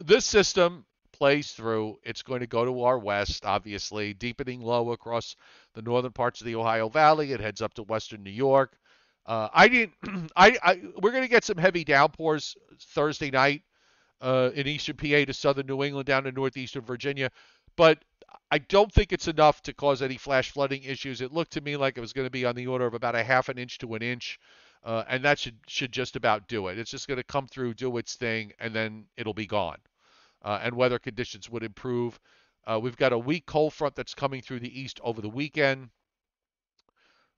this 0.00 0.24
system 0.24 0.84
plays 1.14 1.52
through. 1.52 1.98
It's 2.02 2.22
going 2.22 2.40
to 2.40 2.46
go 2.46 2.64
to 2.64 2.82
our 2.82 2.98
west, 2.98 3.46
obviously, 3.46 4.14
deepening 4.14 4.60
low 4.60 4.92
across 4.92 5.36
the 5.74 5.82
northern 5.82 6.12
parts 6.12 6.40
of 6.40 6.46
the 6.46 6.56
Ohio 6.56 6.88
Valley. 6.88 7.32
It 7.32 7.40
heads 7.40 7.62
up 7.62 7.74
to 7.74 7.82
western 7.84 8.22
New 8.22 8.30
York. 8.30 8.76
Uh, 9.26 9.48
I 9.52 9.68
didn't. 9.68 9.94
I, 10.36 10.58
I 10.62 10.80
we're 11.00 11.12
going 11.12 11.22
to 11.22 11.28
get 11.28 11.44
some 11.44 11.56
heavy 11.56 11.84
downpours 11.84 12.56
Thursday 12.80 13.30
night 13.30 13.62
uh, 14.20 14.50
in 14.54 14.66
eastern 14.66 14.96
PA 14.96 15.24
to 15.24 15.32
southern 15.32 15.66
New 15.66 15.82
England 15.84 16.06
down 16.06 16.24
to 16.24 16.32
northeastern 16.32 16.82
Virginia, 16.82 17.30
but 17.76 17.98
I 18.50 18.58
don't 18.58 18.92
think 18.92 19.12
it's 19.12 19.28
enough 19.28 19.62
to 19.62 19.72
cause 19.72 20.02
any 20.02 20.16
flash 20.16 20.50
flooding 20.50 20.82
issues. 20.82 21.20
It 21.20 21.32
looked 21.32 21.52
to 21.52 21.60
me 21.60 21.76
like 21.76 21.96
it 21.96 22.00
was 22.00 22.12
going 22.12 22.26
to 22.26 22.30
be 22.30 22.44
on 22.44 22.54
the 22.54 22.66
order 22.66 22.86
of 22.86 22.94
about 22.94 23.14
a 23.14 23.22
half 23.24 23.48
an 23.48 23.58
inch 23.58 23.78
to 23.78 23.94
an 23.94 24.02
inch, 24.02 24.38
uh, 24.84 25.04
and 25.08 25.24
that 25.24 25.38
should 25.38 25.56
should 25.68 25.92
just 25.92 26.16
about 26.16 26.48
do 26.48 26.68
it. 26.68 26.78
It's 26.78 26.90
just 26.90 27.08
going 27.08 27.18
to 27.18 27.24
come 27.24 27.46
through, 27.46 27.74
do 27.74 27.96
its 27.96 28.16
thing, 28.16 28.52
and 28.58 28.74
then 28.74 29.06
it'll 29.16 29.34
be 29.34 29.46
gone. 29.46 29.78
Uh, 30.44 30.60
and 30.62 30.74
weather 30.74 30.98
conditions 30.98 31.48
would 31.48 31.62
improve. 31.62 32.20
Uh, 32.66 32.78
we've 32.80 32.96
got 32.96 33.12
a 33.12 33.18
weak 33.18 33.46
cold 33.46 33.72
front 33.72 33.94
that's 33.94 34.14
coming 34.14 34.42
through 34.42 34.60
the 34.60 34.80
east 34.80 35.00
over 35.02 35.20
the 35.22 35.28
weekend, 35.28 35.88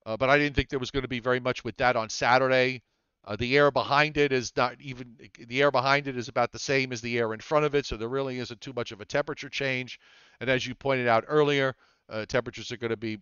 uh, 0.04 0.16
but 0.16 0.28
I 0.28 0.38
didn't 0.38 0.56
think 0.56 0.68
there 0.68 0.78
was 0.78 0.90
going 0.90 1.02
to 1.02 1.08
be 1.08 1.20
very 1.20 1.40
much 1.40 1.64
with 1.64 1.76
that 1.78 1.96
on 1.96 2.08
Saturday. 2.08 2.82
Uh, 3.24 3.34
the 3.36 3.56
air 3.56 3.72
behind 3.72 4.16
it 4.16 4.32
is 4.32 4.52
not 4.56 4.76
even 4.80 5.16
the 5.48 5.60
air 5.62 5.72
behind 5.72 6.06
it 6.06 6.16
is 6.16 6.28
about 6.28 6.52
the 6.52 6.58
same 6.58 6.92
as 6.92 7.00
the 7.00 7.18
air 7.18 7.34
in 7.34 7.40
front 7.40 7.64
of 7.64 7.74
it, 7.74 7.86
so 7.86 7.96
there 7.96 8.08
really 8.08 8.38
isn't 8.38 8.60
too 8.60 8.72
much 8.72 8.92
of 8.92 9.00
a 9.00 9.04
temperature 9.04 9.48
change. 9.48 9.98
And 10.40 10.48
as 10.48 10.64
you 10.66 10.76
pointed 10.76 11.08
out 11.08 11.24
earlier, 11.26 11.74
uh, 12.08 12.24
temperatures 12.26 12.70
are 12.70 12.76
going 12.76 12.90
to 12.90 12.96
be, 12.96 13.18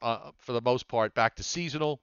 uh, 0.00 0.30
for 0.38 0.52
the 0.52 0.62
most 0.62 0.88
part, 0.88 1.14
back 1.14 1.36
to 1.36 1.42
seasonal. 1.42 2.00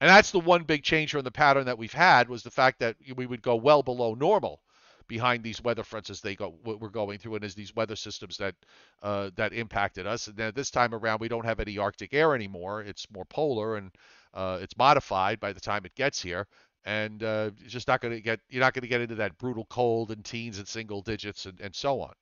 And 0.00 0.08
that's 0.08 0.30
the 0.30 0.38
one 0.38 0.62
big 0.62 0.84
change 0.84 1.10
from 1.10 1.24
the 1.24 1.32
pattern 1.32 1.66
that 1.66 1.78
we've 1.78 1.92
had 1.92 2.28
was 2.28 2.44
the 2.44 2.50
fact 2.50 2.78
that 2.78 2.94
we 3.16 3.26
would 3.26 3.42
go 3.42 3.56
well 3.56 3.82
below 3.82 4.14
normal 4.14 4.60
behind 5.08 5.42
these 5.42 5.62
weather 5.62 5.82
fronts 5.82 6.10
as 6.10 6.20
they 6.20 6.36
go 6.36 6.54
we're 6.64 6.88
going 6.88 7.18
through 7.18 7.34
and 7.34 7.44
as 7.44 7.54
these 7.54 7.74
weather 7.74 7.96
systems 7.96 8.36
that 8.36 8.54
uh, 9.02 9.30
that 9.34 9.52
impacted 9.52 10.06
us. 10.06 10.28
And 10.28 10.36
then 10.36 10.52
this 10.54 10.70
time 10.70 10.94
around, 10.94 11.20
we 11.20 11.28
don't 11.28 11.44
have 11.44 11.60
any 11.60 11.78
Arctic 11.78 12.14
air 12.14 12.34
anymore. 12.34 12.82
It's 12.82 13.06
more 13.10 13.24
polar 13.24 13.76
and 13.76 13.90
uh, 14.34 14.58
it's 14.60 14.76
modified 14.76 15.40
by 15.40 15.52
the 15.52 15.60
time 15.60 15.84
it 15.84 15.94
gets 15.94 16.22
here. 16.22 16.46
And 16.84 17.22
uh, 17.22 17.50
it's 17.64 17.72
just 17.72 17.88
not 17.88 18.00
going 18.00 18.14
to 18.14 18.20
get 18.20 18.40
you're 18.48 18.60
not 18.60 18.74
going 18.74 18.82
to 18.82 18.88
get 18.88 19.00
into 19.00 19.16
that 19.16 19.36
brutal 19.38 19.66
cold 19.68 20.10
and 20.10 20.24
teens 20.24 20.58
and 20.58 20.68
single 20.68 21.02
digits 21.02 21.46
and, 21.46 21.60
and 21.60 21.74
so 21.74 22.00
on. 22.00 22.12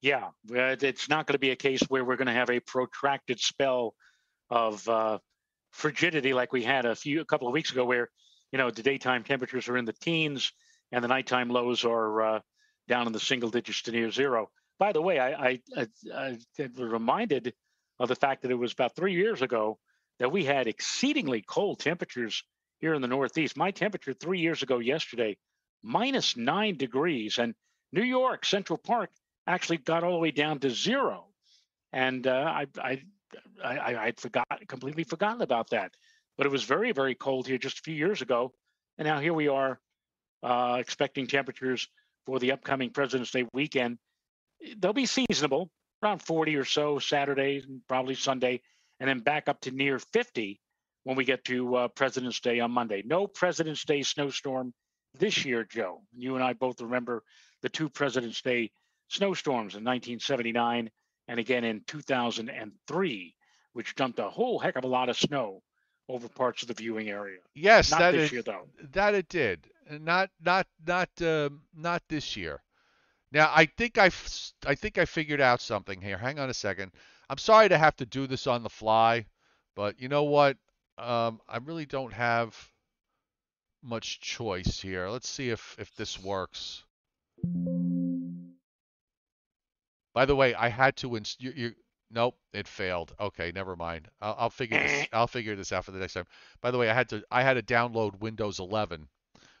Yeah, 0.00 0.30
it's 0.50 1.08
not 1.08 1.26
going 1.28 1.34
to 1.34 1.38
be 1.38 1.50
a 1.50 1.56
case 1.56 1.82
where 1.82 2.04
we're 2.04 2.16
going 2.16 2.26
to 2.26 2.32
have 2.32 2.50
a 2.50 2.58
protracted 2.58 3.38
spell 3.38 3.94
of 4.50 4.86
uh, 4.88 5.18
frigidity 5.70 6.34
like 6.34 6.52
we 6.52 6.64
had 6.64 6.86
a 6.86 6.96
few 6.96 7.20
a 7.20 7.24
couple 7.24 7.46
of 7.46 7.54
weeks 7.54 7.70
ago, 7.70 7.84
where 7.84 8.10
you 8.50 8.58
know 8.58 8.70
the 8.70 8.82
daytime 8.82 9.22
temperatures 9.22 9.68
are 9.68 9.76
in 9.76 9.84
the 9.84 9.92
teens 9.92 10.52
and 10.92 11.02
the 11.02 11.08
nighttime 11.08 11.48
lows 11.48 11.84
are 11.84 12.22
uh, 12.22 12.40
down 12.88 13.06
in 13.06 13.12
the 13.12 13.20
single 13.20 13.50
digits 13.50 13.82
to 13.82 13.92
near 13.92 14.10
zero. 14.10 14.50
By 14.78 14.92
the 14.92 15.02
way, 15.02 15.18
I, 15.18 15.30
I, 15.30 15.60
I, 15.76 15.86
I 16.14 16.38
was 16.58 16.92
reminded 16.92 17.54
of 17.98 18.08
the 18.08 18.16
fact 18.16 18.42
that 18.42 18.50
it 18.50 18.58
was 18.58 18.72
about 18.72 18.94
three 18.94 19.14
years 19.14 19.42
ago 19.42 19.78
that 20.18 20.32
we 20.32 20.44
had 20.44 20.66
exceedingly 20.66 21.42
cold 21.42 21.78
temperatures 21.80 22.44
here 22.80 22.94
in 22.94 23.02
the 23.02 23.08
Northeast. 23.08 23.56
My 23.56 23.70
temperature 23.70 24.12
three 24.12 24.40
years 24.40 24.62
ago 24.62 24.78
yesterday, 24.78 25.36
minus 25.82 26.36
nine 26.36 26.76
degrees, 26.76 27.38
and 27.38 27.54
New 27.92 28.02
York 28.02 28.44
Central 28.44 28.78
Park 28.78 29.10
actually 29.46 29.78
got 29.78 30.04
all 30.04 30.12
the 30.12 30.18
way 30.18 30.30
down 30.30 30.58
to 30.60 30.70
zero. 30.70 31.26
And 31.92 32.26
uh, 32.26 32.30
I, 32.32 32.66
I, 32.82 33.02
I, 33.64 33.96
I'd 33.96 34.20
forgot 34.20 34.46
completely 34.68 35.04
forgotten 35.04 35.42
about 35.42 35.70
that. 35.70 35.92
But 36.36 36.46
it 36.46 36.52
was 36.52 36.64
very, 36.64 36.92
very 36.92 37.14
cold 37.14 37.46
here 37.46 37.58
just 37.58 37.78
a 37.78 37.82
few 37.82 37.94
years 37.94 38.22
ago, 38.22 38.52
and 38.98 39.06
now 39.06 39.20
here 39.20 39.34
we 39.34 39.48
are, 39.48 39.78
uh, 40.42 40.76
expecting 40.80 41.26
temperatures 41.26 41.88
for 42.26 42.38
the 42.38 42.52
upcoming 42.52 42.90
President's 42.90 43.30
Day 43.30 43.46
weekend. 43.52 43.98
They'll 44.78 44.92
be 44.92 45.06
seasonable, 45.06 45.70
around 46.02 46.22
40 46.22 46.56
or 46.56 46.64
so 46.64 46.98
Saturday 46.98 47.62
and 47.66 47.80
probably 47.88 48.14
Sunday, 48.14 48.60
and 49.00 49.08
then 49.08 49.20
back 49.20 49.48
up 49.48 49.60
to 49.62 49.70
near 49.70 49.98
50 49.98 50.60
when 51.04 51.16
we 51.16 51.24
get 51.24 51.44
to 51.46 51.74
uh, 51.74 51.88
President's 51.88 52.40
Day 52.40 52.60
on 52.60 52.70
Monday. 52.70 53.02
No 53.04 53.26
President's 53.26 53.84
Day 53.84 54.02
snowstorm 54.02 54.72
this 55.18 55.44
year, 55.44 55.64
Joe. 55.64 56.02
You 56.16 56.36
and 56.36 56.44
I 56.44 56.52
both 56.52 56.80
remember 56.80 57.22
the 57.62 57.68
two 57.68 57.88
President's 57.88 58.40
Day 58.40 58.70
snowstorms 59.08 59.74
in 59.74 59.84
1979 59.84 60.90
and 61.28 61.40
again 61.40 61.64
in 61.64 61.82
2003, 61.86 63.34
which 63.72 63.94
dumped 63.94 64.18
a 64.18 64.28
whole 64.30 64.58
heck 64.58 64.76
of 64.76 64.84
a 64.84 64.88
lot 64.88 65.08
of 65.08 65.16
snow 65.16 65.62
over 66.08 66.28
parts 66.28 66.62
of 66.62 66.68
the 66.68 66.74
viewing 66.74 67.08
area. 67.08 67.38
Yes, 67.54 67.90
Not 67.90 68.00
that 68.00 68.10
this 68.12 68.24
is 68.24 68.32
year, 68.32 68.42
though. 68.42 68.68
that 68.92 69.14
it 69.14 69.28
did. 69.28 69.68
Not 69.90 70.30
not 70.40 70.66
not 70.86 71.08
um, 71.22 71.62
not 71.74 72.02
this 72.08 72.36
year. 72.36 72.62
Now 73.32 73.50
I 73.54 73.66
think 73.66 73.98
I 73.98 74.10
I 74.66 74.74
think 74.74 74.98
I 74.98 75.04
figured 75.04 75.40
out 75.40 75.60
something 75.60 76.00
here. 76.00 76.18
Hang 76.18 76.38
on 76.38 76.50
a 76.50 76.54
second. 76.54 76.92
I'm 77.28 77.38
sorry 77.38 77.68
to 77.68 77.78
have 77.78 77.96
to 77.96 78.06
do 78.06 78.26
this 78.26 78.46
on 78.46 78.62
the 78.62 78.70
fly, 78.70 79.26
but 79.74 80.00
you 80.00 80.08
know 80.08 80.24
what? 80.24 80.56
Um, 80.98 81.40
I 81.48 81.58
really 81.58 81.86
don't 81.86 82.12
have 82.12 82.56
much 83.82 84.20
choice 84.20 84.80
here. 84.80 85.08
Let's 85.08 85.28
see 85.28 85.50
if 85.50 85.76
if 85.78 85.94
this 85.96 86.18
works. 86.18 86.84
By 90.14 90.26
the 90.26 90.36
way, 90.36 90.54
I 90.54 90.68
had 90.68 90.96
to 90.98 91.16
ins- 91.16 91.38
you, 91.40 91.52
you 91.56 91.74
Nope, 92.14 92.36
it 92.52 92.68
failed. 92.68 93.14
Okay, 93.18 93.52
never 93.54 93.74
mind. 93.74 94.08
I'll, 94.20 94.36
I'll 94.38 94.50
figure 94.50 94.78
this. 94.78 95.08
I'll 95.12 95.26
figure 95.26 95.56
this 95.56 95.72
out 95.72 95.86
for 95.86 95.92
the 95.92 95.98
next 95.98 96.12
time. 96.12 96.26
By 96.60 96.70
the 96.70 96.76
way, 96.76 96.90
I 96.90 96.94
had 96.94 97.08
to. 97.08 97.24
I 97.30 97.42
had 97.42 97.54
to 97.54 97.62
download 97.62 98.20
Windows 98.20 98.60
11. 98.60 99.08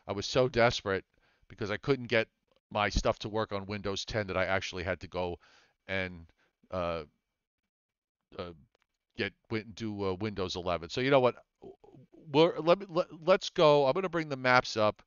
I 0.06 0.12
was 0.12 0.26
so 0.26 0.48
desperate 0.48 1.04
because 1.48 1.70
I 1.70 1.76
couldn't 1.76 2.08
get 2.08 2.28
my 2.70 2.88
stuff 2.88 3.18
to 3.20 3.28
work 3.28 3.52
on 3.52 3.66
Windows 3.66 4.04
10 4.04 4.28
that 4.28 4.36
I 4.36 4.46
actually 4.46 4.82
had 4.82 5.00
to 5.00 5.08
go 5.08 5.38
and 5.86 6.26
uh, 6.70 7.02
uh, 8.38 8.52
get 9.16 9.32
do 9.74 10.04
uh, 10.04 10.14
Windows 10.14 10.56
11. 10.56 10.90
So 10.90 11.00
you 11.00 11.10
know 11.10 11.20
what? 11.20 11.36
We're, 12.32 12.58
let 12.58 12.78
me 12.78 12.86
let, 12.88 13.06
let's 13.24 13.50
go. 13.50 13.86
I'm 13.86 13.92
going 13.92 14.04
to 14.04 14.08
bring 14.08 14.28
the 14.28 14.36
maps 14.36 14.76
up, 14.76 15.02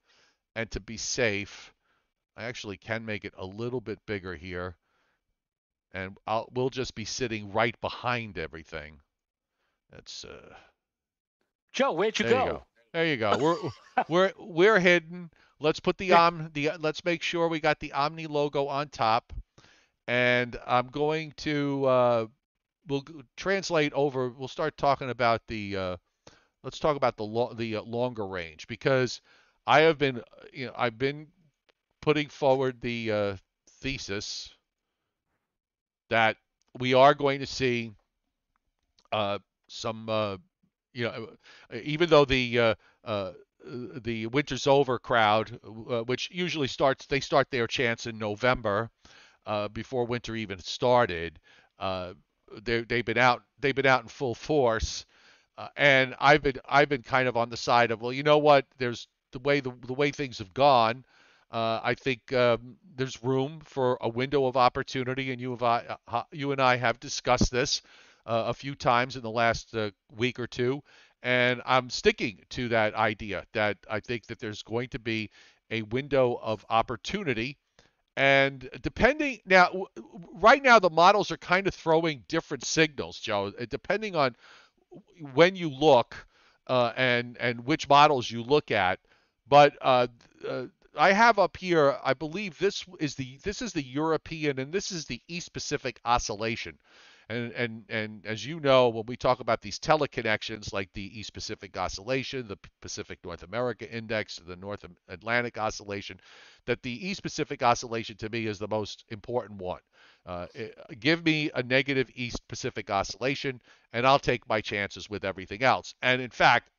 and 0.55 0.69
to 0.71 0.79
be 0.79 0.97
safe, 0.97 1.73
I 2.37 2.43
actually 2.43 2.77
can 2.77 3.05
make 3.05 3.25
it 3.25 3.33
a 3.37 3.45
little 3.45 3.81
bit 3.81 3.99
bigger 4.05 4.35
here 4.35 4.75
and 5.95 6.17
I'll, 6.27 6.49
we'll 6.53 6.69
just 6.69 6.93
be 6.93 7.05
sitting 7.05 7.53
right 7.53 7.79
behind 7.79 8.37
everything. 8.37 8.99
That's 9.91 10.25
uh, 10.25 10.53
Joe, 11.71 11.93
where'd 11.93 12.19
you 12.19 12.25
go? 12.25 12.45
you 12.45 12.51
go. 12.51 12.63
There 12.95 13.05
you 13.05 13.17
go. 13.17 13.37
We're 13.41 13.57
we're 14.07 14.31
we're 14.39 14.79
hidden. 14.79 15.29
Let's 15.59 15.81
put 15.81 15.97
the 15.97 16.13
om 16.13 16.49
the 16.53 16.71
let's 16.79 17.03
make 17.03 17.21
sure 17.21 17.49
we 17.49 17.59
got 17.59 17.81
the 17.81 17.91
Omni 17.91 18.25
logo 18.25 18.67
on 18.67 18.87
top, 18.87 19.33
and 20.07 20.57
I'm 20.65 20.87
going 20.87 21.33
to 21.39 21.85
uh, 21.85 22.25
we'll 22.87 23.03
translate 23.35 23.91
over. 23.91 24.29
We'll 24.29 24.47
start 24.47 24.77
talking 24.77 25.09
about 25.09 25.41
the 25.47 25.75
uh, 25.75 25.97
let's 26.63 26.79
talk 26.79 26.95
about 26.95 27.17
the 27.17 27.25
lo- 27.25 27.53
the 27.53 27.75
uh, 27.75 27.81
longer 27.81 28.25
range 28.25 28.65
because 28.65 29.19
I 29.67 29.81
have 29.81 29.97
been 29.97 30.21
you 30.53 30.67
know 30.67 30.73
I've 30.77 30.97
been 30.97 31.27
putting 31.99 32.29
forward 32.29 32.79
the 32.79 33.11
uh, 33.11 33.35
thesis 33.81 34.53
that 36.09 36.37
we 36.79 36.93
are 36.93 37.13
going 37.13 37.41
to 37.41 37.45
see 37.45 37.91
uh, 39.11 39.39
some, 39.67 40.07
uh, 40.07 40.37
you 40.95 41.05
know, 41.05 41.29
even 41.83 42.09
though 42.09 42.25
the 42.25 42.59
uh, 42.59 42.75
uh, 43.03 43.31
the 43.63 44.27
winter's 44.27 44.67
over 44.67 44.97
crowd, 44.97 45.59
uh, 45.63 46.01
which 46.03 46.29
usually 46.31 46.67
starts, 46.67 47.05
they 47.07 47.19
start 47.19 47.51
their 47.51 47.67
chants 47.67 48.07
in 48.07 48.17
November 48.17 48.89
before 49.73 50.05
winter 50.05 50.35
even 50.35 50.59
started. 50.59 51.39
they 51.79 52.81
they've 52.81 53.05
been 53.05 53.17
out, 53.17 53.43
they've 53.59 53.75
been 53.75 53.85
out 53.85 54.03
in 54.03 54.07
full 54.07 54.35
force. 54.35 55.05
Uh, 55.57 55.67
and 55.77 56.15
I've 56.19 56.41
been 56.41 56.55
I've 56.67 56.89
been 56.89 57.03
kind 57.03 57.27
of 57.27 57.37
on 57.37 57.49
the 57.49 57.57
side 57.57 57.91
of 57.91 58.01
well, 58.01 58.11
you 58.11 58.23
know 58.23 58.37
what? 58.39 58.65
There's 58.77 59.07
the 59.31 59.39
way 59.39 59.59
the, 59.61 59.71
the 59.85 59.93
way 59.93 60.11
things 60.11 60.39
have 60.39 60.53
gone. 60.53 61.05
Uh, 61.51 61.79
I 61.83 61.93
think 61.93 62.33
um, 62.33 62.75
there's 62.95 63.23
room 63.23 63.61
for 63.63 63.97
a 64.01 64.09
window 64.09 64.45
of 64.47 64.57
opportunity, 64.57 65.31
and 65.31 65.39
you 65.39 65.51
have 65.51 65.63
uh, 65.63 66.23
you 66.31 66.51
and 66.51 66.61
I 66.61 66.75
have 66.75 66.99
discussed 66.99 67.51
this 67.51 67.81
uh, 68.25 68.45
a 68.47 68.53
few 68.53 68.75
times 68.75 69.15
in 69.15 69.21
the 69.21 69.29
last 69.29 69.75
uh, 69.75 69.91
week 70.15 70.39
or 70.39 70.47
two, 70.47 70.81
and 71.23 71.61
I'm 71.65 71.89
sticking 71.89 72.43
to 72.51 72.69
that 72.69 72.93
idea 72.95 73.45
that 73.53 73.77
I 73.89 73.99
think 73.99 74.27
that 74.27 74.39
there's 74.39 74.63
going 74.63 74.89
to 74.89 74.99
be 74.99 75.29
a 75.71 75.81
window 75.83 76.39
of 76.41 76.65
opportunity. 76.69 77.57
And 78.17 78.69
depending 78.81 79.39
now, 79.45 79.87
right 80.33 80.63
now 80.63 80.79
the 80.79 80.89
models 80.89 81.31
are 81.31 81.37
kind 81.37 81.67
of 81.67 81.73
throwing 81.73 82.23
different 82.27 82.63
signals, 82.63 83.19
Joe. 83.19 83.51
Depending 83.69 84.15
on 84.15 84.35
when 85.33 85.55
you 85.55 85.69
look 85.69 86.15
uh, 86.67 86.93
and 86.95 87.37
and 87.39 87.65
which 87.65 87.89
models 87.89 88.29
you 88.29 88.43
look 88.43 88.71
at. 88.71 88.99
But 89.47 89.77
uh, 89.81 90.07
uh, 90.47 90.65
I 90.97 91.11
have 91.11 91.39
up 91.39 91.57
here, 91.57 91.97
I 92.03 92.13
believe 92.13 92.57
this 92.57 92.85
is 92.99 93.15
the 93.15 93.37
this 93.43 93.61
is 93.61 93.73
the 93.73 93.83
European 93.83 94.59
and 94.59 94.71
this 94.71 94.91
is 94.91 95.05
the 95.05 95.21
East 95.27 95.53
Pacific 95.53 95.99
Oscillation. 96.05 96.77
And, 97.27 97.51
and 97.53 97.83
and 97.89 98.25
as 98.25 98.45
you 98.45 98.59
know, 98.59 98.89
when 98.89 99.05
we 99.07 99.17
talk 99.17 99.39
about 99.39 99.61
these 99.61 99.79
teleconnections 99.79 100.71
like 100.73 100.93
the 100.93 101.19
East 101.19 101.33
Pacific 101.33 101.75
Oscillation, 101.75 102.47
the 102.47 102.57
Pacific 102.81 103.19
North 103.23 103.41
America 103.43 103.91
Index, 103.91 104.39
the 104.45 104.55
North 104.55 104.85
Atlantic 105.09 105.57
Oscillation, 105.57 106.19
that 106.65 106.83
the 106.83 107.07
East 107.07 107.23
Pacific 107.23 107.63
Oscillation 107.63 108.15
to 108.17 108.29
me 108.29 108.45
is 108.45 108.59
the 108.59 108.67
most 108.67 109.05
important 109.09 109.59
one. 109.59 109.81
Uh, 110.25 110.47
give 110.99 111.23
me 111.25 111.49
a 111.55 111.63
negative 111.63 112.09
East 112.15 112.47
Pacific 112.47 112.89
oscillation, 112.89 113.59
and 113.93 114.05
I'll 114.05 114.19
take 114.19 114.47
my 114.49 114.61
chances 114.61 115.09
with 115.09 115.23
everything 115.25 115.63
else. 115.63 115.93
And 116.01 116.21
in 116.21 116.31
fact, 116.31 116.69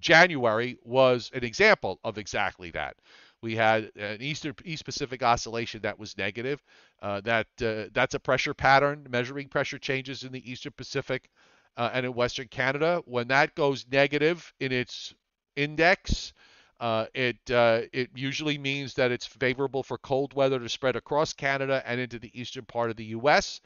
January 0.00 0.78
was 0.84 1.30
an 1.34 1.44
example 1.44 1.98
of 2.04 2.18
exactly 2.18 2.70
that. 2.72 2.96
We 3.42 3.54
had 3.54 3.92
an 3.96 4.20
Eastern 4.20 4.54
East 4.64 4.84
Pacific 4.84 5.22
oscillation 5.22 5.82
that 5.82 5.98
was 5.98 6.18
negative. 6.18 6.62
Uh, 7.00 7.20
that 7.20 7.46
uh, 7.62 7.84
that's 7.92 8.14
a 8.14 8.20
pressure 8.20 8.54
pattern 8.54 9.06
measuring 9.08 9.48
pressure 9.48 9.78
changes 9.78 10.24
in 10.24 10.32
the 10.32 10.50
Eastern 10.50 10.72
Pacific 10.76 11.30
uh, 11.76 11.90
and 11.92 12.04
in 12.04 12.14
Western 12.14 12.48
Canada. 12.48 13.00
When 13.04 13.28
that 13.28 13.54
goes 13.54 13.86
negative 13.90 14.52
in 14.58 14.72
its 14.72 15.14
index, 15.54 16.32
uh, 16.80 17.06
it 17.14 17.38
uh, 17.50 17.82
it 17.92 18.10
usually 18.16 18.58
means 18.58 18.94
that 18.94 19.12
it's 19.12 19.26
favorable 19.26 19.84
for 19.84 19.98
cold 19.98 20.34
weather 20.34 20.58
to 20.58 20.68
spread 20.68 20.96
across 20.96 21.32
Canada 21.32 21.82
and 21.86 22.00
into 22.00 22.18
the 22.18 22.32
eastern 22.38 22.64
part 22.64 22.90
of 22.90 22.96
the 22.96 23.06
U.S. 23.06 23.60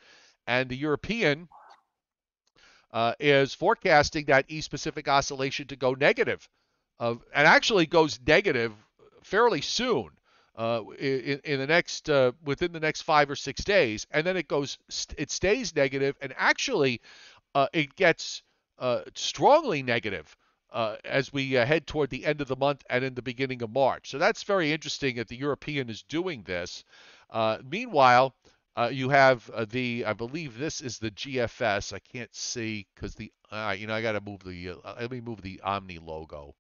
And 0.47 0.69
the 0.69 0.77
European 0.77 1.49
uh, 2.93 3.15
is 3.19 3.55
forecasting 3.55 4.27
that 4.27 4.45
East 4.49 4.71
Pacific 4.71 5.09
oscillation 5.09 5.67
to 5.69 5.77
go 5.77 5.95
negative, 5.95 6.47
of, 6.99 7.23
and 7.35 7.47
actually 7.47 7.87
goes 7.87 8.21
negative 8.27 8.73
fairly 9.23 9.61
soon. 9.61 10.11
Uh, 10.55 10.83
in, 10.99 11.41
in, 11.45 11.59
the 11.61 11.67
next 11.67 12.11
uh, 12.11 12.31
within 12.45 12.73
the 12.73 12.81
next 12.81 13.01
five 13.03 13.31
or 13.31 13.37
six 13.37 13.65
days, 13.65 14.07
and 14.11 14.27
then 14.27 14.37
it 14.37 14.49
goes 14.49 14.77
it 15.17 15.31
stays 15.31 15.75
negative, 15.75 16.15
and 16.21 16.35
actually 16.37 17.01
uh, 17.55 17.67
it 17.73 17.97
gets 17.97 18.43
strongly 19.15 19.83
negative 19.83 20.37
uh, 20.73 20.97
as 21.05 21.33
we 21.33 21.57
uh, 21.57 21.67
head 21.67 21.87
toward 21.87 22.11
the 22.11 22.25
end 22.25 22.41
of 22.41 22.49
the 22.49 22.57
month 22.57 22.83
and 22.89 23.05
in 23.05 23.15
the 23.15 23.23
beginning 23.23 23.63
of 23.63 23.71
March. 23.71 24.11
So 24.11 24.19
that's 24.19 24.43
very 24.43 24.73
interesting 24.73 25.17
that 25.17 25.29
the 25.29 25.37
European 25.37 25.89
is 25.89 26.03
doing 26.03 26.43
this. 26.43 26.85
Uh, 27.31 27.59
meanwhile, 27.69 28.35
uh, 28.77 28.89
you 28.91 29.11
have 29.11 29.49
uh, 29.51 29.67
the, 29.69 30.05
I 30.07 30.15
believe 30.15 30.59
this 30.59 30.81
is 30.81 30.99
the 30.99 31.11
GFS. 31.11 31.93
I 31.93 31.99
can't 31.99 32.35
see 32.35 32.87
because 32.95 33.15
the, 33.15 33.31
you 33.77 33.87
know, 33.87 33.95
I 33.95 34.03
got 34.03 34.13
to 34.13 34.21
move 34.21 34.43
the, 34.45 34.71
uh, 34.83 34.95
let 34.99 35.11
me 35.11 35.21
move 35.21 35.43
the 35.43 35.61
Omni 35.61 35.99
logo. 35.99 36.55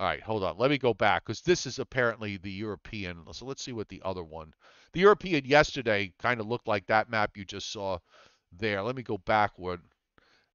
All 0.00 0.06
right, 0.06 0.22
hold 0.22 0.44
on. 0.44 0.56
Let 0.58 0.70
me 0.70 0.78
go 0.78 0.94
back 0.94 1.24
because 1.24 1.40
this 1.40 1.66
is 1.66 1.78
apparently 1.78 2.36
the 2.36 2.52
European. 2.52 3.24
So 3.32 3.46
let's 3.46 3.62
see 3.62 3.72
what 3.72 3.88
the 3.88 4.02
other 4.04 4.22
one. 4.22 4.54
The 4.92 5.00
European 5.00 5.44
yesterday 5.44 6.12
kind 6.20 6.40
of 6.40 6.46
looked 6.46 6.68
like 6.68 6.86
that 6.86 7.10
map 7.10 7.36
you 7.36 7.44
just 7.44 7.72
saw 7.72 7.98
there. 8.52 8.82
Let 8.82 8.94
me 8.96 9.02
go 9.02 9.18
backward 9.18 9.80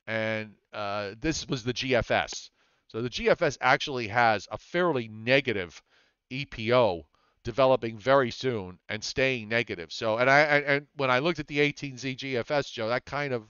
and 0.08 0.54
uh, 0.74 1.12
this 1.20 1.48
was 1.48 1.64
the 1.64 1.74
GFS. 1.74 2.50
So 2.88 3.02
the 3.02 3.10
GFS 3.10 3.58
actually 3.62 4.08
has 4.10 4.48
a 4.52 4.58
fairly 4.58 5.08
negative 5.08 5.82
EPO 6.32 7.04
developing 7.44 7.98
very 7.98 8.32
soon 8.32 8.80
and 8.90 9.04
staying 9.04 9.50
negative. 9.50 9.92
So 9.92 10.18
and 10.18 10.30
I 10.30 10.40
and 10.40 10.88
when 10.96 11.12
I 11.12 11.20
looked 11.20 11.40
at 11.40 11.48
the 11.48 11.60
18Z 11.60 12.18
GFS, 12.18 12.72
Joe, 12.72 12.90
that 12.90 13.06
kind 13.06 13.34
of 13.34 13.44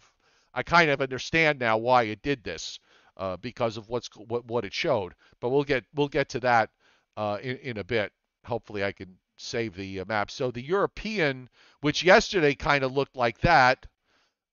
I 0.54 0.64
kind 0.64 0.90
of 0.90 1.02
understand 1.02 1.60
now 1.60 1.78
why 1.78 2.04
it 2.04 2.22
did 2.22 2.44
this 2.44 2.80
uh, 3.18 3.38
because 3.38 3.78
of 3.78 3.90
what's 3.90 4.10
what 4.16 4.46
what 4.46 4.66
it 4.66 4.74
showed. 4.74 5.14
But 5.40 5.50
we'll 5.50 5.64
get 5.64 5.86
we'll 5.94 6.08
get 6.08 6.30
to 6.30 6.40
that 6.42 6.70
uh, 7.18 7.38
in 7.42 7.58
in 7.58 7.78
a 7.78 7.84
bit. 7.84 8.12
Hopefully, 8.46 8.84
I 8.84 8.92
can 8.92 9.18
save 9.38 9.76
the 9.76 10.02
uh, 10.02 10.06
map. 10.06 10.32
So 10.32 10.52
the 10.52 10.62
European, 10.62 11.50
which 11.82 12.04
yesterday 12.04 12.56
kind 12.56 12.84
of 12.84 12.94
looked 12.94 13.16
like 13.16 13.40
that, 13.42 13.86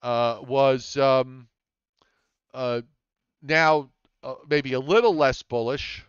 uh, 0.03 0.41
was 0.43 0.97
um, 0.97 1.49
uh, 2.55 2.83
now 3.43 3.91
uh, 4.23 4.35
maybe 4.49 4.73
a 4.75 4.81
little 4.81 5.15
less 5.15 5.43
bullish, 5.43 6.05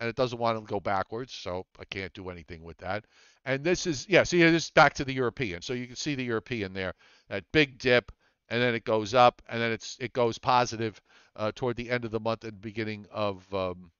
and 0.00 0.08
it 0.08 0.16
doesn't 0.16 0.38
want 0.38 0.58
to 0.58 0.70
go 0.70 0.80
backwards, 0.80 1.32
so 1.32 1.66
I 1.78 1.84
can't 1.84 2.12
do 2.12 2.30
anything 2.30 2.62
with 2.62 2.78
that. 2.78 3.04
And 3.44 3.64
this 3.64 3.86
is, 3.86 4.06
yeah, 4.08 4.22
see, 4.22 4.40
this 4.42 4.64
is 4.64 4.70
back 4.70 4.94
to 4.94 5.04
the 5.04 5.12
European. 5.12 5.62
So 5.62 5.72
you 5.72 5.86
can 5.86 5.96
see 5.96 6.14
the 6.14 6.24
European 6.24 6.72
there, 6.72 6.94
that 7.28 7.44
big 7.52 7.78
dip, 7.78 8.12
and 8.52 8.60
then 8.60 8.74
it 8.74 8.84
goes 8.84 9.14
up, 9.14 9.40
and 9.48 9.62
then 9.62 9.72
it's 9.72 9.96
it 9.98 10.12
goes 10.12 10.36
positive 10.36 11.00
uh, 11.36 11.52
toward 11.54 11.74
the 11.74 11.88
end 11.88 12.04
of 12.04 12.10
the 12.10 12.20
month 12.20 12.44
and 12.44 12.60
beginning 12.60 13.06
of 13.10 13.42
um, 13.54 13.90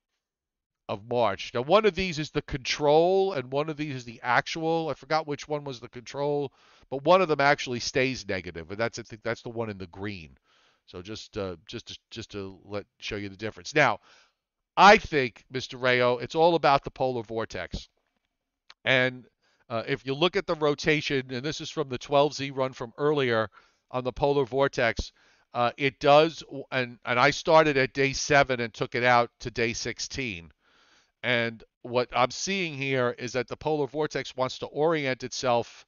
of 0.90 1.09
March. 1.09 1.53
Now, 1.55 1.62
one 1.62 1.86
of 1.86 1.94
these 1.94 2.18
is 2.18 2.30
the 2.30 2.42
control, 2.42 3.32
and 3.32 3.50
one 3.50 3.70
of 3.70 3.78
these 3.78 3.94
is 3.94 4.05
the 4.05 4.20
actual. 4.22 4.90
I 4.90 4.94
forgot 4.94 5.26
which 5.26 5.48
one 5.48 5.64
was 5.64 5.80
the 5.80 5.88
control, 5.88 6.53
but 6.90 7.03
one 7.03 7.22
of 7.22 7.28
them 7.28 7.40
actually 7.40 7.80
stays 7.80 8.28
negative, 8.28 8.70
and 8.70 8.78
that's 8.78 8.98
I 8.98 9.03
think 9.05 9.22
that's 9.22 9.40
the 9.40 9.48
one 9.48 9.70
in 9.70 9.78
the 9.78 9.86
green. 9.86 10.36
So 10.84 11.00
just 11.00 11.38
uh, 11.38 11.57
just 11.66 11.86
to, 11.88 11.98
just 12.11 12.30
to 12.32 12.61
let 12.66 12.84
show 12.98 13.16
you 13.16 13.30
the 13.30 13.36
difference. 13.36 13.74
Now, 13.74 14.00
I 14.76 14.98
think, 14.98 15.46
Mr. 15.50 15.80
Rao, 15.80 16.18
it's 16.18 16.34
all 16.34 16.57
about 16.57 16.84
the 16.84 16.90
polar 16.90 17.22
vortex. 17.22 17.88
And 18.84 19.24
uh, 19.70 19.84
if 19.86 20.05
you 20.05 20.12
look 20.12 20.36
at 20.36 20.46
the 20.46 20.57
rotation, 20.57 21.32
and 21.32 21.42
this 21.42 21.62
is 21.62 21.70
from 21.70 21.88
the 21.88 21.98
12Z 21.98 22.55
run 22.55 22.74
from 22.74 22.92
earlier 22.98 23.48
on 23.93 24.05
the 24.05 24.12
polar 24.12 24.45
vortex, 24.45 25.12
uh, 25.55 25.70
it 25.76 26.01
does, 26.01 26.43
and 26.70 26.99
and 27.05 27.20
I 27.20 27.30
started 27.30 27.76
at 27.76 27.93
day 27.93 28.12
seven 28.12 28.61
and 28.61 28.72
took 28.72 28.95
it 28.95 29.05
out 29.05 29.30
to 29.40 29.51
day 29.51 29.74
16. 29.74 30.51
And 31.22 31.62
what 31.82 32.09
I'm 32.12 32.30
seeing 32.30 32.74
here 32.74 33.14
is 33.18 33.32
that 33.34 33.49
the 33.49 33.57
polar 33.57 33.86
vortex 33.86 34.34
wants 34.36 34.59
to 34.59 34.66
orient 34.66 35.22
itself 35.22 35.86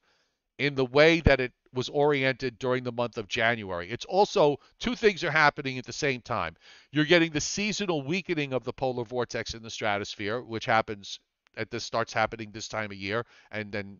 in 0.57 0.75
the 0.75 0.85
way 0.85 1.19
that 1.21 1.41
it 1.41 1.51
was 1.73 1.89
oriented 1.89 2.57
during 2.57 2.83
the 2.83 2.91
month 2.91 3.17
of 3.17 3.27
January. 3.27 3.89
It's 3.89 4.05
also 4.05 4.57
two 4.79 4.95
things 4.95 5.23
are 5.23 5.31
happening 5.31 5.77
at 5.77 5.85
the 5.85 5.91
same 5.91 6.21
time. 6.21 6.55
You're 6.91 7.03
getting 7.03 7.31
the 7.31 7.41
seasonal 7.41 8.01
weakening 8.03 8.53
of 8.53 8.63
the 8.63 8.71
polar 8.71 9.03
vortex 9.03 9.53
in 9.53 9.63
the 9.63 9.69
stratosphere, 9.69 10.41
which 10.41 10.65
happens 10.65 11.19
at 11.57 11.71
this 11.71 11.83
starts 11.83 12.13
happening 12.13 12.51
this 12.51 12.67
time 12.67 12.91
of 12.91 12.97
year, 12.97 13.25
and 13.51 13.71
then 13.71 13.99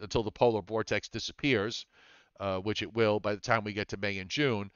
until 0.00 0.22
the 0.22 0.30
polar 0.30 0.62
vortex 0.62 1.08
disappears, 1.08 1.86
uh, 2.40 2.58
which 2.58 2.82
it 2.82 2.92
will 2.94 3.20
by 3.20 3.34
the 3.34 3.40
time 3.40 3.62
we 3.62 3.72
get 3.72 3.88
to 3.88 3.96
May 3.96 4.18
and 4.18 4.30
June. 4.30 4.70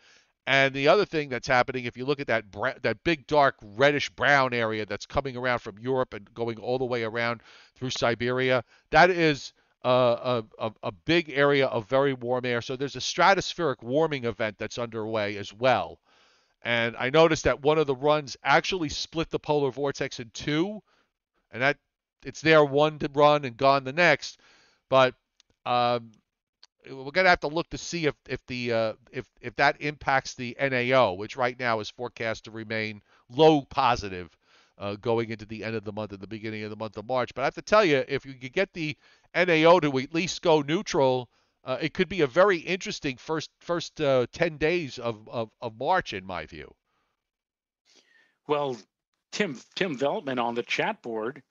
And 0.47 0.75
the 0.75 0.89
other 0.89 1.07
thing 1.07 1.31
that's 1.31 1.49
happening, 1.49 1.87
if 1.87 1.97
you 1.97 2.05
look 2.05 2.21
at 2.21 2.27
that 2.27 2.45
that 2.83 3.03
big 3.03 3.27
dark 3.27 3.57
reddish 3.63 4.11
brown 4.11 4.53
area 4.53 4.85
that's 4.85 5.07
coming 5.07 5.37
around 5.37 5.61
from 5.61 5.79
Europe 5.79 6.13
and 6.13 6.33
going 6.35 6.59
all 6.59 6.79
the 6.79 6.85
way 6.85 7.03
around 7.03 7.41
through 7.75 7.91
Siberia, 7.91 8.63
that 8.91 9.09
is 9.09 9.55
a, 9.83 10.45
a, 10.59 10.73
a 10.83 10.93
big 10.93 11.31
area 11.31 11.67
of 11.67 11.89
very 11.89 12.13
warm 12.13 12.45
air. 12.45 12.61
So 12.61 12.77
there's 12.77 12.97
a 12.97 13.01
stratospheric 13.01 13.83
warming 13.83 14.25
event 14.25 14.57
that's 14.59 14.79
underway 14.79 15.39
as 15.39 15.53
well. 15.53 15.99
And 16.63 16.97
I 16.99 17.11
noticed 17.11 17.45
that 17.45 17.63
one 17.63 17.79
of 17.79 17.87
the 17.87 17.95
runs 17.97 18.37
actually 18.43 18.89
split 18.91 19.31
the 19.31 19.39
polar 19.39 19.71
vortex 19.71 20.21
in 20.21 20.31
two, 20.33 20.83
and 21.53 21.63
that 21.63 21.79
it's 22.25 22.41
there 22.41 22.65
one 22.65 22.99
to 22.99 23.11
run 23.15 23.45
and 23.45 23.57
gone 23.57 23.85
the 23.85 23.93
next. 23.93 24.41
But 24.89 25.15
um, 25.67 26.13
we're 26.91 27.11
gonna 27.11 27.29
have 27.29 27.41
to 27.41 27.49
look 27.49 27.69
to 27.71 27.79
see 27.79 28.07
if 28.07 28.15
if 28.29 28.45
the 28.47 28.73
uh, 28.73 28.93
if 29.13 29.27
if 29.41 29.55
that 29.57 29.81
impacts 29.81 30.35
the 30.35 30.57
NAO, 30.61 31.13
which 31.15 31.37
right 31.37 31.59
now 31.59 31.81
is 31.81 31.91
forecast 31.91 32.45
to 32.45 32.51
remain 32.51 33.03
low 33.31 33.63
positive 33.63 34.37
uh, 34.79 34.97
going 34.97 35.31
into 35.31 35.47
the 35.47 35.65
end 35.65 35.77
of 35.77 35.85
the 35.85 35.93
month 35.93 36.13
and 36.13 36.21
the 36.21 36.27
beginning 36.27 36.65
of 36.65 36.71
the 36.71 36.77
month 36.77 36.97
of 36.97 37.07
March. 37.07 37.35
But 37.35 37.43
I 37.43 37.45
have 37.45 37.55
to 37.55 37.63
tell 37.63 37.85
you, 37.85 38.05
if 38.09 38.27
you 38.27 38.35
could 38.35 38.53
get 38.53 38.73
the 38.73 38.97
NAO 39.35 39.81
to 39.81 39.99
at 39.99 40.15
least 40.15 40.43
go 40.43 40.61
neutral 40.61 41.29
uh, 41.65 41.79
it 41.81 41.95
could 41.95 42.09
be 42.09 42.21
a 42.21 42.27
very 42.27 42.59
interesting 42.59 43.17
first 43.17 43.51
first 43.59 44.01
uh, 44.01 44.27
10 44.33 44.59
days 44.59 44.99
of, 44.99 45.27
of, 45.29 45.51
of 45.61 45.79
March, 45.79 46.13
in 46.13 46.25
my 46.25 46.47
view. 46.47 46.73
Well, 48.47 48.77
Tim 49.33 49.59
Tim 49.75 49.99
Veltman 49.99 50.43
on 50.43 50.55
the 50.55 50.63
chat 50.63 51.01
board 51.03 51.43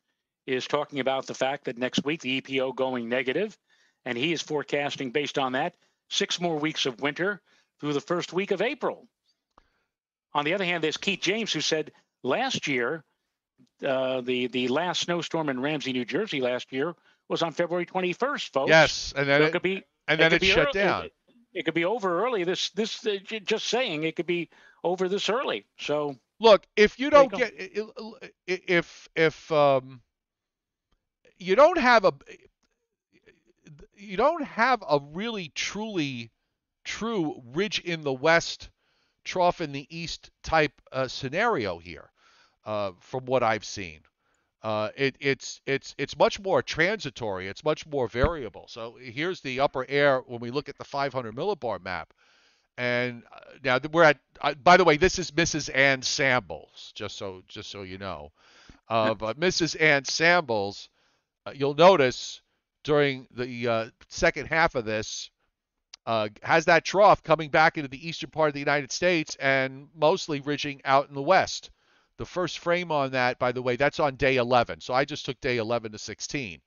is 0.46 0.68
talking 0.68 1.00
about 1.00 1.26
the 1.26 1.34
fact 1.34 1.66
that 1.66 1.78
next 1.78 2.06
week 2.06 2.22
the 2.22 2.42
EPO 2.42 2.76
going 2.76 3.10
negative, 3.10 3.58
and 4.06 4.18
he 4.18 4.34
is 4.34 4.42
forecasting 4.42 5.12
based 5.12 5.38
on 5.38 5.54
that 5.54 5.76
six 6.10 6.40
more 6.40 6.58
weeks 6.58 6.86
of 6.86 7.00
winter 7.02 7.42
through 7.80 7.94
the 7.94 8.02
first 8.02 8.34
week 8.34 8.52
of 8.52 8.62
April. 8.62 9.08
On 10.34 10.46
the 10.46 10.54
other 10.54 10.66
hand, 10.66 10.84
there's 10.84 10.98
Keith 10.98 11.22
James 11.22 11.54
who 11.54 11.62
said 11.62 11.92
last 12.24 12.68
year, 12.68 13.04
uh, 13.86 14.22
the 14.22 14.48
the 14.48 14.68
last 14.68 15.02
snowstorm 15.02 15.50
in 15.50 15.60
Ramsey, 15.60 15.94
New 15.94 16.06
Jersey 16.06 16.42
last 16.42 16.72
year 16.72 16.96
was 17.30 17.42
on 17.42 17.52
February 17.52 17.86
21st, 17.86 18.52
folks. 18.52 18.70
Yes, 18.70 19.14
and 19.16 19.28
then 19.28 19.40
So 19.42 19.46
it, 19.46 19.48
it 19.48 19.52
could 19.52 19.62
be 19.62 19.84
and 20.08 20.20
then 20.20 20.34
it 20.34 20.42
be 20.42 20.48
shut 20.48 20.68
early- 20.68 20.74
down. 20.74 21.06
It, 21.06 21.14
it 21.54 21.66
could 21.66 21.74
be 21.76 21.86
over 21.86 22.24
early. 22.26 22.44
This 22.44 22.70
this 22.72 23.06
uh, 23.06 23.18
j- 23.24 23.40
just 23.42 23.68
saying 23.68 24.04
it 24.04 24.16
could 24.16 24.26
be 24.26 24.50
over 24.84 25.08
this 25.08 25.30
early. 25.30 25.66
So 25.78 26.18
Look, 26.40 26.66
if 26.76 27.00
you 27.00 27.10
don't 27.10 27.32
get 27.32 27.54
if 28.48 29.08
if 29.16 29.52
um 29.52 30.02
you 31.38 31.56
don't 31.56 31.78
have 31.78 32.06
a 32.06 32.14
you 34.04 34.18
don't 34.18 34.44
have 34.44 34.84
a 34.88 35.00
really 35.14 35.52
truly 35.56 36.32
true 36.84 37.42
ridge 37.54 37.80
in 37.80 38.02
the 38.02 38.14
west 38.14 38.70
trough 39.24 39.62
in 39.62 39.72
the 39.72 39.88
east 39.90 40.30
type 40.44 40.74
uh, 40.92 41.08
scenario 41.08 41.78
here 41.78 42.12
uh, 42.66 42.92
from 43.00 43.26
what 43.26 43.44
I've 43.44 43.66
seen. 43.66 44.02
Uh, 44.62 44.90
it, 44.96 45.16
it's 45.20 45.60
it's 45.66 45.94
it's 45.98 46.18
much 46.18 46.40
more 46.40 46.62
transitory. 46.62 47.48
It's 47.48 47.66
much 47.66 47.86
more 47.86 48.08
variable. 48.08 48.66
So 48.70 48.98
here's 49.02 49.42
the 49.42 49.60
upper 49.60 49.86
air 49.90 50.20
when 50.20 50.40
we 50.40 50.52
look 50.52 50.70
at 50.70 50.78
the 50.78 50.86
500 50.86 51.36
millibar 51.36 51.84
map. 51.84 52.14
And 52.78 53.24
uh, 53.32 53.40
now 53.64 53.80
we're 53.92 54.04
at. 54.04 54.20
Uh, 54.40 54.54
by 54.54 54.78
the 54.78 54.86
way, 54.86 54.96
this 54.96 55.20
is 55.20 55.32
Mrs. 55.32 55.70
Ann 55.76 56.02
Sambles, 56.02 56.94
just 56.96 57.18
so 57.18 57.44
just 57.50 57.70
so 57.70 57.82
you 57.82 57.98
know. 57.98 58.32
Uh, 58.88 59.14
but 59.16 59.38
Mrs. 59.38 59.80
Ann 59.80 60.06
Sambles, 60.06 60.88
uh, 61.46 61.52
you'll 61.54 61.76
notice 61.76 62.42
during 62.84 63.28
the 63.32 63.68
uh, 63.68 63.90
second 64.10 64.48
half 64.48 64.76
of 64.76 64.86
this, 64.86 65.30
uh, 66.06 66.28
has 66.42 66.66
that 66.66 66.84
trough 66.84 67.24
coming 67.24 67.50
back 67.50 67.78
into 67.78 67.88
the 67.88 68.08
eastern 68.08 68.30
part 68.30 68.50
of 68.50 68.54
the 68.54 68.60
United 68.60 68.92
States 68.92 69.36
and 69.40 69.88
mostly 69.96 70.42
ridging 70.42 70.82
out 70.84 71.08
in 71.08 71.16
the 71.16 71.22
west. 71.22 71.72
The 72.18 72.26
first 72.26 72.60
frame 72.60 72.92
on 72.92 73.12
that, 73.12 73.40
by 73.40 73.52
the 73.52 73.62
way, 73.62 73.76
that's 73.76 74.00
on 74.00 74.16
day 74.16 74.36
11. 74.36 74.82
So 74.82 74.94
I 74.94 75.06
just 75.06 75.26
took 75.26 75.40
day 75.42 75.58
11 75.58 75.94
to 75.94 75.98
16. 75.98 76.62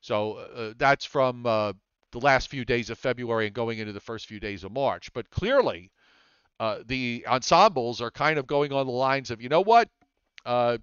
So 0.00 0.34
uh, 0.34 0.74
that's 0.76 1.04
from 1.04 1.46
uh, 1.46 1.72
the 2.12 2.20
last 2.20 2.48
few 2.48 2.64
days 2.64 2.90
of 2.90 2.98
February 2.98 3.46
and 3.46 3.54
going 3.54 3.78
into 3.78 3.92
the 3.92 4.00
first 4.00 4.26
few 4.26 4.38
days 4.38 4.64
of 4.64 4.72
March. 4.72 5.12
But 5.14 5.30
clearly, 5.30 5.90
uh, 6.60 6.80
the 6.86 7.24
ensembles 7.26 8.00
are 8.00 8.10
kind 8.10 8.38
of 8.38 8.46
going 8.46 8.72
on 8.72 8.86
the 8.86 8.92
lines 8.92 9.30
of, 9.30 9.40
you 9.40 9.48
know 9.48 9.62
what, 9.62 9.88
uh, 10.44 10.78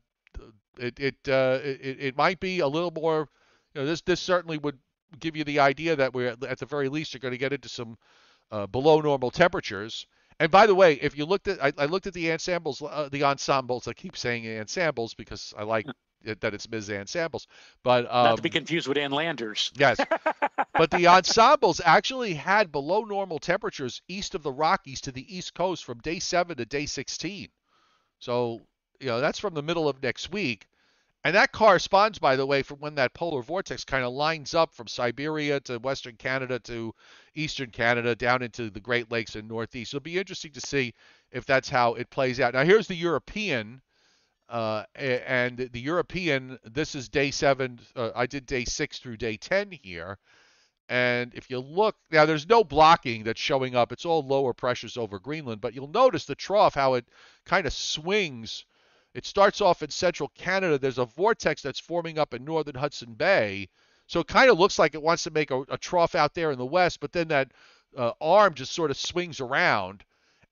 it 0.77 0.99
it, 0.99 1.15
uh, 1.27 1.59
it 1.63 1.97
it 1.99 2.17
might 2.17 2.39
be 2.39 2.59
a 2.59 2.67
little 2.67 2.91
more. 2.91 3.29
You 3.73 3.81
know, 3.81 3.87
this 3.87 4.01
this 4.01 4.19
certainly 4.19 4.57
would 4.57 4.77
give 5.19 5.35
you 5.35 5.43
the 5.43 5.59
idea 5.59 5.95
that 5.95 6.13
we're 6.13 6.35
at 6.47 6.59
the 6.59 6.65
very 6.65 6.89
least 6.89 7.15
are 7.15 7.19
going 7.19 7.33
to 7.33 7.37
get 7.37 7.53
into 7.53 7.69
some 7.69 7.97
uh, 8.51 8.67
below 8.67 9.01
normal 9.01 9.31
temperatures. 9.31 10.07
And 10.39 10.51
by 10.51 10.65
the 10.65 10.75
way, 10.75 10.93
if 10.93 11.17
you 11.17 11.25
looked 11.25 11.47
at, 11.47 11.63
I, 11.63 11.71
I 11.77 11.85
looked 11.85 12.07
at 12.07 12.13
the 12.13 12.31
ensembles, 12.31 12.81
uh, 12.81 13.09
the 13.11 13.23
ensembles. 13.23 13.87
I 13.87 13.93
keep 13.93 14.17
saying 14.17 14.47
ensembles 14.59 15.13
because 15.13 15.53
I 15.57 15.63
like 15.63 15.85
it, 16.23 16.41
that 16.41 16.53
it's 16.53 16.69
Ms. 16.69 16.89
Ensembles. 16.89 17.47
But 17.83 18.05
um, 18.05 18.25
not 18.25 18.37
to 18.37 18.41
be 18.41 18.49
confused 18.49 18.87
with 18.87 18.97
Ann 18.97 19.11
Landers. 19.11 19.71
Yes. 19.75 19.99
but 20.73 20.91
the 20.91 21.07
ensembles 21.07 21.81
actually 21.83 22.33
had 22.33 22.71
below 22.71 23.03
normal 23.03 23.39
temperatures 23.39 24.01
east 24.07 24.35
of 24.35 24.43
the 24.43 24.51
Rockies 24.51 25.01
to 25.01 25.11
the 25.11 25.35
east 25.35 25.53
coast 25.53 25.83
from 25.83 25.99
day 25.99 26.19
7 26.19 26.57
to 26.57 26.65
day 26.65 26.85
16. 26.85 27.49
So, 28.19 28.61
you 28.99 29.07
know, 29.07 29.19
that's 29.19 29.39
from 29.39 29.53
the 29.53 29.63
middle 29.63 29.87
of 29.87 30.01
next 30.01 30.31
week. 30.31 30.67
And 31.23 31.35
that 31.35 31.51
corresponds, 31.51 32.17
by 32.17 32.35
the 32.35 32.45
way, 32.45 32.63
from 32.63 32.79
when 32.79 32.95
that 32.95 33.13
polar 33.13 33.43
vortex 33.43 33.83
kind 33.83 34.03
of 34.03 34.13
lines 34.13 34.55
up 34.55 34.73
from 34.73 34.87
Siberia 34.87 35.59
to 35.61 35.77
Western 35.77 36.15
Canada 36.15 36.57
to 36.59 36.95
Eastern 37.35 37.69
Canada 37.69 38.15
down 38.15 38.41
into 38.41 38.71
the 38.71 38.79
Great 38.79 39.11
Lakes 39.11 39.35
and 39.35 39.47
Northeast. 39.47 39.93
It'll 39.93 40.03
be 40.03 40.17
interesting 40.17 40.51
to 40.53 40.61
see 40.61 40.93
if 41.31 41.45
that's 41.45 41.69
how 41.69 41.93
it 41.93 42.09
plays 42.09 42.39
out. 42.39 42.55
Now, 42.55 42.63
here's 42.63 42.87
the 42.87 42.95
European 42.95 43.81
uh, 44.51 44.83
and 44.95 45.57
the 45.57 45.79
European, 45.79 46.59
this 46.65 46.93
is 46.93 47.07
day 47.07 47.31
seven. 47.31 47.79
Uh, 47.95 48.11
I 48.13 48.25
did 48.25 48.45
day 48.45 48.65
six 48.65 48.99
through 48.99 49.15
day 49.15 49.37
10 49.37 49.71
here. 49.71 50.17
And 50.89 51.33
if 51.33 51.49
you 51.49 51.59
look, 51.59 51.95
now 52.11 52.25
there's 52.25 52.49
no 52.49 52.65
blocking 52.65 53.23
that's 53.23 53.39
showing 53.39 53.75
up. 53.75 53.93
It's 53.93 54.05
all 54.05 54.27
lower 54.27 54.53
pressures 54.53 54.97
over 54.97 55.19
Greenland. 55.19 55.61
But 55.61 55.73
you'll 55.73 55.87
notice 55.87 56.25
the 56.25 56.35
trough, 56.35 56.73
how 56.73 56.95
it 56.95 57.05
kind 57.45 57.65
of 57.65 57.71
swings. 57.71 58.65
It 59.13 59.25
starts 59.25 59.61
off 59.61 59.83
in 59.83 59.89
central 59.89 60.29
Canada. 60.35 60.77
There's 60.77 60.97
a 60.97 61.05
vortex 61.05 61.61
that's 61.61 61.79
forming 61.79 62.17
up 62.17 62.33
in 62.33 62.45
northern 62.45 62.75
Hudson 62.75 63.13
Bay. 63.13 63.69
So 64.07 64.19
it 64.21 64.27
kind 64.27 64.49
of 64.49 64.59
looks 64.59 64.79
like 64.79 64.93
it 64.93 65.01
wants 65.01 65.23
to 65.23 65.31
make 65.31 65.51
a, 65.51 65.61
a 65.69 65.77
trough 65.77 66.15
out 66.15 66.33
there 66.33 66.51
in 66.51 66.57
the 66.57 66.65
west. 66.65 66.99
But 66.99 67.11
then 67.11 67.27
that 67.29 67.51
uh, 67.97 68.11
arm 68.21 68.53
just 68.53 68.73
sort 68.73 68.91
of 68.91 68.97
swings 68.97 69.39
around. 69.39 70.03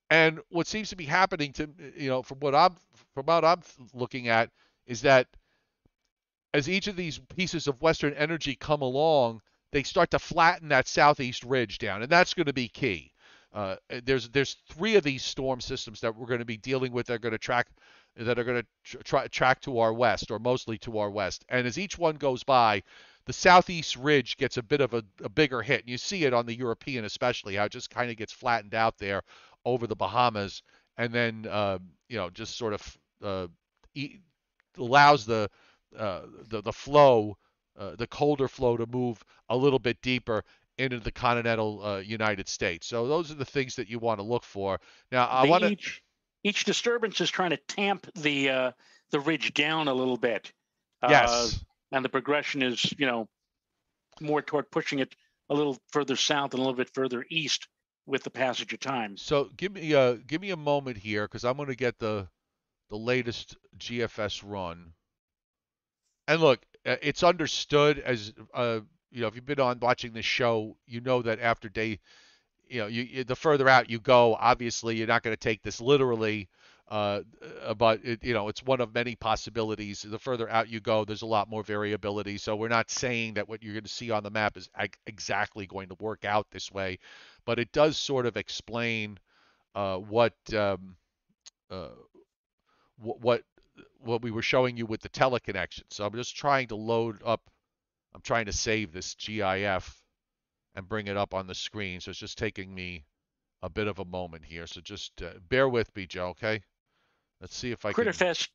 And 0.10 0.40
what 0.50 0.68
seems 0.68 0.90
to 0.90 0.96
be 0.96 1.06
happening 1.06 1.54
to 1.54 1.70
you 1.96 2.10
know 2.10 2.24
from 2.24 2.40
what 2.40 2.56
I'm 2.56 2.76
from 3.14 3.26
what 3.26 3.46
I'm 3.46 3.62
looking 3.94 4.28
at 4.28 4.50
is 4.88 5.02
that 5.02 5.28
as 6.54 6.68
each 6.68 6.88
of 6.88 6.96
these 6.96 7.20
pieces 7.36 7.68
of 7.68 7.82
Western 7.82 8.14
energy 8.14 8.56
come 8.56 8.82
along, 8.82 9.42
they 9.72 9.84
start 9.84 10.12
to 10.12 10.20
flatten 10.20 10.70
that 10.70 10.88
southeast 10.88 11.44
ridge 11.44 11.78
down, 11.78 12.02
and 12.02 12.12
that's 12.12 12.34
going 12.34 12.48
to 12.48 12.54
be 12.54 12.68
key. 12.68 13.12
Uh, 13.54 13.76
there's 14.04 14.30
there's 14.30 14.58
three 14.70 14.96
of 14.96 15.04
these 15.04 15.24
storm 15.24 15.62
systems 15.62 16.02
that 16.02 16.16
we're 16.16 16.28
going 16.28 16.40
to 16.40 16.46
be 16.46 16.58
dealing 16.58 16.92
with. 16.92 17.08
They're 17.08 17.20
going 17.20 17.32
to 17.34 17.38
track 17.38 17.68
that 18.20 18.38
are 18.38 18.44
going 18.44 18.64
to 18.84 19.30
track 19.30 19.62
to 19.62 19.80
our 19.80 19.94
west, 19.94 20.32
or 20.32 20.40
mostly 20.40 20.78
to 20.80 20.98
our 20.98 21.10
west. 21.10 21.46
And 21.50 21.66
as 21.66 21.80
each 21.80 21.98
one 21.98 22.16
goes 22.16 22.44
by, 22.44 22.84
the 23.26 23.34
southeast 23.34 23.96
ridge 23.96 24.38
gets 24.38 24.58
a 24.58 24.64
bit 24.64 24.82
of 24.82 24.94
a, 24.94 25.04
a 25.24 25.30
bigger 25.30 25.62
hit. 25.62 25.82
And 25.82 25.90
you 25.90 25.98
see 25.98 26.26
it 26.26 26.34
on 26.34 26.46
the 26.46 26.56
European, 26.56 27.06
especially 27.06 27.56
how 27.56 27.66
it 27.66 27.72
just 27.72 27.90
kind 27.90 28.10
of 28.12 28.18
gets 28.18 28.34
flattened 28.34 28.74
out 28.74 28.98
there 28.98 29.22
over 29.66 29.88
the 29.88 29.96
Bahamas, 29.96 30.64
and 30.98 31.14
then 31.14 31.48
uh, 31.50 31.80
you 32.08 32.18
know 32.18 32.30
just 32.30 32.58
sort 32.58 32.74
of 32.74 32.98
uh, 33.24 33.48
e- 33.94 34.20
allows 34.78 35.26
the 35.26 35.50
uh, 35.98 36.22
the 36.48 36.62
the 36.62 36.74
flow, 36.74 37.38
uh, 37.78 37.96
the 37.98 38.08
colder 38.08 38.48
flow, 38.48 38.78
to 38.78 38.86
move 38.88 39.24
a 39.50 39.58
little 39.58 39.80
bit 39.80 40.02
deeper 40.02 40.44
into 40.78 41.00
the 41.00 41.12
continental 41.12 41.84
uh, 41.84 41.98
United 42.00 42.48
States. 42.48 42.88
So 42.88 43.08
those 43.08 43.32
are 43.32 43.36
the 43.36 43.46
things 43.46 43.76
that 43.76 43.90
you 43.90 44.00
want 44.00 44.20
to 44.20 44.24
look 44.24 44.44
for. 44.44 44.80
Now 45.12 45.28
I 45.28 45.44
want 45.44 45.64
to. 45.64 45.76
Each 46.44 46.64
disturbance 46.66 47.20
is 47.22 47.30
trying 47.30 47.52
to 47.52 47.58
tamp 47.68 48.08
the 48.16 48.50
uh, 48.50 48.72
the 49.12 49.20
ridge 49.20 49.54
down 49.54 49.88
a 49.88 49.94
little 49.94 50.18
bit. 50.18 50.52
Uh, 51.02 51.50
Yes. 51.50 51.64
and 51.92 52.06
the 52.06 52.10
progression 52.10 52.62
is 52.62 52.94
you 52.98 53.06
know 53.06 53.28
more 54.22 54.42
toward 54.42 54.72
pushing 54.72 55.00
it 55.00 55.16
a 55.50 55.54
little 55.56 55.78
further 55.90 56.16
south 56.16 56.54
and 56.54 56.60
a 56.60 56.64
little 56.64 56.78
bit 56.78 56.94
further 56.94 57.26
east 57.30 57.68
with 58.06 58.24
the 58.24 58.30
passage 58.32 58.74
of 58.74 58.80
time. 58.80 59.18
So 59.18 59.46
give 59.56 59.74
me 59.74 59.94
a 59.94 60.18
give 60.18 60.42
me 60.42 60.50
a 60.52 60.58
moment 60.58 60.98
here 60.98 61.26
because 61.26 61.44
I'm 61.46 61.58
going 61.58 61.70
to 61.70 61.76
get 61.76 62.00
the 62.00 62.30
the 62.90 62.98
latest 62.98 63.58
GFS 63.78 64.42
run. 64.44 64.94
And 66.28 66.42
look, 66.42 66.66
uh, 66.86 66.98
it's 67.02 67.24
understood 67.24 68.00
as 68.00 68.34
uh, 68.54 68.82
you 69.12 69.22
know 69.22 69.28
if 69.28 69.36
you've 69.36 69.46
been 69.46 69.60
on 69.60 69.80
watching 69.80 70.14
this 70.14 70.26
show, 70.26 70.78
you 70.86 71.02
know 71.02 71.22
that 71.22 71.40
after 71.40 71.70
day, 71.70 72.00
you 72.70 72.82
know, 72.82 72.88
you, 72.88 73.24
the 73.24 73.36
further 73.36 73.68
out 73.68 73.90
you 73.90 74.00
go, 74.00 74.36
obviously 74.40 74.98
you're 74.98 75.08
not 75.08 75.24
going 75.24 75.36
to 75.36 75.40
take 75.40 75.62
this 75.64 75.82
literally. 75.82 76.50
Uh, 76.90 77.22
uh, 77.64 77.76
but 77.76 78.04
it, 78.04 78.24
you 78.24 78.34
know 78.34 78.48
it's 78.48 78.64
one 78.64 78.82
of 78.82 78.96
many 78.96 79.16
possibilities. 79.16 80.02
The 80.02 80.18
further 80.18 80.50
out 80.50 80.70
you 80.70 80.80
go, 80.80 81.06
there's 81.06 81.22
a 81.22 81.28
lot 81.28 81.48
more 81.48 81.62
variability. 81.64 82.40
So 82.40 82.56
we're 82.56 82.68
not 82.68 82.90
saying 82.90 83.36
that 83.36 83.48
what 83.48 83.62
you're 83.62 83.74
going 83.74 83.84
to 83.84 83.90
see 83.90 84.10
on 84.10 84.24
the 84.24 84.32
map 84.32 84.58
is 84.58 84.70
exactly 85.06 85.68
going 85.68 85.90
to 85.90 85.96
work 86.00 86.26
out 86.26 86.48
this 86.50 86.72
way, 86.72 86.98
but 87.46 87.60
it 87.60 87.72
does 87.72 87.96
sort 87.96 88.26
of 88.26 88.38
explain 88.38 89.20
uh, 89.76 89.98
what 89.98 90.34
um, 90.56 90.96
uh, 91.70 91.90
wh- 92.98 93.22
what 93.22 93.44
what 94.00 94.24
we 94.24 94.32
were 94.32 94.42
showing 94.42 94.76
you 94.76 94.86
with 94.88 95.02
the 95.02 95.10
teleconnection. 95.10 95.84
So 95.92 96.06
I'm 96.06 96.14
just 96.14 96.36
trying 96.36 96.68
to 96.70 96.76
load 96.76 97.22
up. 97.24 97.42
I'm 98.16 98.22
trying 98.22 98.46
to 98.46 98.54
save 98.54 98.92
this 98.92 99.14
GIF 99.14 99.99
and 100.76 100.88
bring 100.88 101.08
it 101.08 101.18
up 101.18 101.34
on 101.34 101.48
the 101.48 101.56
screen. 101.56 102.00
So 102.00 102.12
it's 102.12 102.20
just 102.20 102.38
taking 102.38 102.74
me 102.74 103.06
a 103.62 103.70
bit 103.70 103.88
of 103.88 104.00
a 104.00 104.06
moment 104.06 104.46
here. 104.46 104.68
So 104.68 104.82
just 104.82 105.22
uh, 105.22 105.32
bear 105.50 105.68
with 105.68 105.94
me, 105.96 106.06
Joe. 106.06 106.30
Okay. 106.30 106.62
Let's 107.42 107.56
see 107.56 107.72
if 107.72 107.86
I 107.86 107.94
can. 107.94 108.04
Critterfest, 108.04 108.50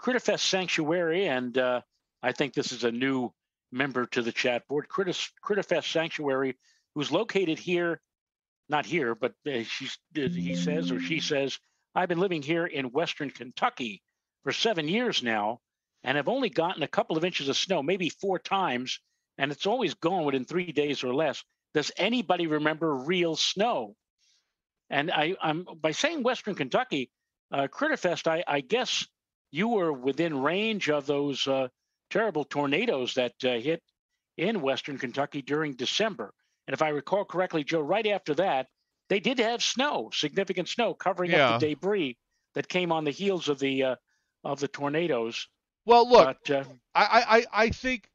Critterfest 0.00 0.40
Sanctuary, 0.40 1.26
and 1.26 1.56
uh, 1.56 1.80
I 2.22 2.32
think 2.32 2.52
this 2.52 2.72
is 2.72 2.84
a 2.84 2.92
new 2.92 3.32
member 3.72 4.06
to 4.06 4.22
the 4.22 4.32
chat 4.32 4.66
board. 4.68 4.88
Critter, 4.88 5.12
Critterfest 5.44 5.90
Sanctuary, 5.90 6.56
who's 6.94 7.10
located 7.10 7.58
here, 7.58 8.00
not 8.68 8.84
here, 8.84 9.14
but 9.14 9.32
uh, 9.46 9.62
she's, 9.62 9.98
he 10.14 10.54
says 10.54 10.90
or 10.90 11.00
she 11.00 11.20
says, 11.20 11.58
I've 11.94 12.08
been 12.08 12.18
living 12.18 12.42
here 12.42 12.66
in 12.66 12.92
Western 12.92 13.30
Kentucky 13.30 14.02
for 14.42 14.52
seven 14.52 14.86
years 14.86 15.22
now, 15.22 15.60
and 16.04 16.16
have 16.16 16.28
only 16.28 16.50
gotten 16.50 16.82
a 16.82 16.88
couple 16.88 17.16
of 17.16 17.24
inches 17.24 17.48
of 17.48 17.56
snow, 17.56 17.82
maybe 17.82 18.10
four 18.10 18.38
times, 18.38 19.00
and 19.38 19.50
it's 19.50 19.66
always 19.66 19.94
gone 19.94 20.24
within 20.24 20.44
three 20.44 20.72
days 20.72 21.02
or 21.02 21.14
less. 21.14 21.42
Does 21.76 21.92
anybody 21.98 22.46
remember 22.46 22.94
real 22.94 23.36
snow? 23.36 23.94
And 24.88 25.10
I, 25.12 25.34
am 25.42 25.66
by 25.78 25.90
saying 25.90 26.22
Western 26.22 26.54
Kentucky, 26.54 27.10
uh, 27.52 27.68
Critterfest, 27.70 28.26
I, 28.26 28.42
I, 28.48 28.62
guess 28.62 29.06
you 29.50 29.68
were 29.68 29.92
within 29.92 30.40
range 30.40 30.88
of 30.88 31.04
those 31.04 31.46
uh, 31.46 31.68
terrible 32.08 32.44
tornadoes 32.44 33.12
that 33.14 33.34
uh, 33.44 33.58
hit 33.58 33.82
in 34.38 34.62
Western 34.62 34.96
Kentucky 34.96 35.42
during 35.42 35.74
December. 35.74 36.32
And 36.66 36.72
if 36.72 36.80
I 36.80 36.88
recall 36.88 37.26
correctly, 37.26 37.62
Joe, 37.62 37.80
right 37.80 38.06
after 38.06 38.34
that, 38.36 38.68
they 39.10 39.20
did 39.20 39.38
have 39.38 39.62
snow, 39.62 40.08
significant 40.14 40.68
snow 40.68 40.94
covering 40.94 41.32
yeah. 41.32 41.50
up 41.50 41.60
the 41.60 41.74
debris 41.74 42.16
that 42.54 42.68
came 42.68 42.90
on 42.90 43.04
the 43.04 43.10
heels 43.10 43.50
of 43.50 43.58
the 43.58 43.82
uh, 43.82 43.96
of 44.44 44.60
the 44.60 44.68
tornadoes. 44.68 45.46
Well, 45.84 46.08
look, 46.08 46.38
but, 46.46 46.50
uh, 46.50 46.64
I, 46.94 47.44
I 47.52 47.64
I 47.64 47.68
think 47.68 48.08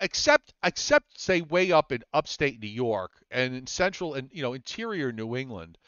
except 0.00 0.54
except 0.62 1.20
say 1.20 1.40
way 1.40 1.72
up 1.72 1.92
in 1.92 2.02
upstate 2.12 2.60
New 2.60 2.68
York 2.68 3.12
and 3.30 3.54
in 3.54 3.66
central 3.66 4.14
and 4.14 4.30
you 4.32 4.42
know 4.42 4.54
interior 4.54 5.12
New 5.12 5.36
England. 5.36 5.78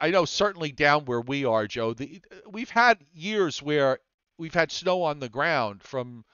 I 0.00 0.10
know 0.10 0.24
certainly 0.24 0.72
down 0.72 1.04
where 1.04 1.20
we 1.20 1.44
are, 1.44 1.68
Joe. 1.68 1.94
The, 1.94 2.20
we've 2.50 2.70
had 2.70 2.98
years 3.12 3.62
where 3.62 4.00
we've 4.36 4.54
had 4.54 4.72
snow 4.72 5.02
on 5.02 5.20
the 5.20 5.28
ground 5.28 5.82
from 5.82 6.24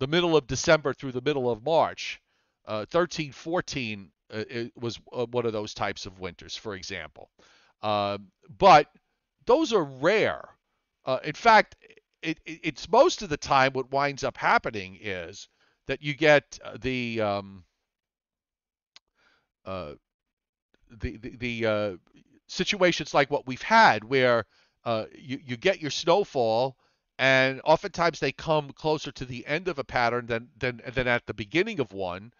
the 0.00 0.08
middle 0.08 0.36
of 0.36 0.48
December 0.48 0.92
through 0.92 1.12
the 1.12 1.20
middle 1.20 1.48
of 1.48 1.62
March. 1.62 2.20
Uh, 2.66 2.86
13, 2.90 3.30
14 3.30 4.10
uh, 4.32 4.44
was 4.74 4.98
uh, 5.12 5.26
one 5.26 5.46
of 5.46 5.52
those 5.52 5.74
types 5.74 6.06
of 6.06 6.18
winters, 6.18 6.56
for 6.56 6.74
example. 6.74 7.30
Uh, 7.82 8.18
but 8.58 8.88
those 9.46 9.72
are 9.72 9.84
rare. 9.84 10.48
Uh, 11.04 11.18
in 11.22 11.34
fact, 11.34 11.76
it, 12.24 12.38
it, 12.44 12.60
it's 12.62 12.88
most 12.88 13.22
of 13.22 13.28
the 13.28 13.36
time 13.36 13.72
what 13.72 13.92
winds 13.92 14.24
up 14.24 14.36
happening 14.36 14.98
is 15.00 15.48
that 15.86 16.02
you 16.02 16.14
get 16.14 16.58
uh, 16.64 16.76
the 16.80 17.20
um, 17.20 17.64
uh, 19.64 19.92
the 20.90 21.16
the, 21.16 21.36
the 21.64 21.98
situations 22.46 23.14
like 23.14 23.30
what 23.30 23.46
we've 23.46 23.62
had 23.62 24.04
where 24.04 24.44
you 25.14 25.38
you 25.44 25.56
get 25.56 25.80
your 25.80 25.90
snowfall 25.90 26.76
and 27.18 27.60
oftentimes 27.64 28.18
they 28.18 28.32
come 28.32 28.70
closer 28.72 29.12
to 29.12 29.24
the 29.24 29.46
end 29.46 29.68
of 29.68 29.78
a 29.78 29.84
pattern 29.84 30.26
than 30.26 30.48
than 30.58 30.80
than 30.92 31.08
at 31.08 31.26
the 31.26 31.34
beginning 31.34 31.80
of 31.80 31.92
one 31.92 32.32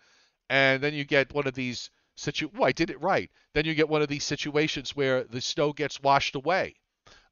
and 0.50 0.82
then 0.82 0.94
you 0.94 1.04
get 1.04 1.32
one 1.32 1.46
of 1.46 1.54
these 1.54 1.90
situ. 2.16 2.50
Oh, 2.58 2.64
I 2.64 2.72
did 2.72 2.90
it 2.90 3.00
right. 3.00 3.30
Then 3.54 3.64
you 3.64 3.74
get 3.74 3.88
one 3.88 4.02
of 4.02 4.08
these 4.08 4.24
situations 4.24 4.94
where 4.94 5.24
the 5.24 5.40
snow 5.40 5.72
gets 5.72 6.00
washed 6.00 6.34
away, 6.34 6.76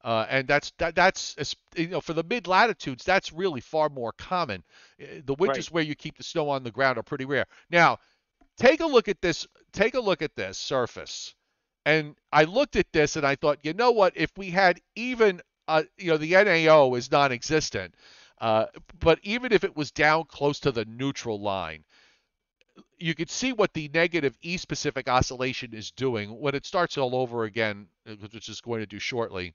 uh, 0.03 0.25
and 0.29 0.47
that's 0.47 0.71
that, 0.79 0.95
that's 0.95 1.55
you 1.75 1.87
know 1.87 2.01
for 2.01 2.13
the 2.13 2.23
mid 2.23 2.47
latitudes 2.47 3.03
that's 3.03 3.31
really 3.31 3.61
far 3.61 3.89
more 3.89 4.11
common. 4.13 4.63
Uh, 5.01 5.21
the 5.25 5.35
winters 5.35 5.69
right. 5.69 5.73
where 5.75 5.83
you 5.83 5.95
keep 5.95 6.17
the 6.17 6.23
snow 6.23 6.49
on 6.49 6.63
the 6.63 6.71
ground 6.71 6.97
are 6.97 7.03
pretty 7.03 7.25
rare. 7.25 7.45
Now, 7.69 7.99
take 8.57 8.81
a 8.81 8.85
look 8.85 9.07
at 9.07 9.21
this. 9.21 9.47
Take 9.71 9.93
a 9.95 10.01
look 10.01 10.21
at 10.21 10.35
this 10.35 10.57
surface, 10.57 11.35
and 11.85 12.15
I 12.31 12.43
looked 12.43 12.75
at 12.75 12.91
this 12.91 13.15
and 13.15 13.25
I 13.25 13.35
thought, 13.35 13.59
you 13.63 13.73
know 13.73 13.91
what? 13.91 14.13
If 14.15 14.29
we 14.37 14.49
had 14.49 14.81
even 14.95 15.41
uh, 15.67 15.83
you 15.97 16.11
know 16.11 16.17
the 16.17 16.31
NAO 16.31 16.93
is 16.95 17.11
non-existent. 17.11 17.95
Uh, 18.41 18.65
but 18.99 19.19
even 19.23 19.53
if 19.53 19.63
it 19.63 19.73
was 19.73 19.91
down 19.91 20.25
close 20.25 20.59
to 20.59 20.71
the 20.71 20.83
neutral 20.83 21.39
line, 21.39 21.85
you 22.97 23.15
could 23.15 23.29
see 23.29 23.53
what 23.53 23.73
the 23.73 23.89
negative 23.93 24.37
East 24.41 24.67
Pacific 24.67 25.07
oscillation 25.07 25.73
is 25.73 25.91
doing 25.91 26.29
when 26.39 26.55
it 26.55 26.65
starts 26.65 26.97
all 26.97 27.15
over 27.15 27.45
again, 27.45 27.87
which 28.31 28.49
is 28.49 28.59
going 28.59 28.81
to 28.81 28.85
do 28.85 28.99
shortly. 28.99 29.53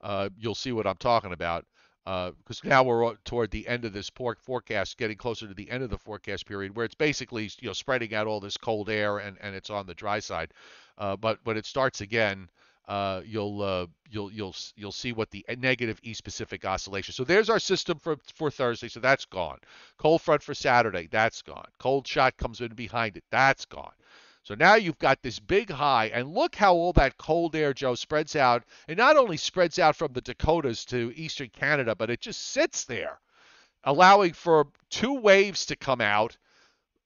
Uh, 0.00 0.28
you'll 0.38 0.54
see 0.54 0.72
what 0.72 0.86
I'm 0.86 0.96
talking 0.96 1.32
about 1.32 1.64
because 2.04 2.60
uh, 2.64 2.68
now 2.68 2.82
we're 2.82 3.14
toward 3.24 3.50
the 3.50 3.68
end 3.68 3.84
of 3.84 3.92
this 3.92 4.10
forecast, 4.42 4.96
getting 4.96 5.16
closer 5.16 5.46
to 5.46 5.54
the 5.54 5.70
end 5.70 5.82
of 5.82 5.90
the 5.90 5.98
forecast 5.98 6.46
period, 6.46 6.74
where 6.74 6.86
it's 6.86 6.94
basically 6.94 7.50
you 7.60 7.68
know 7.68 7.72
spreading 7.72 8.14
out 8.14 8.26
all 8.26 8.40
this 8.40 8.56
cold 8.56 8.88
air 8.88 9.18
and, 9.18 9.36
and 9.40 9.54
it's 9.54 9.70
on 9.70 9.86
the 9.86 9.94
dry 9.94 10.18
side. 10.18 10.52
Uh, 10.98 11.16
but 11.16 11.38
when 11.44 11.56
it 11.56 11.66
starts 11.66 12.00
again, 12.00 12.48
uh, 12.88 13.20
you'll 13.24 13.88
you'll 14.10 14.32
you'll 14.32 14.54
you'll 14.76 14.92
see 14.92 15.12
what 15.12 15.30
the 15.30 15.44
negative 15.58 16.00
East 16.02 16.24
Pacific 16.24 16.64
oscillation. 16.64 17.12
So 17.12 17.22
there's 17.22 17.50
our 17.50 17.60
system 17.60 17.98
for 17.98 18.16
for 18.34 18.50
Thursday. 18.50 18.88
So 18.88 19.00
that's 19.00 19.26
gone. 19.26 19.58
Cold 19.98 20.22
front 20.22 20.42
for 20.42 20.54
Saturday. 20.54 21.08
That's 21.10 21.42
gone. 21.42 21.68
Cold 21.78 22.08
shot 22.08 22.36
comes 22.36 22.60
in 22.60 22.74
behind 22.74 23.16
it. 23.16 23.24
That's 23.30 23.66
gone. 23.66 23.92
So 24.42 24.54
now 24.54 24.74
you've 24.74 24.98
got 24.98 25.22
this 25.22 25.38
big 25.38 25.70
high, 25.70 26.06
and 26.06 26.32
look 26.32 26.56
how 26.56 26.74
all 26.74 26.94
that 26.94 27.18
cold 27.18 27.54
air, 27.54 27.74
Joe, 27.74 27.94
spreads 27.94 28.34
out. 28.34 28.64
It 28.88 28.96
not 28.96 29.16
only 29.16 29.36
spreads 29.36 29.78
out 29.78 29.96
from 29.96 30.14
the 30.14 30.22
Dakotas 30.22 30.86
to 30.86 31.12
eastern 31.14 31.50
Canada, 31.50 31.94
but 31.94 32.08
it 32.08 32.20
just 32.20 32.40
sits 32.48 32.84
there, 32.84 33.20
allowing 33.84 34.32
for 34.32 34.68
two 34.88 35.12
waves 35.12 35.66
to 35.66 35.76
come 35.76 36.00
out, 36.00 36.38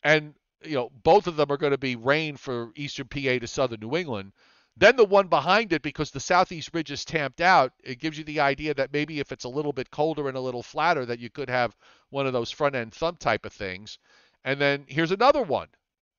and 0.02 0.34
you 0.62 0.74
know 0.74 0.90
both 1.02 1.26
of 1.26 1.36
them 1.36 1.50
are 1.50 1.56
going 1.56 1.72
to 1.72 1.78
be 1.78 1.96
rain 1.96 2.36
for 2.36 2.70
eastern 2.76 3.08
PA 3.08 3.38
to 3.38 3.48
southern 3.48 3.80
New 3.80 3.96
England. 3.96 4.32
Then 4.76 4.96
the 4.96 5.04
one 5.04 5.28
behind 5.28 5.72
it, 5.72 5.82
because 5.82 6.12
the 6.12 6.20
southeast 6.20 6.70
ridge 6.72 6.90
is 6.90 7.04
tamped 7.04 7.40
out, 7.40 7.72
it 7.82 7.98
gives 7.98 8.16
you 8.16 8.24
the 8.24 8.40
idea 8.40 8.74
that 8.74 8.92
maybe 8.92 9.20
if 9.20 9.32
it's 9.32 9.44
a 9.44 9.48
little 9.48 9.72
bit 9.72 9.90
colder 9.90 10.28
and 10.28 10.36
a 10.36 10.40
little 10.40 10.62
flatter, 10.62 11.04
that 11.06 11.20
you 11.20 11.30
could 11.30 11.48
have 11.50 11.76
one 12.10 12.26
of 12.26 12.32
those 12.32 12.50
front 12.50 12.76
end 12.76 12.94
thump 12.94 13.18
type 13.18 13.44
of 13.44 13.52
things. 13.52 13.98
And 14.44 14.60
then 14.60 14.84
here's 14.88 15.12
another 15.12 15.42
one 15.42 15.68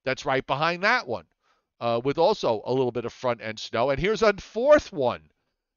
that's 0.05 0.25
right 0.25 0.45
behind 0.45 0.83
that 0.83 1.07
one, 1.07 1.25
uh, 1.81 1.99
with 2.03 2.17
also 2.17 2.61
a 2.65 2.71
little 2.73 2.91
bit 2.91 3.05
of 3.05 3.13
front 3.13 3.41
end 3.41 3.59
snow. 3.59 3.89
And 3.89 3.99
here's 3.99 4.21
a 4.21 4.33
fourth 4.33 4.93
one 4.93 5.21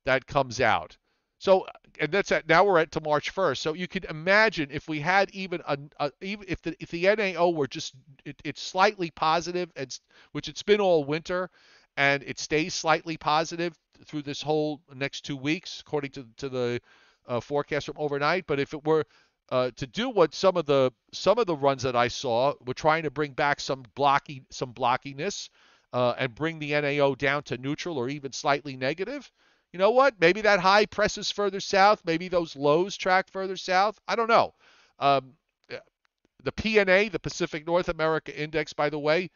that 0.05 0.27
comes 0.27 0.61
out. 0.61 0.97
So, 1.39 1.67
and 2.01 2.13
that's 2.13 2.33
at 2.33 2.49
now 2.49 2.65
we're 2.65 2.79
at 2.79 2.93
to 2.93 3.01
March 3.01 3.35
1st. 3.35 3.59
So 3.59 3.75
you 3.75 3.89
can 3.89 4.05
imagine 4.05 4.69
if 4.71 4.89
we 4.89 5.01
had 5.01 5.31
even 5.31 5.63
a, 5.67 5.79
a 5.99 6.13
even 6.21 6.47
if 6.49 6.63
the 6.63 6.77
if 6.81 6.91
the 6.91 7.15
NAO 7.15 7.51
were 7.51 7.69
just 7.69 7.95
it, 8.25 8.41
it's 8.45 8.63
slightly 8.63 9.11
positive, 9.11 9.71
and 9.77 9.99
which 10.33 10.49
it's 10.49 10.63
been 10.63 10.81
all 10.81 11.05
winter, 11.05 11.51
and 11.97 12.23
it 12.25 12.39
stays 12.39 12.75
slightly 12.75 13.17
positive 13.17 13.75
through 14.05 14.23
this 14.23 14.43
whole 14.43 14.81
next 14.95 15.23
two 15.23 15.37
weeks, 15.37 15.81
according 15.81 16.11
to, 16.13 16.27
to 16.37 16.49
the 16.49 16.81
uh, 17.27 17.41
forecast 17.41 17.87
from 17.87 17.97
overnight. 17.99 18.47
But 18.47 18.61
if 18.61 18.75
it 18.75 18.85
were 18.85 19.05
uh, 19.51 19.71
to 19.77 19.87
do 19.87 20.11
what 20.11 20.35
some 20.35 20.57
of 20.57 20.67
the 20.67 20.93
some 21.13 21.39
of 21.39 21.47
the 21.47 21.57
runs 21.57 21.83
that 21.83 21.97
I 21.97 22.09
saw 22.09 22.55
were 22.67 22.75
trying 22.75 23.05
to 23.05 23.11
bring 23.11 23.33
back 23.33 23.61
some 23.61 23.85
blocky 23.95 24.45
some 24.51 24.75
blockiness 24.75 25.49
uh, 25.93 26.15
and 26.19 26.35
bring 26.35 26.59
the 26.59 26.73
NAO 26.73 27.15
down 27.15 27.43
to 27.45 27.59
neutral 27.59 27.97
or 27.99 28.09
even 28.09 28.33
slightly 28.33 28.77
negative. 28.77 29.31
You 29.73 29.79
know 29.79 29.91
what? 29.91 30.15
Maybe 30.21 30.41
that 30.43 30.61
high 30.61 30.87
presses 30.87 31.31
further 31.31 31.61
south. 31.61 32.03
Maybe 32.05 32.29
those 32.29 32.57
lows 32.57 32.97
track 32.97 33.31
further 33.31 33.57
south. 33.57 33.99
I 34.09 34.17
don't 34.17 34.29
know. 34.29 34.55
Um, 34.99 35.35
the 36.45 36.53
PNA, 36.53 37.11
the 37.11 37.19
Pacific 37.19 37.67
North 37.67 37.89
America 37.89 38.39
Index, 38.39 38.73
by 38.73 38.91
the 38.91 38.99
way, 38.99 39.31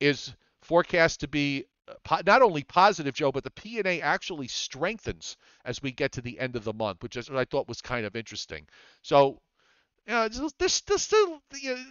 is 0.00 0.34
forecast 0.62 1.20
to 1.20 1.28
be 1.28 1.66
not 2.26 2.42
only 2.42 2.62
positive, 2.62 3.14
Joe, 3.14 3.32
but 3.32 3.44
the 3.44 3.50
PNA 3.50 4.00
actually 4.02 4.48
strengthens 4.48 5.36
as 5.64 5.82
we 5.82 5.92
get 5.92 6.12
to 6.12 6.22
the 6.22 6.38
end 6.38 6.56
of 6.56 6.64
the 6.64 6.72
month, 6.72 7.02
which 7.02 7.16
is 7.16 7.28
what 7.28 7.38
I 7.38 7.44
thought 7.44 7.68
was 7.68 7.82
kind 7.82 8.06
of 8.06 8.16
interesting. 8.16 8.66
So, 9.02 9.40
you 10.06 10.12
know, 10.14 10.28
this, 10.58 10.80
this, 10.82 11.12
you 11.12 11.74
know, 11.74 11.82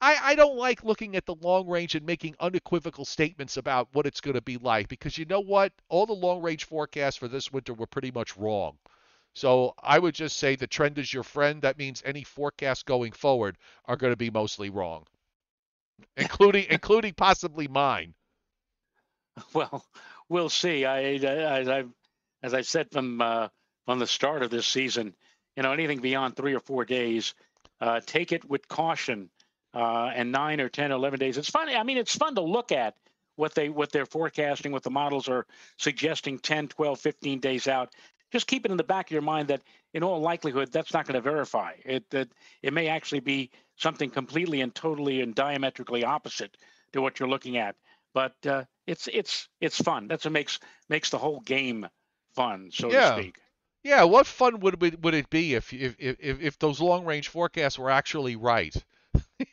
I, 0.00 0.18
I 0.22 0.34
don't 0.34 0.56
like 0.56 0.84
looking 0.84 1.16
at 1.16 1.24
the 1.26 1.36
long 1.36 1.68
range 1.68 1.94
and 1.94 2.04
making 2.04 2.36
unequivocal 2.40 3.04
statements 3.04 3.56
about 3.56 3.88
what 3.92 4.06
it's 4.06 4.20
going 4.20 4.34
to 4.34 4.42
be 4.42 4.58
like 4.58 4.88
because 4.88 5.16
you 5.16 5.24
know 5.24 5.40
what? 5.40 5.72
All 5.88 6.06
the 6.06 6.12
long 6.12 6.42
range 6.42 6.64
forecasts 6.64 7.16
for 7.16 7.28
this 7.28 7.52
winter 7.52 7.74
were 7.74 7.86
pretty 7.86 8.10
much 8.10 8.36
wrong. 8.36 8.76
So 9.34 9.74
I 9.82 9.98
would 9.98 10.14
just 10.14 10.36
say 10.36 10.56
the 10.56 10.66
trend 10.66 10.98
is 10.98 11.12
your 11.12 11.22
friend. 11.22 11.62
That 11.62 11.78
means 11.78 12.02
any 12.04 12.22
forecasts 12.22 12.82
going 12.82 13.12
forward 13.12 13.56
are 13.86 13.96
going 13.96 14.12
to 14.12 14.16
be 14.16 14.30
mostly 14.30 14.70
wrong, 14.70 15.06
including 16.16 16.66
including 16.70 17.14
possibly 17.14 17.68
mine. 17.68 18.14
Well, 19.52 19.84
we'll 20.28 20.48
see. 20.48 20.84
I, 20.84 21.02
as 21.02 21.68
I've 21.68 21.90
as 22.44 22.54
I 22.54 22.60
said 22.60 22.90
from 22.92 23.20
uh, 23.20 23.48
from 23.84 23.98
the 23.98 24.06
start 24.06 24.42
of 24.44 24.50
this 24.50 24.66
season, 24.66 25.16
you 25.56 25.62
know, 25.62 25.72
anything 25.72 26.00
beyond 26.00 26.36
three 26.36 26.54
or 26.54 26.60
four 26.60 26.84
days, 26.84 27.34
uh, 27.80 28.00
take 28.04 28.32
it 28.32 28.48
with 28.48 28.68
caution. 28.68 29.30
Uh, 29.72 30.08
and 30.14 30.30
nine 30.30 30.60
or 30.60 30.68
10 30.68 30.92
or 30.92 30.94
11 30.94 31.18
days. 31.18 31.36
It's 31.36 31.50
funny. 31.50 31.74
I 31.74 31.82
mean, 31.82 31.98
it's 31.98 32.14
fun 32.14 32.36
to 32.36 32.40
look 32.40 32.70
at 32.70 32.94
what 33.36 33.54
they 33.54 33.68
what 33.68 33.90
they're 33.90 34.06
forecasting, 34.06 34.72
what 34.72 34.82
the 34.82 34.90
models 34.90 35.28
are 35.28 35.46
suggesting 35.78 36.38
10, 36.38 36.68
12, 36.68 37.00
15 37.00 37.40
days 37.40 37.68
out. 37.68 37.92
Just 38.32 38.46
keep 38.46 38.64
it 38.64 38.70
in 38.70 38.76
the 38.76 38.84
back 38.84 39.06
of 39.06 39.12
your 39.12 39.22
mind 39.22 39.48
that 39.48 39.62
in 39.92 40.02
all 40.02 40.20
likelihood 40.20 40.72
that's 40.72 40.92
not 40.92 41.06
going 41.06 41.14
to 41.14 41.20
verify. 41.20 41.72
It 41.84 42.08
that 42.10 42.28
it 42.62 42.72
may 42.72 42.88
actually 42.88 43.20
be 43.20 43.50
something 43.76 44.10
completely 44.10 44.60
and 44.60 44.74
totally 44.74 45.20
and 45.20 45.34
diametrically 45.34 46.04
opposite 46.04 46.56
to 46.92 47.00
what 47.00 47.18
you're 47.18 47.28
looking 47.28 47.56
at. 47.56 47.76
But 48.12 48.34
uh, 48.46 48.64
it's 48.86 49.08
it's 49.12 49.48
it's 49.60 49.80
fun. 49.80 50.08
That's 50.08 50.24
what 50.24 50.32
makes 50.32 50.60
makes 50.88 51.10
the 51.10 51.18
whole 51.18 51.40
game 51.40 51.86
fun, 52.34 52.70
so 52.72 52.90
yeah. 52.90 53.14
to 53.14 53.20
speak. 53.20 53.38
Yeah, 53.84 54.04
what 54.04 54.26
fun 54.26 54.60
would 54.60 54.82
it 54.82 55.00
would 55.02 55.14
it 55.14 55.30
be 55.30 55.54
if 55.54 55.72
if 55.72 55.94
if, 55.98 56.40
if 56.40 56.58
those 56.58 56.80
long 56.80 57.04
range 57.04 57.28
forecasts 57.28 57.78
were 57.78 57.90
actually 57.90 58.34
right? 58.34 58.74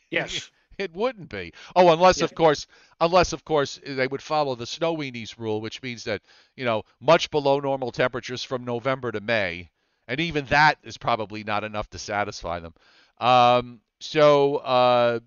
Yes. 0.10 0.50
it 0.78 0.94
wouldn't 0.94 1.30
be. 1.30 1.54
Oh, 1.76 1.92
unless 1.92 2.20
yeah. 2.20 2.26
of 2.26 2.34
course, 2.34 2.66
unless 3.00 3.34
of 3.34 3.44
course 3.44 3.80
they 3.86 4.08
would 4.08 4.22
follow 4.22 4.56
the 4.56 4.66
snow 4.66 4.96
weenies 4.96 5.38
rule, 5.38 5.62
which 5.62 5.82
means 5.84 6.06
that 6.06 6.22
you 6.56 6.66
know 6.66 6.84
much 7.00 7.30
below 7.30 7.60
normal 7.60 7.92
temperatures 7.92 8.44
from 8.44 8.64
November 8.64 9.12
to 9.12 9.20
May, 9.20 9.70
and 10.08 10.20
even 10.20 10.46
that 10.46 10.78
is 10.82 10.98
probably 10.98 11.44
not 11.44 11.64
enough 11.64 11.90
to 11.90 12.00
satisfy 12.00 12.60
them. 12.60 12.74
Um, 13.20 13.82
so 14.00 14.58
uh, 14.58 15.20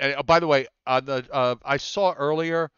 and 0.00 0.14
uh, 0.16 0.22
by 0.22 0.40
the 0.40 0.46
way, 0.46 0.66
on 0.86 1.04
the 1.04 1.26
uh, 1.30 1.56
I 1.64 1.76
saw 1.76 2.12
earlier, 2.12 2.70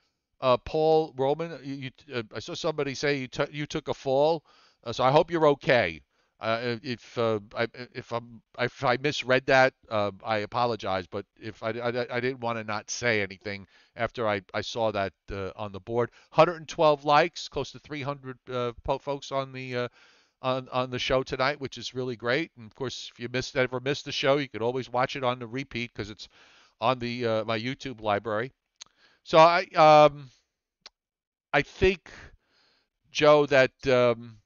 uh, 0.43 0.57
Paul 0.59 1.15
Roman. 1.17 1.59
You, 1.65 1.75
you 1.75 1.91
uh, 2.15 2.23
I 2.35 2.41
saw 2.41 2.55
somebody 2.55 2.95
say 2.95 3.19
you 3.19 3.29
t- 3.29 3.47
you 3.53 3.65
took 3.67 3.89
a 3.89 3.95
fall. 3.95 4.45
Uh, 4.85 4.93
so 4.93 5.05
I 5.05 5.11
hope 5.13 5.31
you're 5.31 5.47
okay. 5.49 6.03
Uh, 6.41 6.77
if 6.83 7.17
uh, 7.17 7.39
I, 7.57 7.69
if 7.95 8.13
I'm 8.13 8.43
if 8.59 8.83
I 8.83 8.97
misread 8.97 9.47
that, 9.47 9.75
uh, 9.89 10.11
I 10.25 10.39
apologize. 10.39 11.07
But 11.07 11.25
if 11.41 11.63
I, 11.63 11.71
I, 11.71 12.17
I 12.17 12.21
didn't 12.21 12.41
want 12.41 12.59
to 12.59 12.65
not 12.65 12.91
say 12.91 13.23
anything 13.23 13.69
after 13.95 14.29
I, 14.29 14.43
I 14.53 14.61
saw 14.63 14.91
that 14.91 15.13
uh, 15.31 15.53
on 15.55 15.71
the 15.71 15.79
board, 15.79 16.11
112 16.33 17.05
likes, 17.05 17.49
close 17.49 17.71
to 17.73 17.79
300 17.79 18.39
uh, 18.51 18.73
folks 18.99 19.31
on 19.31 19.53
the 19.53 19.77
uh, 19.77 19.89
on 20.43 20.69
on 20.73 20.91
the 20.91 20.99
show 20.99 21.23
tonight, 21.23 21.61
which 21.61 21.79
is 21.79 21.95
really 21.95 22.17
great. 22.17 22.51
And 22.57 22.67
of 22.67 22.75
course, 22.75 23.13
if 23.15 23.21
you 23.21 23.29
missed 23.29 23.57
ever 23.57 23.79
missed 23.79 24.05
the 24.05 24.13
show, 24.13 24.39
you 24.39 24.49
could 24.49 24.63
always 24.63 24.91
watch 24.91 25.15
it 25.15 25.23
on 25.23 25.39
the 25.39 25.47
repeat 25.47 25.93
because 25.95 26.11
it's 26.11 26.29
on 26.81 26.99
the 26.99 27.45
my 27.47 27.57
YouTube 27.57 28.01
library. 28.01 28.53
So 29.25 29.39
I 29.39 29.65
um 29.75 30.31
I 31.53 31.63
think 31.63 32.11
Joe 33.11 33.47
that 33.47 33.87
um, 33.87 34.39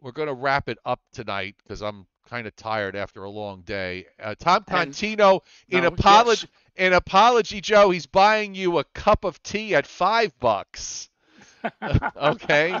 we're 0.00 0.12
going 0.12 0.28
to 0.28 0.34
wrap 0.34 0.68
it 0.68 0.78
up 0.84 1.00
tonight 1.12 1.56
because 1.62 1.82
I'm 1.82 2.06
kind 2.28 2.46
of 2.46 2.56
tired 2.56 2.96
after 2.96 3.24
a 3.24 3.30
long 3.30 3.62
day. 3.62 4.06
Uh, 4.22 4.34
Tom 4.38 4.64
Contino, 4.64 5.40
in 5.68 5.82
no, 5.82 5.88
apology, 5.88 6.48
yes. 6.76 6.86
in 6.86 6.92
apology, 6.94 7.60
Joe, 7.60 7.90
he's 7.90 8.06
buying 8.06 8.54
you 8.54 8.78
a 8.78 8.84
cup 8.84 9.24
of 9.24 9.42
tea 9.42 9.74
at 9.74 9.86
five 9.86 10.38
bucks. 10.40 11.10
okay, 12.16 12.78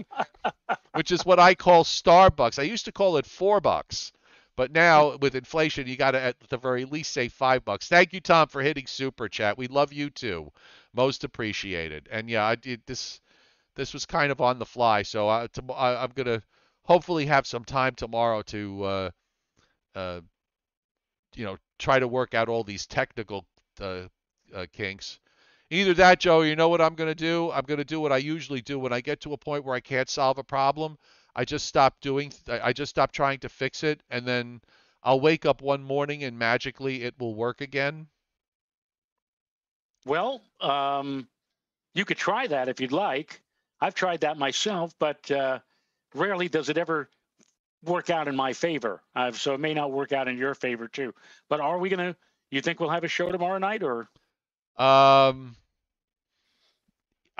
which 0.94 1.10
is 1.12 1.26
what 1.26 1.38
I 1.38 1.54
call 1.54 1.84
Starbucks. 1.84 2.58
I 2.58 2.62
used 2.62 2.86
to 2.86 2.92
call 2.92 3.18
it 3.18 3.26
four 3.26 3.60
bucks, 3.60 4.12
but 4.56 4.72
now 4.72 5.16
with 5.16 5.34
inflation, 5.34 5.86
you 5.86 5.96
got 5.96 6.12
to 6.12 6.20
at 6.20 6.36
the 6.48 6.58
very 6.58 6.84
least 6.84 7.12
say 7.12 7.28
five 7.28 7.64
bucks. 7.64 7.88
Thank 7.88 8.12
you, 8.12 8.20
Tom, 8.20 8.48
for 8.48 8.62
hitting 8.62 8.86
super 8.86 9.28
chat. 9.28 9.58
We 9.58 9.68
love 9.68 9.92
you 9.92 10.10
too, 10.10 10.50
most 10.94 11.24
appreciated. 11.24 12.08
And 12.10 12.28
yeah, 12.28 12.44
I 12.44 12.54
did 12.56 12.82
this. 12.86 13.20
This 13.76 13.94
was 13.94 14.04
kind 14.04 14.32
of 14.32 14.40
on 14.40 14.58
the 14.58 14.66
fly, 14.66 15.02
so 15.02 15.28
I, 15.28 15.46
I, 15.74 16.02
I'm 16.02 16.10
gonna 16.14 16.42
hopefully 16.82 17.26
have 17.26 17.46
some 17.46 17.64
time 17.64 17.94
tomorrow 17.94 18.42
to 18.42 18.82
uh, 18.84 19.10
uh, 19.94 20.20
you 21.36 21.44
know 21.44 21.56
try 21.78 21.98
to 21.98 22.08
work 22.08 22.34
out 22.34 22.48
all 22.48 22.64
these 22.64 22.86
technical 22.86 23.46
uh, 23.80 24.02
uh 24.54 24.66
kinks. 24.72 25.20
Either 25.72 25.94
that, 25.94 26.18
Joe, 26.18 26.40
you 26.40 26.56
know 26.56 26.68
what 26.68 26.80
I'm 26.80 26.96
going 26.96 27.10
to 27.10 27.14
do? 27.14 27.52
I'm 27.52 27.64
going 27.64 27.78
to 27.78 27.84
do 27.84 28.00
what 28.00 28.10
I 28.10 28.16
usually 28.16 28.60
do 28.60 28.76
when 28.80 28.92
I 28.92 29.00
get 29.00 29.20
to 29.20 29.32
a 29.32 29.38
point 29.38 29.64
where 29.64 29.76
I 29.76 29.80
can't 29.80 30.08
solve 30.08 30.36
a 30.38 30.42
problem. 30.42 30.98
I 31.34 31.44
just 31.44 31.66
stop 31.66 32.00
doing. 32.00 32.32
I 32.48 32.72
just 32.72 32.90
stop 32.90 33.12
trying 33.12 33.38
to 33.40 33.48
fix 33.48 33.82
it, 33.82 34.02
and 34.10 34.26
then 34.26 34.60
I'll 35.02 35.20
wake 35.20 35.46
up 35.46 35.62
one 35.62 35.82
morning 35.82 36.24
and 36.24 36.38
magically 36.38 37.02
it 37.04 37.14
will 37.18 37.34
work 37.34 37.60
again. 37.60 38.08
Well, 40.04 40.42
um, 40.60 41.28
you 41.94 42.04
could 42.04 42.16
try 42.16 42.46
that 42.46 42.68
if 42.68 42.80
you'd 42.80 42.92
like. 42.92 43.40
I've 43.80 43.94
tried 43.94 44.20
that 44.20 44.38
myself, 44.38 44.94
but 44.98 45.30
uh, 45.30 45.60
rarely 46.14 46.48
does 46.48 46.68
it 46.68 46.78
ever 46.78 47.08
work 47.84 48.10
out 48.10 48.28
in 48.28 48.36
my 48.36 48.52
favor. 48.52 49.02
Uh, 49.14 49.32
so 49.32 49.54
it 49.54 49.60
may 49.60 49.74
not 49.74 49.90
work 49.90 50.12
out 50.12 50.28
in 50.28 50.36
your 50.36 50.54
favor 50.54 50.88
too. 50.88 51.14
But 51.48 51.60
are 51.60 51.78
we 51.78 51.88
going 51.88 52.12
to? 52.12 52.16
You 52.50 52.60
think 52.60 52.80
we'll 52.80 52.90
have 52.90 53.04
a 53.04 53.08
show 53.08 53.30
tomorrow 53.30 53.58
night 53.58 53.82
or? 53.82 54.08
Um, 54.76 55.54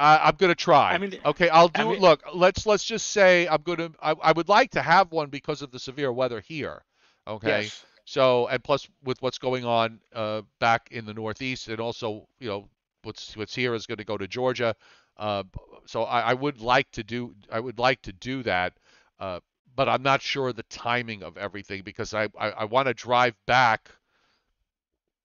I, 0.01 0.29
am 0.29 0.37
going 0.37 0.51
to 0.51 0.55
try. 0.55 0.95
I 0.95 0.99
mean, 0.99 1.19
okay, 1.25 1.49
I'll 1.51 1.69
do. 1.69 1.83
I 1.83 1.85
mean, 1.85 2.01
look, 2.01 2.23
let's 2.35 2.65
let's 2.67 2.85
just 2.85 3.09
say 3.09 3.47
I'm 3.47 3.63
going 3.63 3.79
to. 3.79 3.93
I, 4.01 4.13
I 4.23 4.33
would 4.33 4.49
like 4.49 4.71
to 4.73 4.83
have 4.83 5.13
one 5.13 5.29
because 5.29 5.63
of 5.63 5.71
the 5.71 5.79
severe 5.79 6.13
weather 6.13 6.41
here. 6.41 6.83
Okay. 7.27 7.63
Yes. 7.63 7.85
So 8.05 8.49
and 8.49 8.65
plus 8.65 8.89
with 9.05 9.21
what's 9.23 9.39
going 9.39 9.65
on 9.65 10.01
uh, 10.15 10.43
back 10.59 10.89
in 10.91 11.05
the 11.05 11.15
Northeast, 11.15 11.69
and 11.69 11.81
also 11.81 12.27
you 12.39 12.49
know 12.49 12.69
what's 13.03 13.37
what's 13.37 13.55
here 13.55 13.75
is 13.75 13.87
going 13.87 13.99
to 13.99 14.05
go 14.05 14.17
to 14.17 14.27
Georgia. 14.27 14.75
Uh, 15.17 15.45
so 15.85 16.05
I, 16.05 16.21
I, 16.21 16.35
would 16.35 16.63
like 16.63 16.91
to 16.93 17.05
do 17.05 17.35
I 17.53 17.61
would 17.61 17.79
like 17.79 18.01
to 18.03 18.13
do 18.13 18.43
that, 18.45 18.73
uh, 19.19 19.41
but 19.77 19.87
I'm 19.87 20.03
not 20.03 20.23
sure 20.23 20.53
the 20.53 20.63
timing 20.65 21.23
of 21.23 21.37
everything 21.37 21.83
because 21.83 22.15
I 22.15 22.25
I, 22.39 22.51
I 22.51 22.65
want 22.65 22.89
to 22.89 22.95
drive 22.95 23.35
back 23.47 23.91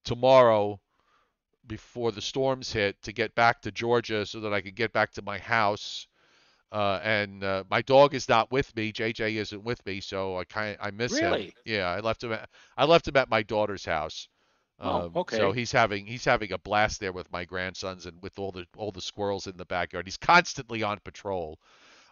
tomorrow 0.04 0.80
before 1.68 2.12
the 2.12 2.22
storms 2.22 2.72
hit 2.72 3.02
to 3.04 3.12
get 3.12 3.36
back 3.36 3.62
to 3.62 3.72
Georgia 3.72 4.26
so 4.26 4.40
that 4.42 4.54
I 4.54 4.62
could 4.62 4.76
get 4.76 4.94
back 4.94 5.12
to 5.14 5.22
my 5.22 5.38
house. 5.38 6.08
Uh, 6.72 7.00
and 7.04 7.44
uh, 7.44 7.64
my 7.70 7.82
dog 7.82 8.14
is 8.14 8.28
not 8.28 8.52
with 8.52 8.76
me. 8.76 8.92
JJ 8.92 9.36
isn't 9.36 9.64
with 9.64 9.86
me, 9.86 10.02
so 10.02 10.38
I 10.38 10.44
kind 10.46 10.78
I 10.82 10.92
miss 10.92 11.14
really? 11.14 11.46
him. 11.46 11.52
Yeah, 11.64 11.88
I 11.88 12.00
left 12.00 12.24
him. 12.24 12.34
At, 12.34 12.50
I 12.76 12.86
left 12.86 13.08
him 13.08 13.16
at 13.16 13.30
my 13.30 13.44
daughter's 13.44 13.86
house. 13.86 14.28
Oh, 14.80 15.06
um, 15.06 15.12
okay. 15.16 15.38
So 15.38 15.52
he's 15.52 15.72
having 15.72 16.06
he's 16.06 16.26
having 16.26 16.52
a 16.52 16.58
blast 16.58 17.00
there 17.00 17.14
with 17.14 17.32
my 17.32 17.46
grandsons 17.46 18.08
and 18.08 18.22
with 18.22 18.38
all 18.40 18.52
the 18.52 18.66
all 18.76 18.92
the 18.92 19.02
squirrels 19.02 19.48
in 19.48 19.56
the 19.58 19.66
backyard. 19.66 20.06
He's 20.06 20.18
constantly 20.18 20.84
on 20.84 21.00
patrol. 21.04 21.60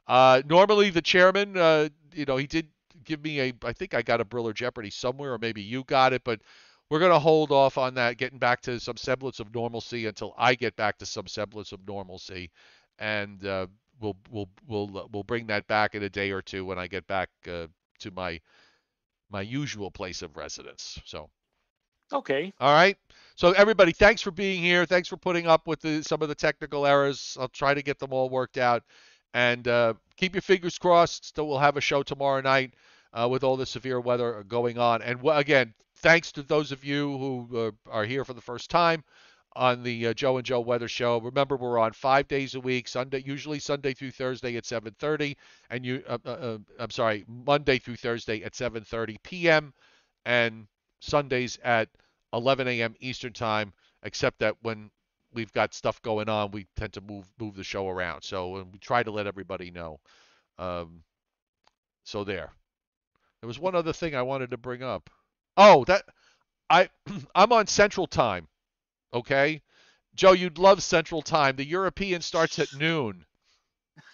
Uh, 0.07 0.41
normally 0.45 0.89
the 0.89 1.01
chairman, 1.01 1.57
uh, 1.57 1.89
you 2.13 2.25
know, 2.25 2.37
he 2.37 2.47
did 2.47 2.67
give 3.03 3.23
me 3.23 3.39
a. 3.39 3.53
I 3.63 3.73
think 3.73 3.93
I 3.93 4.01
got 4.01 4.21
a 4.21 4.25
Briller 4.25 4.53
Jeopardy 4.53 4.89
somewhere, 4.89 5.33
or 5.33 5.39
maybe 5.39 5.61
you 5.61 5.83
got 5.83 6.13
it, 6.13 6.23
but 6.23 6.41
we're 6.93 6.99
going 6.99 7.11
to 7.11 7.17
hold 7.17 7.51
off 7.51 7.79
on 7.79 7.95
that, 7.95 8.17
getting 8.17 8.37
back 8.37 8.61
to 8.61 8.79
some 8.79 8.97
semblance 8.97 9.39
of 9.39 9.51
normalcy 9.51 10.05
until 10.05 10.35
I 10.37 10.53
get 10.53 10.75
back 10.75 10.99
to 10.99 11.07
some 11.07 11.25
semblance 11.25 11.71
of 11.71 11.79
normalcy, 11.87 12.51
and 12.99 13.43
uh, 13.43 13.65
we'll 13.99 14.15
we'll 14.29 14.47
we'll 14.67 15.09
we'll 15.11 15.23
bring 15.23 15.47
that 15.47 15.65
back 15.65 15.95
in 15.95 16.03
a 16.03 16.09
day 16.09 16.29
or 16.29 16.43
two 16.43 16.65
when 16.65 16.77
I 16.77 16.85
get 16.85 17.07
back 17.07 17.29
uh, 17.51 17.65
to 18.01 18.11
my 18.11 18.39
my 19.31 19.41
usual 19.41 19.89
place 19.89 20.21
of 20.21 20.37
residence. 20.37 20.99
So. 21.03 21.31
Okay. 22.11 22.53
All 22.59 22.71
right. 22.71 22.95
So 23.37 23.53
everybody, 23.53 23.91
thanks 23.91 24.21
for 24.21 24.29
being 24.29 24.61
here. 24.61 24.85
Thanks 24.85 25.07
for 25.07 25.17
putting 25.17 25.47
up 25.47 25.65
with 25.65 25.81
the, 25.81 26.03
some 26.03 26.21
of 26.21 26.29
the 26.29 26.35
technical 26.35 26.85
errors. 26.85 27.35
I'll 27.39 27.47
try 27.47 27.73
to 27.73 27.81
get 27.81 27.97
them 27.97 28.13
all 28.13 28.29
worked 28.29 28.59
out, 28.59 28.83
and 29.33 29.67
uh, 29.67 29.95
keep 30.15 30.35
your 30.35 30.43
fingers 30.43 30.77
crossed. 30.77 31.35
that 31.35 31.43
we'll 31.43 31.57
have 31.57 31.75
a 31.75 31.81
show 31.81 32.03
tomorrow 32.03 32.41
night 32.41 32.75
uh, 33.13 33.27
with 33.31 33.43
all 33.43 33.57
the 33.57 33.65
severe 33.65 33.99
weather 33.99 34.45
going 34.47 34.77
on. 34.77 35.01
And 35.01 35.19
again, 35.27 35.73
thanks 36.03 36.33
to 36.33 36.43
those 36.43 36.71
of 36.73 36.83
you 36.83 37.17
who 37.17 37.49
uh, 37.57 37.71
are 37.89 38.03
here 38.03 38.25
for 38.25 38.33
the 38.33 38.41
first 38.41 38.69
time 38.69 39.03
on 39.55 39.83
the 39.83 40.07
uh, 40.07 40.13
Joe 40.13 40.37
and 40.37 40.45
Joe 40.45 40.59
Weather 40.59 40.89
Show. 40.89 41.19
Remember, 41.19 41.55
we're 41.55 41.79
on 41.79 41.93
five 41.93 42.27
days 42.27 42.55
a 42.55 42.59
week, 42.59 42.89
Sunday, 42.89 43.23
usually 43.25 43.59
Sunday 43.59 43.93
through 43.93 44.11
Thursday 44.11 44.57
at 44.57 44.65
7:30, 44.65 45.37
and 45.69 45.85
you, 45.85 46.03
uh, 46.07 46.17
uh, 46.25 46.29
uh, 46.29 46.57
I'm 46.77 46.89
sorry, 46.91 47.23
Monday 47.27 47.79
through 47.79 47.95
Thursday 47.95 48.43
at 48.43 48.53
7:30 48.53 49.17
p.m. 49.23 49.73
and 50.25 50.67
Sundays 50.99 51.57
at 51.63 51.89
11 52.33 52.67
a.m. 52.67 52.95
Eastern 52.99 53.31
time, 53.31 53.71
except 54.03 54.39
that 54.39 54.57
when 54.61 54.91
we've 55.33 55.53
got 55.53 55.73
stuff 55.73 56.01
going 56.01 56.27
on, 56.27 56.51
we 56.51 56.67
tend 56.75 56.91
to 56.93 57.01
move 57.01 57.25
move 57.39 57.55
the 57.55 57.63
show 57.63 57.87
around. 57.87 58.23
So 58.23 58.67
we 58.73 58.79
try 58.79 59.03
to 59.03 59.11
let 59.11 59.25
everybody 59.25 59.71
know. 59.71 59.99
Um, 60.59 61.03
so 62.03 62.25
there. 62.25 62.51
There 63.41 63.47
was 63.47 63.59
one 63.59 63.75
other 63.75 63.93
thing 63.93 64.15
I 64.15 64.21
wanted 64.21 64.51
to 64.51 64.57
bring 64.57 64.83
up. 64.83 65.09
Oh, 65.57 65.83
that 65.85 66.05
I 66.69 66.89
I'm 67.35 67.51
on 67.51 67.67
Central 67.67 68.07
Time. 68.07 68.47
Okay, 69.13 69.61
Joe, 70.15 70.31
you'd 70.31 70.57
love 70.57 70.81
Central 70.81 71.21
Time. 71.21 71.55
The 71.55 71.65
European 71.65 72.21
starts 72.21 72.59
at 72.59 72.73
noon. 72.73 73.25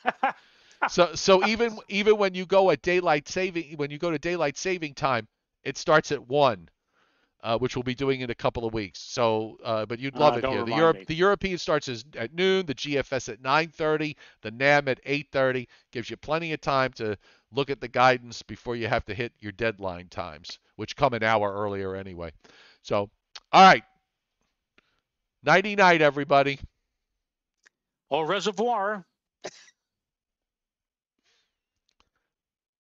so 0.90 1.16
so 1.16 1.46
even 1.46 1.78
even 1.88 2.18
when 2.18 2.34
you 2.34 2.46
go 2.46 2.72
at 2.72 2.82
daylight 2.82 3.28
saving 3.28 3.78
when 3.78 3.92
you 3.92 3.98
go 3.98 4.12
to 4.12 4.20
daylight 4.20 4.58
saving 4.58 4.94
time, 4.94 5.28
it 5.64 5.78
starts 5.78 6.12
at 6.12 6.28
one 6.28 6.70
uh, 7.42 7.58
which 7.58 7.76
we'll 7.76 7.84
be 7.84 7.96
doing 7.96 8.22
in 8.22 8.30
a 8.30 8.36
couple 8.36 8.66
of 8.66 8.74
weeks. 8.74 9.00
So, 9.00 9.58
uh, 9.64 9.86
but 9.86 10.00
you'd 10.00 10.16
love 10.16 10.36
uh, 10.36 10.38
it 10.40 10.46
here. 10.46 10.66
The, 10.66 10.76
Europe, 10.76 10.98
the 11.08 11.16
European 11.16 11.58
starts 11.58 11.88
at 11.88 12.34
noon, 12.34 12.66
the 12.66 12.76
GFS 12.76 13.30
at 13.30 13.42
9:30, 13.42 14.16
the 14.42 14.52
NAM 14.52 14.88
at 14.88 15.04
8:30. 15.06 15.68
Gives 15.92 16.10
you 16.10 16.18
plenty 16.18 16.54
of 16.54 16.62
time 16.62 16.92
to 16.94 17.18
look 17.52 17.70
at 17.70 17.80
the 17.82 17.88
guidance 17.88 18.42
before 18.42 18.76
you 18.76 18.88
have 18.88 19.06
to 19.06 19.16
hit 19.16 19.34
your 19.40 19.52
deadline 19.54 20.08
times, 20.10 20.60
which 20.80 20.96
come 20.96 21.14
an 21.14 21.24
hour 21.24 21.54
earlier 21.54 21.94
anyway. 21.94 22.32
So, 22.84 23.10
all 23.52 23.62
right. 23.62 23.84
Nighty 25.44 25.76
night, 25.76 26.02
everybody. 26.02 26.58
Au 28.10 28.22
reservoir. 28.22 29.06